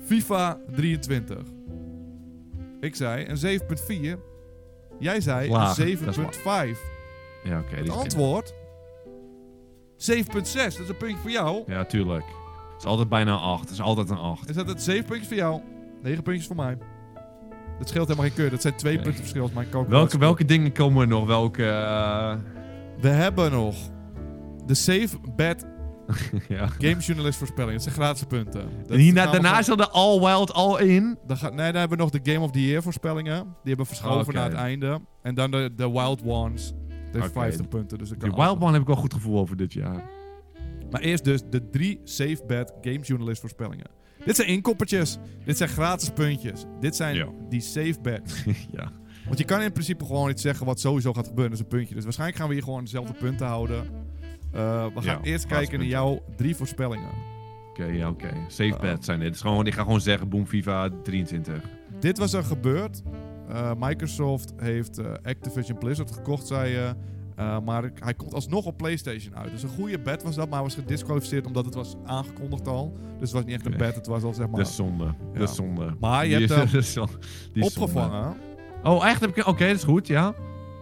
FIFA 0.07 0.59
23. 0.75 1.38
Ik 2.81 2.95
zei 2.95 3.27
een 3.29 3.61
7.4. 4.16 4.21
Jij 4.99 5.21
zei 5.21 5.51
Laag, 5.51 5.79
een 5.79 5.99
dat 6.05 6.16
is 6.16 6.25
7.5. 6.38 6.42
Ja, 7.45 7.59
oké. 7.59 7.77
Het 7.77 7.90
antwoord... 7.90 8.55
7.6. 9.97 10.33
Dat 10.35 10.55
is 10.57 10.79
een 10.88 10.97
puntje 10.99 11.16
voor 11.19 11.31
jou. 11.31 11.62
Ja, 11.66 11.85
tuurlijk. 11.85 12.25
Het 12.73 12.79
is 12.79 12.85
altijd 12.85 13.09
bijna 13.09 13.33
een 13.33 13.38
8. 13.38 13.61
Het 13.61 13.71
is 13.71 13.81
altijd 13.81 14.11
een 14.11 14.16
8. 14.19 14.49
Is 14.49 14.55
dat 14.55 14.69
het 14.69 14.83
7 14.83 15.05
puntjes 15.05 15.29
voor 15.29 15.37
jou? 15.37 15.61
9 16.03 16.23
puntjes 16.23 16.47
voor 16.47 16.57
mij. 16.57 16.79
Dat 17.79 17.88
scheelt 17.88 18.07
helemaal 18.09 18.29
geen 18.29 18.37
keur. 18.38 18.51
Dat 18.51 18.61
zijn 18.62 18.77
twee 18.77 18.95
Nee. 18.95 19.03
punten 19.03 19.21
verschil 19.21 19.42
als 19.42 19.53
mijn 19.53 19.69
calculatie. 19.71 19.99
Welke, 19.99 20.19
welke 20.19 20.45
dingen 20.45 20.73
komen 20.73 21.01
er 21.03 21.09
nog? 21.09 21.27
Welke... 21.27 21.64
eh, 21.69 22.35
We 23.01 23.09
hebben 23.09 23.51
nog 23.51 23.77
de 24.66 24.75
Safe 24.75 25.09
Bet 25.37 25.66
ja. 26.49 26.66
Gamejournalist 26.66 27.38
voorspelling. 27.38 27.73
Dat 27.73 27.83
zijn 27.83 27.95
gratis 27.95 28.25
punten. 28.29 28.69
Dat 28.83 28.90
En 28.90 28.99
hierna, 28.99 29.31
daarna 29.31 29.62
zat 29.62 29.79
de 29.79 29.88
All 29.88 30.21
Wild 30.21 30.53
All 30.53 30.79
In. 30.79 31.19
Dan 31.27 31.37
gaat, 31.37 31.55
nee, 31.55 31.73
dan 31.73 31.81
hebben 31.81 31.99
we 31.99 32.05
nog 32.05 32.12
de 32.12 32.33
Game 32.33 32.45
of 32.45 32.51
the 32.51 32.66
Year 32.66 32.83
voorspellingen. 32.83 33.42
Die 33.42 33.49
hebben 33.62 33.87
verschoven 33.87 34.27
Oh, 34.27 34.35
naar 34.35 34.45
het 34.51 34.59
einde. 34.59 35.01
En 35.23 35.35
dan 35.35 35.51
de, 35.51 35.73
de 35.77 35.90
Wild 35.90 36.23
Ones. 36.25 36.73
Dat 36.88 37.23
heeft 37.23 37.37
Oké. 37.37 37.40
50 37.40 37.69
punten. 37.69 37.99
Dus 37.99 38.11
ik 38.11 38.19
kan 38.19 38.35
Wild 38.35 38.61
One 38.61 38.73
heb 38.73 38.81
ik 38.81 38.87
wel 38.87 38.97
goed 38.97 39.14
gevoel 39.14 39.38
over 39.38 39.57
dit 39.57 39.73
jaar. 39.73 40.05
Maar 40.90 41.01
eerst 41.01 41.25
dus 41.25 41.42
de 41.51 41.71
drie 41.71 42.01
Safe 42.05 42.40
Bet 42.47 42.73
Gamejournalist 42.81 43.40
voorspellingen. 43.40 43.87
Dit 44.25 44.37
zijn 44.37 44.49
inkoppertjes. 44.49 45.19
Dit 45.45 45.57
zijn 45.57 45.69
gratis 45.69 46.11
puntjes. 46.11 46.64
Dit 46.81 46.97
zijn 46.97 47.29
die 47.49 47.61
Safe 47.61 47.97
Bet. 48.03 48.45
ja. 48.77 48.92
Want 49.27 49.38
je 49.38 49.45
kan 49.45 49.62
in 49.62 49.73
principe 49.73 50.05
gewoon 50.05 50.31
iets 50.31 50.42
zeggen 50.42 50.66
wat 50.66 50.81
sowieso 50.81 51.12
gaat 51.12 51.27
gebeuren. 51.27 51.51
Dat 51.51 51.61
is 51.61 51.64
een 51.64 51.77
puntje. 51.79 51.95
Dus 51.95 52.05
waarschijnlijk 52.05 52.38
gaan 52.38 52.49
we 52.49 52.55
hier 52.55 52.64
gewoon 52.64 52.85
dezelfde 52.85 53.12
punten 53.12 53.47
houden. 53.47 53.85
Eh, 54.57 54.85
we 54.95 55.03
gaan 55.03 55.05
Ja, 55.05 55.19
eerst 55.23 55.47
kijken 55.47 55.79
naar 55.79 55.88
jouw 55.88 56.23
drie 56.37 56.57
voorspellingen. 56.57 57.11
Oké, 57.71 57.85
ja, 57.85 58.09
oké. 58.09 58.29
Safe 58.49 58.75
Oh. 58.75 58.81
bet 58.81 59.05
zijn 59.05 59.21
dit. 59.21 59.35
Is 59.35 59.40
gewoon, 59.40 59.66
ik 59.66 59.75
ga 59.75 59.83
gewoon 59.83 60.01
zeggen, 60.01 60.29
boom, 60.29 60.47
FIFA 60.47 60.88
23. 61.03 61.62
Dit 62.01 62.19
was 62.19 62.33
er 62.33 62.42
gebeurd. 62.45 63.03
Eh, 63.49 63.71
Microsoft 63.79 64.53
heeft 64.57 64.99
eh, 64.99 65.07
Activision 65.23 65.79
Blizzard 65.79 66.12
gekocht, 66.12 66.47
zei 66.47 66.71
je. 66.73 66.95
Eh, 67.37 67.59
maar 67.64 67.90
hij 67.95 68.14
komt 68.14 68.35
alsnog 68.35 68.64
op 68.66 68.77
PlayStation 68.77 69.37
uit. 69.37 69.51
Dus 69.51 69.62
een 69.62 69.69
goede 69.69 69.99
bet 69.99 70.23
was 70.23 70.35
dat, 70.35 70.45
maar 70.49 70.55
hij 70.59 70.64
was 70.69 70.75
gedisqualificeerd 70.75 71.47
omdat 71.47 71.64
het 71.64 71.75
was 71.75 71.95
aangekondigd 72.07 72.69
al. 72.69 72.92
Dus 73.19 73.21
het 73.21 73.33
was 73.33 73.45
niet 73.45 73.55
echt 73.55 73.66
een 73.66 73.77
bet, 73.77 73.95
het 73.95 74.07
was 74.07 74.23
al 74.23 74.33
zeg 74.35 74.47
maar 74.49 74.59
Dat 74.61 74.69
is 74.69 74.75
zonde. 74.77 75.05
Ja. 75.05 75.38
Dat 75.38 75.49
is 75.49 75.55
zonde. 75.57 75.95
Maar 76.01 76.27
je 76.27 76.37
Die 76.38 76.47
hebt 76.47 76.73
hem 76.73 76.83
zonde. 76.83 77.12
opgevangen. 77.61 78.37
Oh, 78.83 79.07
echt? 79.09 79.21
Heb 79.21 79.37
ik... 79.37 79.47
Oké, 79.47 79.66
dat 79.66 79.77
is 79.77 79.85
goed, 79.85 80.07
ja. 80.07 80.35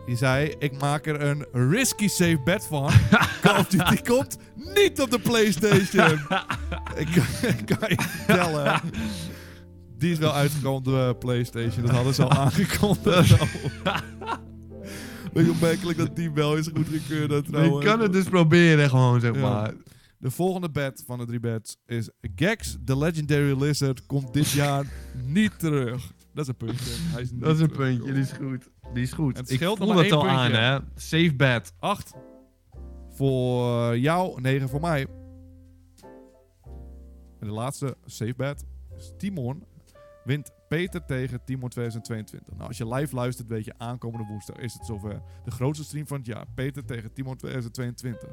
Die 0.07 0.17
zei, 0.17 0.55
ik 0.59 0.81
maak 0.81 1.07
er 1.07 1.21
een 1.23 1.45
risky 1.71 2.09
safe 2.09 2.41
bet 2.45 2.67
van. 2.67 2.91
Call 3.43 3.59
of 3.59 3.67
Duty 3.69 4.03
komt 4.03 4.39
niet 4.75 5.01
op 5.01 5.11
de 5.11 5.19
PlayStation. 5.19 6.19
ik, 7.03 7.09
ik 7.59 7.67
kan 7.79 7.89
je 7.89 7.97
vertellen. 7.99 8.81
Die 9.99 10.13
is 10.13 10.19
wel 10.19 10.35
uitgekomen 10.35 10.77
op 10.79 10.85
de 10.85 11.17
PlayStation. 11.19 11.83
Dat 11.87 11.95
hadden 11.95 12.15
ze 12.15 12.23
al 12.25 12.31
aangekondigd. 12.45 13.31
Weet 15.33 15.45
je 15.45 15.51
opmerkelijk 15.51 15.99
dat 15.99 16.17
die 16.17 16.31
wel 16.31 16.57
is 16.57 16.69
goedgekeurd 16.75 17.47
Je 17.47 17.79
kan 17.85 18.01
het 18.01 18.13
dus 18.13 18.25
proberen 18.25 18.89
gewoon, 18.89 19.21
zeg 19.21 19.35
Ja. 19.35 19.41
maar. 19.41 19.73
De 20.19 20.31
volgende 20.31 20.71
bet 20.71 21.03
van 21.07 21.19
de 21.19 21.27
drie 21.27 21.41
bets 21.41 21.77
is... 21.87 22.11
Gex, 22.37 22.77
the 22.85 22.99
legendary 22.99 23.63
lizard, 23.63 24.07
komt 24.07 24.33
dit 24.35 24.51
jaar 24.51 24.87
niet 25.27 25.59
terug. 25.59 26.03
Dat 26.35 26.45
is 26.45 26.49
een 26.49 26.57
puntje. 26.67 26.91
Hij 27.13 27.23
is 27.23 27.31
niet 27.31 27.41
Dat 27.41 27.55
is 27.55 27.61
een 27.61 27.69
terug. 27.69 27.87
puntje, 27.89 28.13
die 28.13 28.23
is 28.23 28.33
goed. 28.33 28.69
Die 28.95 29.03
is 29.03 29.13
goed. 29.13 29.37
Het 29.37 29.51
ik 29.51 29.63
voel 29.63 29.97
het 29.97 30.13
al 30.13 30.29
aan, 30.29 30.53
hè. 30.53 30.79
Safe 30.95 31.35
bet. 31.37 31.75
8 31.79 32.15
voor 33.11 33.99
jou, 33.99 34.41
9 34.41 34.69
voor 34.69 34.81
mij. 34.81 35.07
En 37.41 37.47
de 37.47 37.53
laatste 37.53 37.97
safe 38.05 38.35
bet 38.37 38.65
is 38.97 39.13
Timon 39.17 39.65
wint 40.25 40.51
Peter 40.69 41.05
tegen 41.05 41.45
Timon 41.45 41.69
2022. 41.69 42.55
Nou, 42.55 42.69
als 42.69 42.79
je 42.79 42.89
live 42.89 43.15
luistert, 43.15 43.49
weet 43.49 43.65
je, 43.65 43.75
aankomende 43.77 44.27
woensdag 44.27 44.57
is 44.57 44.73
het 44.73 44.87
zover. 44.87 45.23
De 45.45 45.51
grootste 45.51 45.85
stream 45.85 46.07
van 46.07 46.17
het 46.17 46.27
jaar. 46.27 46.47
Peter 46.55 46.85
tegen 46.85 47.13
Timon 47.13 47.37
2022. 47.37 48.29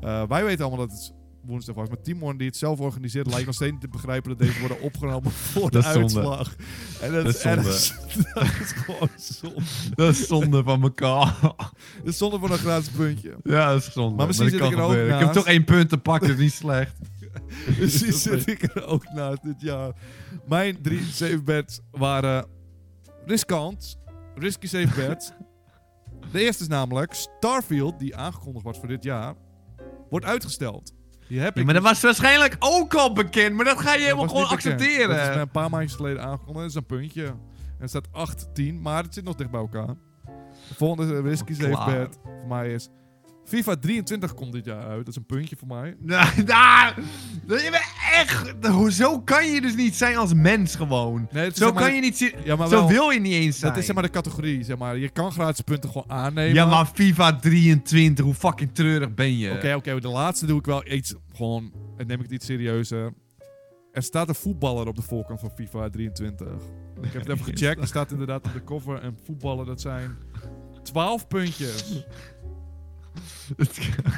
Eh, 0.00 0.28
wij 0.28 0.44
weten 0.44 0.64
allemaal 0.64 0.86
dat 0.86 0.96
het 0.96 1.14
woensdag 1.42 1.74
was. 1.74 1.88
Maar 1.88 2.00
Timon, 2.02 2.36
die 2.36 2.46
het 2.46 2.56
zelf 2.56 2.80
organiseert, 2.80 3.26
lijkt 3.26 3.46
nog 3.46 3.54
steeds 3.54 3.72
niet 3.72 3.80
te 3.80 3.88
begrijpen 3.88 4.30
dat 4.30 4.38
deze 4.38 4.58
worden 4.60 4.80
opgenomen 4.80 5.30
voor 5.52 5.70
de 5.70 5.84
uitslag. 5.84 6.54
En 7.00 7.12
dat, 7.12 7.24
Dat 7.24 7.34
is 7.34 7.40
zonde. 7.40 7.62
dat 7.62 7.74
is, 7.74 7.94
dat 8.34 8.44
is 8.44 8.72
gewoon 8.72 9.08
zonde. 9.16 9.62
Dat 9.94 10.08
is 10.10 10.26
zonde 10.26 10.62
van 10.62 10.82
elkaar. 10.82 11.38
Dat 12.04 12.12
is 12.12 12.18
zonde 12.18 12.38
van 12.38 12.52
een 12.52 12.58
gratis 12.58 12.88
puntje. 12.88 13.36
ja, 13.42 13.72
dat 13.72 13.82
is 13.82 13.92
zonde. 13.92 14.16
Maar 14.16 14.26
misschien 14.26 14.50
zit 14.50 14.60
ik 14.60 14.72
er 14.72 14.80
ook. 14.80 14.92
Ik 14.94 15.18
heb 15.18 15.32
toch 15.32 15.46
één 15.46 15.64
punt 15.64 15.88
te 15.88 15.98
pakken, 15.98 16.28
dat 16.28 16.36
is 16.36 16.42
niet 16.42 16.52
slecht. 16.52 16.96
Precies 17.76 18.22
zit 18.22 18.46
ik 18.46 18.62
er 18.62 18.86
ook 18.86 19.12
naast 19.12 19.42
dit 19.42 19.60
jaar. 19.60 19.92
Mijn 20.48 20.82
drie 20.82 21.04
safe 21.04 21.42
bets 21.42 21.80
waren 21.90 22.46
riskant. 23.26 23.98
Risky 24.34 24.66
safe 24.66 24.94
bets. 24.96 25.32
De 26.32 26.40
eerste 26.40 26.62
is 26.62 26.68
namelijk 26.68 27.14
Starfield, 27.14 27.98
die 27.98 28.16
aangekondigd 28.16 28.64
was 28.64 28.78
voor 28.78 28.88
dit 28.88 29.02
jaar, 29.02 29.34
wordt 30.10 30.26
uitgesteld. 30.26 30.92
Die 31.30 31.40
heb 31.40 31.54
Ja, 31.54 31.60
ik 31.60 31.64
maar 31.66 31.74
dat 31.74 31.82
dus- 31.82 31.92
was 31.92 32.02
waarschijnlijk 32.02 32.56
ook 32.58 32.94
al 32.94 33.12
bekend, 33.12 33.54
maar 33.56 33.64
dat 33.64 33.80
ga 33.80 33.92
je 33.92 33.98
dat 33.98 34.04
helemaal 34.06 34.28
gewoon 34.28 34.48
bekend. 34.48 34.62
Dat 34.62 34.80
is 34.80 34.86
accepteren. 34.86 35.40
een 35.40 35.50
paar 35.50 35.70
maandjes 35.70 35.94
geleden 35.94 36.22
aangekondigd. 36.22 36.56
Dat 36.58 36.68
is 36.68 36.74
een 36.74 36.86
puntje. 36.86 37.34
En 37.78 37.88
staat 37.88 38.08
8-10, 38.12 38.80
maar 38.82 39.02
het 39.02 39.14
zit 39.14 39.24
nog 39.24 39.34
dicht 39.34 39.50
bij 39.50 39.60
elkaar. 39.60 39.94
De 40.68 40.74
volgende 40.76 41.20
risky 41.20 41.54
safe 41.54 41.90
bet 41.90 42.18
voor 42.22 42.48
mij 42.48 42.72
is 42.72 42.88
FIFA 43.44 43.76
23 43.76 44.34
komt 44.34 44.52
dit 44.52 44.64
jaar 44.64 44.82
uit. 44.86 44.98
Dat 44.98 45.08
is 45.08 45.16
een 45.16 45.26
puntje 45.26 45.56
voor 45.56 45.68
mij. 45.68 45.96
Nou, 46.00 46.44
daar. 46.44 46.94
Dat 47.46 47.62
je 47.62 47.70
bent 47.70 47.84
echt. 48.12 48.66
Hoezo 48.66 49.20
kan 49.20 49.46
je 49.46 49.60
dus 49.60 49.74
niet 49.74 49.94
zijn 49.94 50.16
als 50.16 50.34
mens 50.34 50.74
gewoon? 50.74 51.28
Nee, 51.32 51.44
Zo 51.44 51.50
zeg 51.54 51.72
maar- 51.72 51.82
kan 51.82 51.94
je 51.94 52.00
niet 52.00 52.16
zien. 52.16 52.32
Ja, 52.44 52.56
maar 52.56 52.68
Zo 52.68 52.86
wil 52.86 53.10
je 53.10 53.20
niet 53.20 53.32
eens 53.32 53.58
zijn. 53.58 53.70
Dat 53.70 53.80
is 53.80 53.86
zeg 53.86 53.94
maar 53.94 54.04
de 54.04 54.10
categorie, 54.10 54.64
zeg 54.64 54.78
maar. 54.78 54.96
Je 54.98 55.08
kan 55.08 55.32
gratis 55.32 55.60
punten 55.60 55.90
gewoon 55.90 56.10
aannemen. 56.10 56.54
Ja, 56.54 56.66
maar 56.66 56.86
FIFA 56.94 57.36
23, 57.36 58.24
hoe 58.24 58.34
fucking 58.34 58.70
treurig 58.74 59.14
ben 59.14 59.38
je? 59.38 59.52
Oké, 59.52 59.74
oké, 59.74 60.00
de 60.00 60.08
laatste 60.08 60.46
doe 60.46 60.58
ik 60.58 60.64
wel 60.66 60.92
iets 60.92 61.14
gewoon... 61.34 61.72
En 61.96 62.06
neem 62.06 62.16
ik 62.16 62.22
het 62.22 62.32
iets 62.32 62.46
serieuzer. 62.46 63.12
Er 63.92 64.02
staat 64.02 64.28
een 64.28 64.34
voetballer 64.34 64.86
op 64.86 64.96
de 64.96 65.02
voorkant 65.02 65.40
van 65.40 65.50
FIFA 65.56 65.90
23. 65.90 66.46
Ik 67.02 67.12
heb 67.12 67.22
het 67.26 67.28
even 67.28 67.44
gecheckt. 67.54 67.80
Er 67.80 67.86
staat 67.86 68.10
inderdaad 68.10 68.46
op 68.46 68.52
de 68.52 68.64
cover 68.64 69.04
een 69.04 69.18
voetballer. 69.24 69.66
Dat 69.66 69.80
zijn 69.80 70.16
12 70.82 71.26
puntjes. 71.28 71.84
Dat 73.56 73.78
kan, 74.02 74.12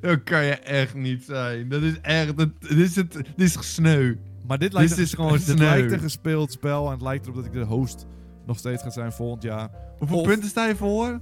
dat 0.00 0.22
kan 0.22 0.44
je 0.44 0.54
echt 0.54 0.94
niet 0.94 1.24
zijn. 1.24 1.68
Dat 1.68 1.82
is 1.82 2.00
echt. 2.00 2.36
Dat, 2.36 2.48
dit, 2.60 2.78
is 2.78 2.96
het, 2.96 3.12
dit 3.12 3.24
is 3.36 3.74
sneu. 3.74 4.16
Maar 4.46 4.58
dit 4.58 4.72
lijkt, 4.72 4.88
Dit 4.88 4.98
een, 4.98 5.04
is 5.04 5.14
gewoon 5.14 5.38
dit 5.46 5.58
lijkt 5.58 5.92
een 5.92 5.98
gespeeld 6.00 6.52
spel. 6.52 6.86
En 6.86 6.92
het 6.92 7.02
lijkt 7.02 7.24
erop 7.24 7.36
dat 7.36 7.44
ik 7.44 7.52
de 7.52 7.64
host 7.64 8.06
nog 8.46 8.58
steeds 8.58 8.82
ga 8.82 8.90
zijn 8.90 9.12
volgend 9.12 9.42
jaar. 9.42 9.70
Hoeveel 9.98 10.18
Of- 10.20 10.26
punten 10.26 10.48
sta 10.48 10.66
je 10.66 10.76
voor? 10.76 11.20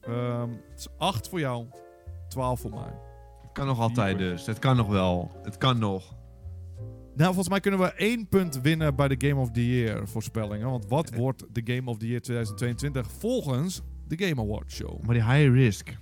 Ehm, 0.00 0.48
het 0.70 0.78
is 0.78 0.88
8 0.98 1.28
voor 1.28 1.40
jou. 1.40 1.66
12 2.28 2.60
voor 2.60 2.70
mij. 2.70 2.92
Het 3.42 3.52
kan 3.52 3.66
nog 3.66 3.80
altijd 3.80 4.18
dus. 4.18 4.46
Het 4.46 4.58
kan 4.58 4.76
nog 4.76 4.86
wel. 4.88 5.30
Het 5.42 5.58
kan 5.58 5.78
nog. 5.78 6.14
Nou, 7.16 7.26
volgens 7.26 7.48
mij 7.48 7.60
kunnen 7.60 7.80
we 7.80 7.92
één 7.92 8.28
punt 8.28 8.60
winnen 8.60 8.94
bij 8.94 9.08
de 9.08 9.28
Game 9.28 9.40
of 9.40 9.50
the 9.50 9.68
Year 9.70 10.08
voorspellingen. 10.08 10.70
Want 10.70 10.86
wat 10.88 11.10
Eh. 11.10 11.18
wordt 11.18 11.44
de 11.52 11.74
Game 11.74 11.90
of 11.90 11.98
the 11.98 12.06
Year 12.06 12.20
2022 12.20 13.06
volgens 13.18 13.82
de 14.08 14.24
Game 14.26 14.40
Awards 14.40 14.74
Show? 14.74 15.02
Maar 15.02 15.14
die 15.14 15.24
high 15.24 15.52
risk. 15.52 15.96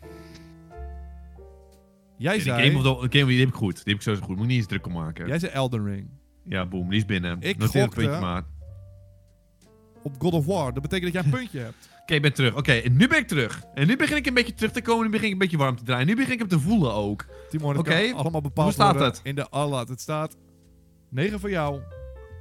Jij 2.19 2.33
die 2.33 2.43
zei, 2.43 2.63
game, 2.71 2.77
of 2.77 2.83
the, 2.83 2.89
game 2.89 2.99
of 3.03 3.09
the 3.09 3.17
Year, 3.17 3.27
die 3.29 3.39
heb 3.39 3.49
ik 3.49 3.55
goed. 3.55 3.75
Die 3.75 3.83
heb 3.85 3.95
ik 3.95 4.03
sowieso 4.03 4.25
goed. 4.27 4.37
Moet 4.37 4.45
je 4.45 4.51
niet 4.51 4.59
eens 4.61 4.67
druk 4.69 4.87
om 4.87 4.93
maken. 4.93 5.27
jij 5.27 5.39
zei 5.39 5.53
Elden 5.53 5.85
Ring. 5.85 6.09
Ja, 6.45 6.67
boom. 6.67 6.89
Die 6.89 6.99
is 6.99 7.05
binnen. 7.05 7.37
Ik 7.41 7.59
Noteer 7.59 7.83
het 7.83 7.95
gokte- 7.95 8.01
puntje 8.01 8.21
maar. 8.21 8.43
Op 10.03 10.15
God 10.19 10.33
of 10.33 10.47
War. 10.47 10.73
Dat 10.73 10.83
betekent 10.83 11.13
dat 11.13 11.23
jij 11.23 11.33
een 11.33 11.39
puntje 11.39 11.59
hebt. 11.59 11.89
Oké, 12.03 12.15
ik 12.15 12.23
ben 12.23 12.33
terug. 12.33 12.57
Oké, 12.57 12.73
en 12.73 12.97
nu 12.97 13.09
ben 13.09 13.19
ik 13.19 13.29
terug. 13.29 13.63
En 13.75 13.87
nu 13.87 13.97
begin 13.97 14.17
ik 14.17 14.27
een 14.27 14.35
beetje 14.35 14.55
terug 14.55 14.73
te 14.73 14.83
komen. 14.83 15.05
Nu 15.05 15.11
begin 15.11 15.27
ik 15.27 15.33
een 15.33 15.39
beetje 15.39 15.57
warm 15.57 15.77
te 15.77 15.83
draaien. 15.85 16.07
Nu 16.07 16.17
begin 16.17 16.33
ik 16.33 16.39
hem 16.39 16.49
te 16.49 16.61
voelen 16.61 16.93
ook. 16.93 17.27
Timon, 17.51 17.79
Oké, 17.79 17.91
kan 18.09 18.15
allemaal 18.19 18.41
bepaald 18.41 18.67
hoe 18.67 18.75
staat 18.75 18.91
worden 18.93 19.09
het? 19.13 19.21
in 19.23 19.35
de 19.35 19.49
Allard. 19.49 19.89
Het 19.89 20.01
staat 20.01 20.37
9 21.09 21.41
voor 21.41 21.51
jou, 21.51 21.81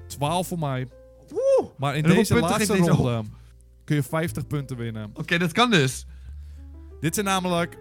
12 0.07 0.47
voor 0.47 0.59
mij. 0.59 0.87
Woe! 1.29 1.71
Maar 1.77 1.95
in 1.95 2.03
En 2.03 2.05
hoeveel 2.05 2.15
deze 2.21 2.33
punten 2.33 2.49
laatste 2.51 2.73
geeft 2.73 2.85
deze 2.85 3.01
ronde 3.01 3.29
kun 3.91 3.99
je 3.99 4.09
50 4.09 4.47
punten 4.47 4.77
winnen. 4.77 5.11
Oké, 5.13 5.37
dat 5.37 5.51
kan 5.51 5.71
dus. 5.71 6.05
Dit 6.99 7.13
zijn 7.13 7.25
namelijk 7.25 7.77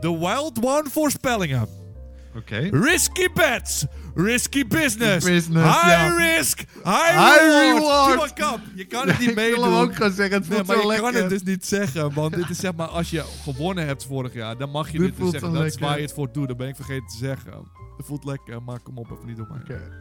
de 0.00 0.18
Wild 0.18 0.64
One 0.64 0.88
voorspellingen. 0.90 1.68
Oké. 2.36 2.68
Risky 2.70 3.28
bets, 3.34 3.84
risky 4.14 4.66
business, 4.66 5.26
Business, 5.26 5.66
high 5.80 5.88
ja. 5.88 6.16
risk, 6.16 6.58
high, 6.84 7.10
High 7.10 7.40
reward. 7.40 8.10
reward. 8.10 8.36
Timon, 8.36 8.50
kap, 8.50 8.60
je 8.74 8.84
kan 8.84 9.08
het 9.08 9.18
niet 9.18 9.28
ik 9.28 9.34
wil 9.34 9.62
hem 9.62 9.72
ook 9.72 9.94
gaan 9.96 10.10
zeggen. 10.10 10.38
Het 10.40 10.48
Nee, 10.48 10.56
voelt 10.56 10.66
maar 10.68 10.76
je 10.80 10.86
lekker. 10.86 11.12
kan 11.12 11.20
het 11.20 11.30
dus 11.30 11.42
niet 11.42 11.66
zeggen, 11.66 12.14
want 12.14 12.34
dit 12.34 12.50
is 12.50 12.58
zeg 12.58 12.74
maar 12.74 12.86
als 12.88 13.10
je 13.10 13.24
gewonnen 13.42 13.86
hebt 13.86 14.04
vorig 14.06 14.32
jaar, 14.34 14.56
dan 14.58 14.70
mag 14.70 14.90
je 14.92 14.98
Dit 14.98 15.06
dit, 15.06 15.16
dus 15.18 15.30
zeggen. 15.30 15.52
Dat 15.52 15.64
is 15.64 15.78
waar 15.78 15.96
je 15.96 16.02
het 16.02 16.12
voor 16.12 16.32
doet, 16.32 16.48
dat 16.48 16.56
ben 16.56 16.68
ik 16.68 16.76
vergeten 16.76 17.06
te 17.06 17.16
zeggen. 17.16 17.52
Het 17.96 18.06
voelt 18.06 18.24
lekker, 18.24 18.62
maar 18.62 18.80
kom 18.80 18.98
op, 18.98 19.10
even 19.10 19.26
niet 19.26 19.36
mij. 19.36 19.60
Oké. 19.62 19.92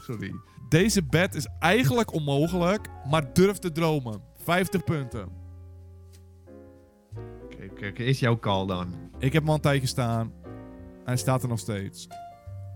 Sorry. 0.00 0.32
Deze 0.68 1.02
bet 1.02 1.34
is 1.34 1.46
eigenlijk 1.58 2.12
onmogelijk, 2.12 2.88
maar 3.10 3.32
durf 3.32 3.58
te 3.58 3.72
dromen. 3.72 4.20
50 4.42 4.84
punten. 4.84 5.28
Oké, 7.44 7.68
oké, 7.70 7.86
oké. 7.86 8.02
Is 8.02 8.18
jouw 8.18 8.38
call 8.38 8.66
dan? 8.66 8.94
Ik 9.18 9.32
heb 9.32 9.42
hem 9.42 9.48
al 9.48 9.54
een 9.54 9.60
tijdje 9.60 9.86
staan. 9.86 10.32
Hij 11.04 11.16
staat 11.16 11.42
er 11.42 11.48
nog 11.48 11.58
steeds. 11.58 12.08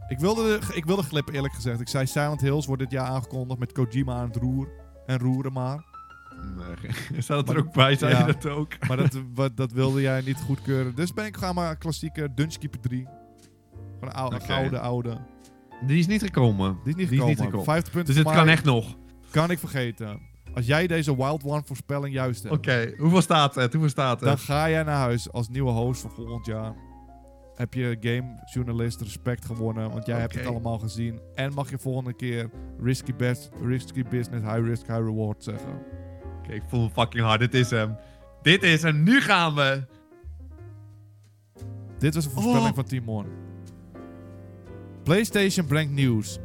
Ik 0.08 0.18
wilde, 0.18 0.42
de, 0.42 0.74
ik 0.74 0.84
wilde 0.84 1.02
glippen, 1.02 1.34
eerlijk 1.34 1.54
gezegd. 1.54 1.80
Ik 1.80 1.88
zei 1.88 2.06
Silent 2.06 2.40
Hills 2.40 2.66
wordt 2.66 2.82
dit 2.82 2.90
jaar 2.90 3.06
aangekondigd 3.06 3.58
met 3.58 3.72
Kojima 3.72 4.14
aan 4.14 4.26
het 4.26 4.36
roer. 4.36 4.68
En 5.06 5.18
roeren 5.18 5.52
maar. 5.52 5.84
Nee, 6.56 7.20
staat 7.22 7.38
het 7.38 7.48
er 7.48 7.58
ook 7.58 7.72
bij? 7.72 7.96
Zei 7.96 8.12
ja. 8.12 8.18
je 8.26 8.32
dat 8.32 8.46
ook? 8.46 8.72
Maar 8.88 8.96
dat, 8.96 9.20
wat, 9.34 9.56
dat 9.56 9.72
wilde 9.72 10.00
jij 10.00 10.20
niet 10.20 10.40
goedkeuren. 10.40 10.94
Dus 10.94 11.12
ben 11.12 11.26
ik 11.26 11.36
gaan 11.36 11.54
maar 11.54 11.76
klassieke 11.76 12.34
Dungeon 12.34 12.70
3. 12.80 13.06
Gewoon 13.98 14.08
een 14.08 14.12
oude, 14.12 14.48
oude, 14.48 14.78
oude. 14.78 15.18
Die 15.86 15.98
is 15.98 16.06
niet 16.06 16.22
gekomen. 16.22 16.78
Die 16.84 16.94
is 16.94 16.96
niet 16.96 16.96
Die 16.96 17.04
is 17.04 17.10
gekomen. 17.10 17.28
niet 17.28 17.38
gekomen. 17.44 17.64
50 17.64 17.92
punten 17.92 18.14
Dus 18.14 18.24
het 18.24 18.32
kan 18.34 18.44
mij. 18.44 18.54
echt 18.54 18.64
nog. 18.64 18.94
Kan 19.30 19.50
ik 19.50 19.58
vergeten. 19.58 20.20
Als 20.56 20.66
jij 20.66 20.86
deze 20.86 21.16
Wild 21.16 21.44
One 21.44 21.62
voorspelling 21.64 22.14
juist 22.14 22.42
hebt. 22.42 22.54
Oké, 22.54 22.92
hoeveel 22.98 23.20
staat 23.20 23.54
het? 23.54 23.72
Hoeveel 23.72 23.90
staat 23.90 24.20
Dan 24.20 24.28
het? 24.28 24.40
ga 24.40 24.70
jij 24.70 24.82
naar 24.82 24.96
huis 24.96 25.32
als 25.32 25.48
nieuwe 25.48 25.70
host 25.70 26.00
van 26.00 26.10
volgend 26.10 26.46
jaar. 26.46 26.74
Heb 27.54 27.74
je 27.74 27.96
gamejournalist 28.00 29.00
respect 29.00 29.44
gewonnen, 29.44 29.90
want 29.90 30.06
jij 30.06 30.20
hebt 30.20 30.34
het 30.34 30.46
allemaal 30.46 30.78
gezien. 30.78 31.20
En 31.34 31.52
mag 31.54 31.70
je 31.70 31.78
volgende 31.78 32.12
keer 32.12 32.50
risky, 32.80 33.14
best, 33.14 33.50
risky 33.62 34.02
business, 34.02 34.44
high 34.52 34.66
risk, 34.66 34.86
high 34.86 34.98
reward 34.98 35.44
zeggen. 35.44 35.82
Oké, 36.38 36.52
ik 36.52 36.62
voel 36.68 36.88
fucking 36.88 37.24
hard. 37.24 37.40
Dit 37.40 37.54
is 37.54 37.70
hem. 37.70 37.96
Dit 38.42 38.62
is 38.62 38.82
hem. 38.82 39.02
Nu 39.02 39.20
gaan 39.20 39.54
we. 39.54 39.82
Dit 41.98 42.14
was 42.14 42.24
een 42.24 42.30
voorspelling 42.30 42.68
Oh. 42.68 42.74
van 42.74 42.84
Timon. 42.84 43.26
PlayStation 45.02 45.66
brengt 45.66 45.92
nieuws. 45.92 46.38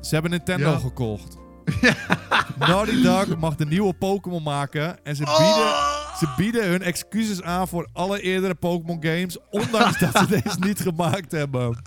Ze 0.00 0.14
hebben 0.14 0.30
Nintendo 0.30 0.70
Ja. 0.70 0.78
gekocht. 0.78 1.36
Naughty 2.58 3.02
Dog 3.02 3.36
mag 3.38 3.54
de 3.56 3.66
nieuwe 3.66 3.92
Pokémon 3.92 4.42
maken 4.42 5.04
en 5.04 5.16
ze 5.16 5.22
bieden, 5.24 6.18
ze 6.18 6.34
bieden 6.36 6.68
hun 6.70 6.82
excuses 6.82 7.42
aan 7.42 7.68
voor 7.68 7.88
alle 7.92 8.20
eerdere 8.20 8.54
Pokémon 8.54 9.02
games, 9.02 9.38
ondanks 9.50 9.98
dat 9.98 10.18
ze 10.18 10.26
deze 10.42 10.56
niet 10.60 10.80
gemaakt 10.80 11.32
hebben. 11.32 11.78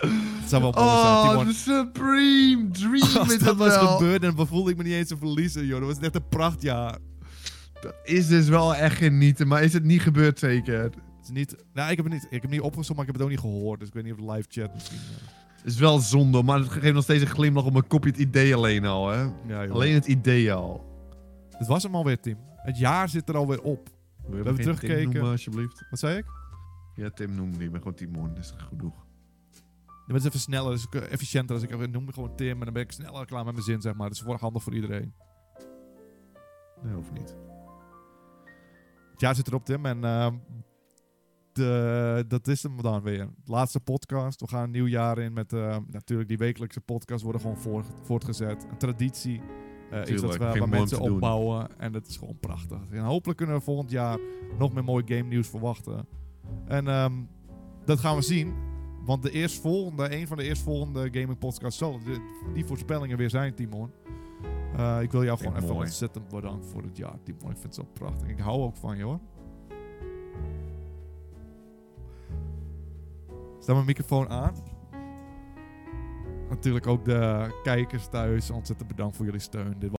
Het 0.00 0.48
zou 0.48 0.62
wel 0.62 0.72
mooi 0.72 0.86
zijn, 1.00 1.36
Oh, 1.36 1.44
de 1.46 1.52
Supreme 1.52 2.70
Dream 2.70 3.16
Als 3.18 3.32
is 3.32 3.38
dat 3.38 3.56
was 3.56 3.74
wel. 3.74 3.96
gebeurd, 3.96 4.22
dan 4.22 4.46
voelde 4.46 4.70
ik 4.70 4.76
me 4.76 4.82
niet 4.82 4.92
eens 4.92 5.10
een 5.10 5.18
verliezer, 5.18 5.64
joh. 5.64 5.78
Dat 5.78 5.88
was 5.88 5.98
net 5.98 6.14
een 6.14 6.28
prachtjaar. 6.28 6.98
Dat 7.80 7.94
is 8.04 8.26
dus 8.26 8.48
wel 8.48 8.74
echt 8.74 8.96
genieten, 8.96 9.48
maar 9.48 9.62
is 9.62 9.72
het 9.72 9.84
niet 9.84 10.02
gebeurd 10.02 10.38
zeker? 10.38 10.82
Het 10.82 10.94
is 11.22 11.30
niet... 11.30 11.56
Nou, 11.74 11.90
ik 11.90 11.96
heb 11.96 12.04
het 12.04 12.14
niet, 12.14 12.24
ik 12.24 12.30
heb 12.30 12.42
het 12.42 12.50
niet 12.50 12.60
opgezocht, 12.60 12.98
maar 12.98 13.06
ik 13.06 13.06
heb 13.06 13.14
het 13.14 13.24
ook 13.24 13.30
niet 13.30 13.40
gehoord. 13.40 13.78
Dus 13.78 13.88
ik 13.88 13.94
weet 13.94 14.04
niet 14.04 14.12
of 14.12 14.18
de 14.18 14.32
live 14.32 14.46
chat 14.50 14.74
misschien... 14.74 14.98
eh, 14.98 15.37
is 15.68 15.78
wel 15.78 15.98
zonde, 15.98 16.42
maar 16.42 16.58
het 16.58 16.68
geeft 16.68 16.94
nog 16.94 17.02
steeds 17.02 17.22
een 17.22 17.28
glimlach 17.28 17.64
op 17.64 17.72
mijn 17.72 17.86
kopje 17.86 18.10
het 18.10 18.18
idee 18.18 18.54
alleen 18.54 18.84
al, 18.84 19.08
hè? 19.08 19.30
Ja. 19.46 19.66
Alleen 19.66 19.94
het 19.94 20.06
idee 20.06 20.52
al. 20.52 20.86
Het 21.50 21.66
was 21.66 21.82
hem 21.82 21.94
alweer, 21.94 22.20
Tim. 22.20 22.38
Het 22.56 22.78
jaar 22.78 23.08
zit 23.08 23.28
er 23.28 23.36
alweer 23.36 23.62
op. 23.62 23.88
We 24.26 24.34
hebben 24.34 24.54
teruggekeken. 24.54 25.02
Tim 25.02 25.12
noemen, 25.12 25.30
alsjeblieft. 25.30 25.86
Wat 25.90 25.98
zei 25.98 26.16
ik? 26.16 26.24
Ja, 26.94 27.10
Tim 27.10 27.34
noemde. 27.34 27.64
Ik 27.64 27.70
ben 27.70 27.80
gewoon 27.80 27.94
Timon, 27.94 28.34
dat 28.34 28.44
is 28.44 28.54
genoeg. 28.56 29.06
Ja, 29.86 30.14
maar 30.14 30.16
het 30.16 30.16
is 30.16 30.24
even 30.24 30.40
sneller, 30.40 30.70
dus 30.70 30.86
efficiënter. 31.08 31.54
Als 31.54 31.64
ik 31.64 31.72
even 31.72 31.90
noem 31.90 32.04
me 32.04 32.12
gewoon 32.12 32.36
Tim 32.36 32.58
en 32.58 32.64
dan 32.64 32.72
ben 32.72 32.82
ik 32.82 32.92
sneller 32.92 33.26
klaar 33.26 33.44
met 33.44 33.52
mijn 33.52 33.64
zin, 33.64 33.80
zeg 33.80 33.94
maar. 33.94 34.08
Dat 34.08 34.16
is 34.16 34.22
voor 34.22 34.36
handig 34.38 34.62
voor 34.62 34.74
iedereen. 34.74 35.12
Nee, 36.82 36.94
hoeft 36.94 37.12
niet. 37.12 37.36
Het 39.10 39.20
jaar 39.20 39.34
zit 39.34 39.46
erop, 39.46 39.64
Tim. 39.64 39.86
En 39.86 40.04
ehm, 40.04 40.34
de, 41.58 42.24
dat 42.28 42.48
is 42.48 42.62
hem 42.62 42.82
dan 42.82 43.02
weer. 43.02 43.28
Laatste 43.44 43.80
podcast. 43.80 44.40
We 44.40 44.48
gaan 44.48 44.62
een 44.62 44.70
nieuw 44.70 44.86
jaar 44.86 45.18
in 45.18 45.32
met 45.32 45.52
ehm, 45.52 45.82
natuurlijk 45.90 46.28
die 46.28 46.38
wekelijkse 46.38 46.80
podcast 46.80 47.22
worden 47.22 47.40
gewoon 47.40 47.56
voor, 47.56 47.84
voortgezet. 48.02 48.66
Een 48.70 48.76
traditie. 48.78 49.40
eh, 49.90 50.06
is 50.06 50.20
dat 50.20 50.36
we 50.36 50.44
waar 50.44 50.68
mensen 50.68 50.98
doen. 51.02 51.12
opbouwen. 51.12 51.78
En 51.78 51.92
dat 51.92 52.06
is 52.06 52.16
gewoon 52.16 52.38
prachtig. 52.40 52.78
En 52.90 53.02
hopelijk 53.02 53.38
kunnen 53.38 53.56
we 53.56 53.62
volgend 53.62 53.90
jaar 53.90 54.18
nog 54.58 54.72
meer 54.72 54.84
mooi 54.84 55.04
game 55.06 55.22
nieuws 55.28 55.48
verwachten. 55.48 56.06
En 56.66 56.88
ehm, 56.88 57.12
dat 57.84 57.98
gaan 58.00 58.16
we 58.16 58.22
zien. 58.22 58.54
Want 59.04 59.22
de 59.22 59.30
eerstvolgende, 59.30 60.16
een 60.16 60.26
van 60.26 60.36
de 60.36 60.42
eerstvolgende 60.42 61.08
gaming 61.12 61.38
podcasts 61.38 61.78
zal 61.78 62.00
die 62.54 62.64
voorspellingen 62.64 63.16
weer 63.16 63.30
zijn, 63.30 63.54
Timon. 63.54 63.90
Eh, 64.76 64.98
ik 65.02 65.10
wil 65.10 65.24
jou 65.24 65.38
gewoon 65.38 65.56
even 65.56 65.74
ontzettend 65.74 66.28
bedanken 66.28 66.68
voor 66.68 66.82
het 66.82 66.96
jaar, 66.96 67.16
Timon. 67.22 67.50
Ik 67.50 67.56
vind 67.58 67.62
het 67.62 67.74
zo 67.74 67.84
prachtig. 67.92 68.28
Ik 68.28 68.38
hou 68.38 68.60
ook 68.62 68.76
van 68.76 68.96
je, 68.96 69.02
hoor. 69.02 69.20
Staat 73.68 73.80
mijn 73.84 73.96
microfoon 73.96 74.28
aan? 74.30 74.54
Natuurlijk 76.48 76.86
ook 76.86 77.04
de 77.04 77.46
kijkers 77.62 78.08
thuis. 78.08 78.50
Ontzettend 78.50 78.88
bedankt 78.88 79.16
voor 79.16 79.24
jullie 79.24 79.40
steun. 79.40 79.74
Dit 79.78 79.90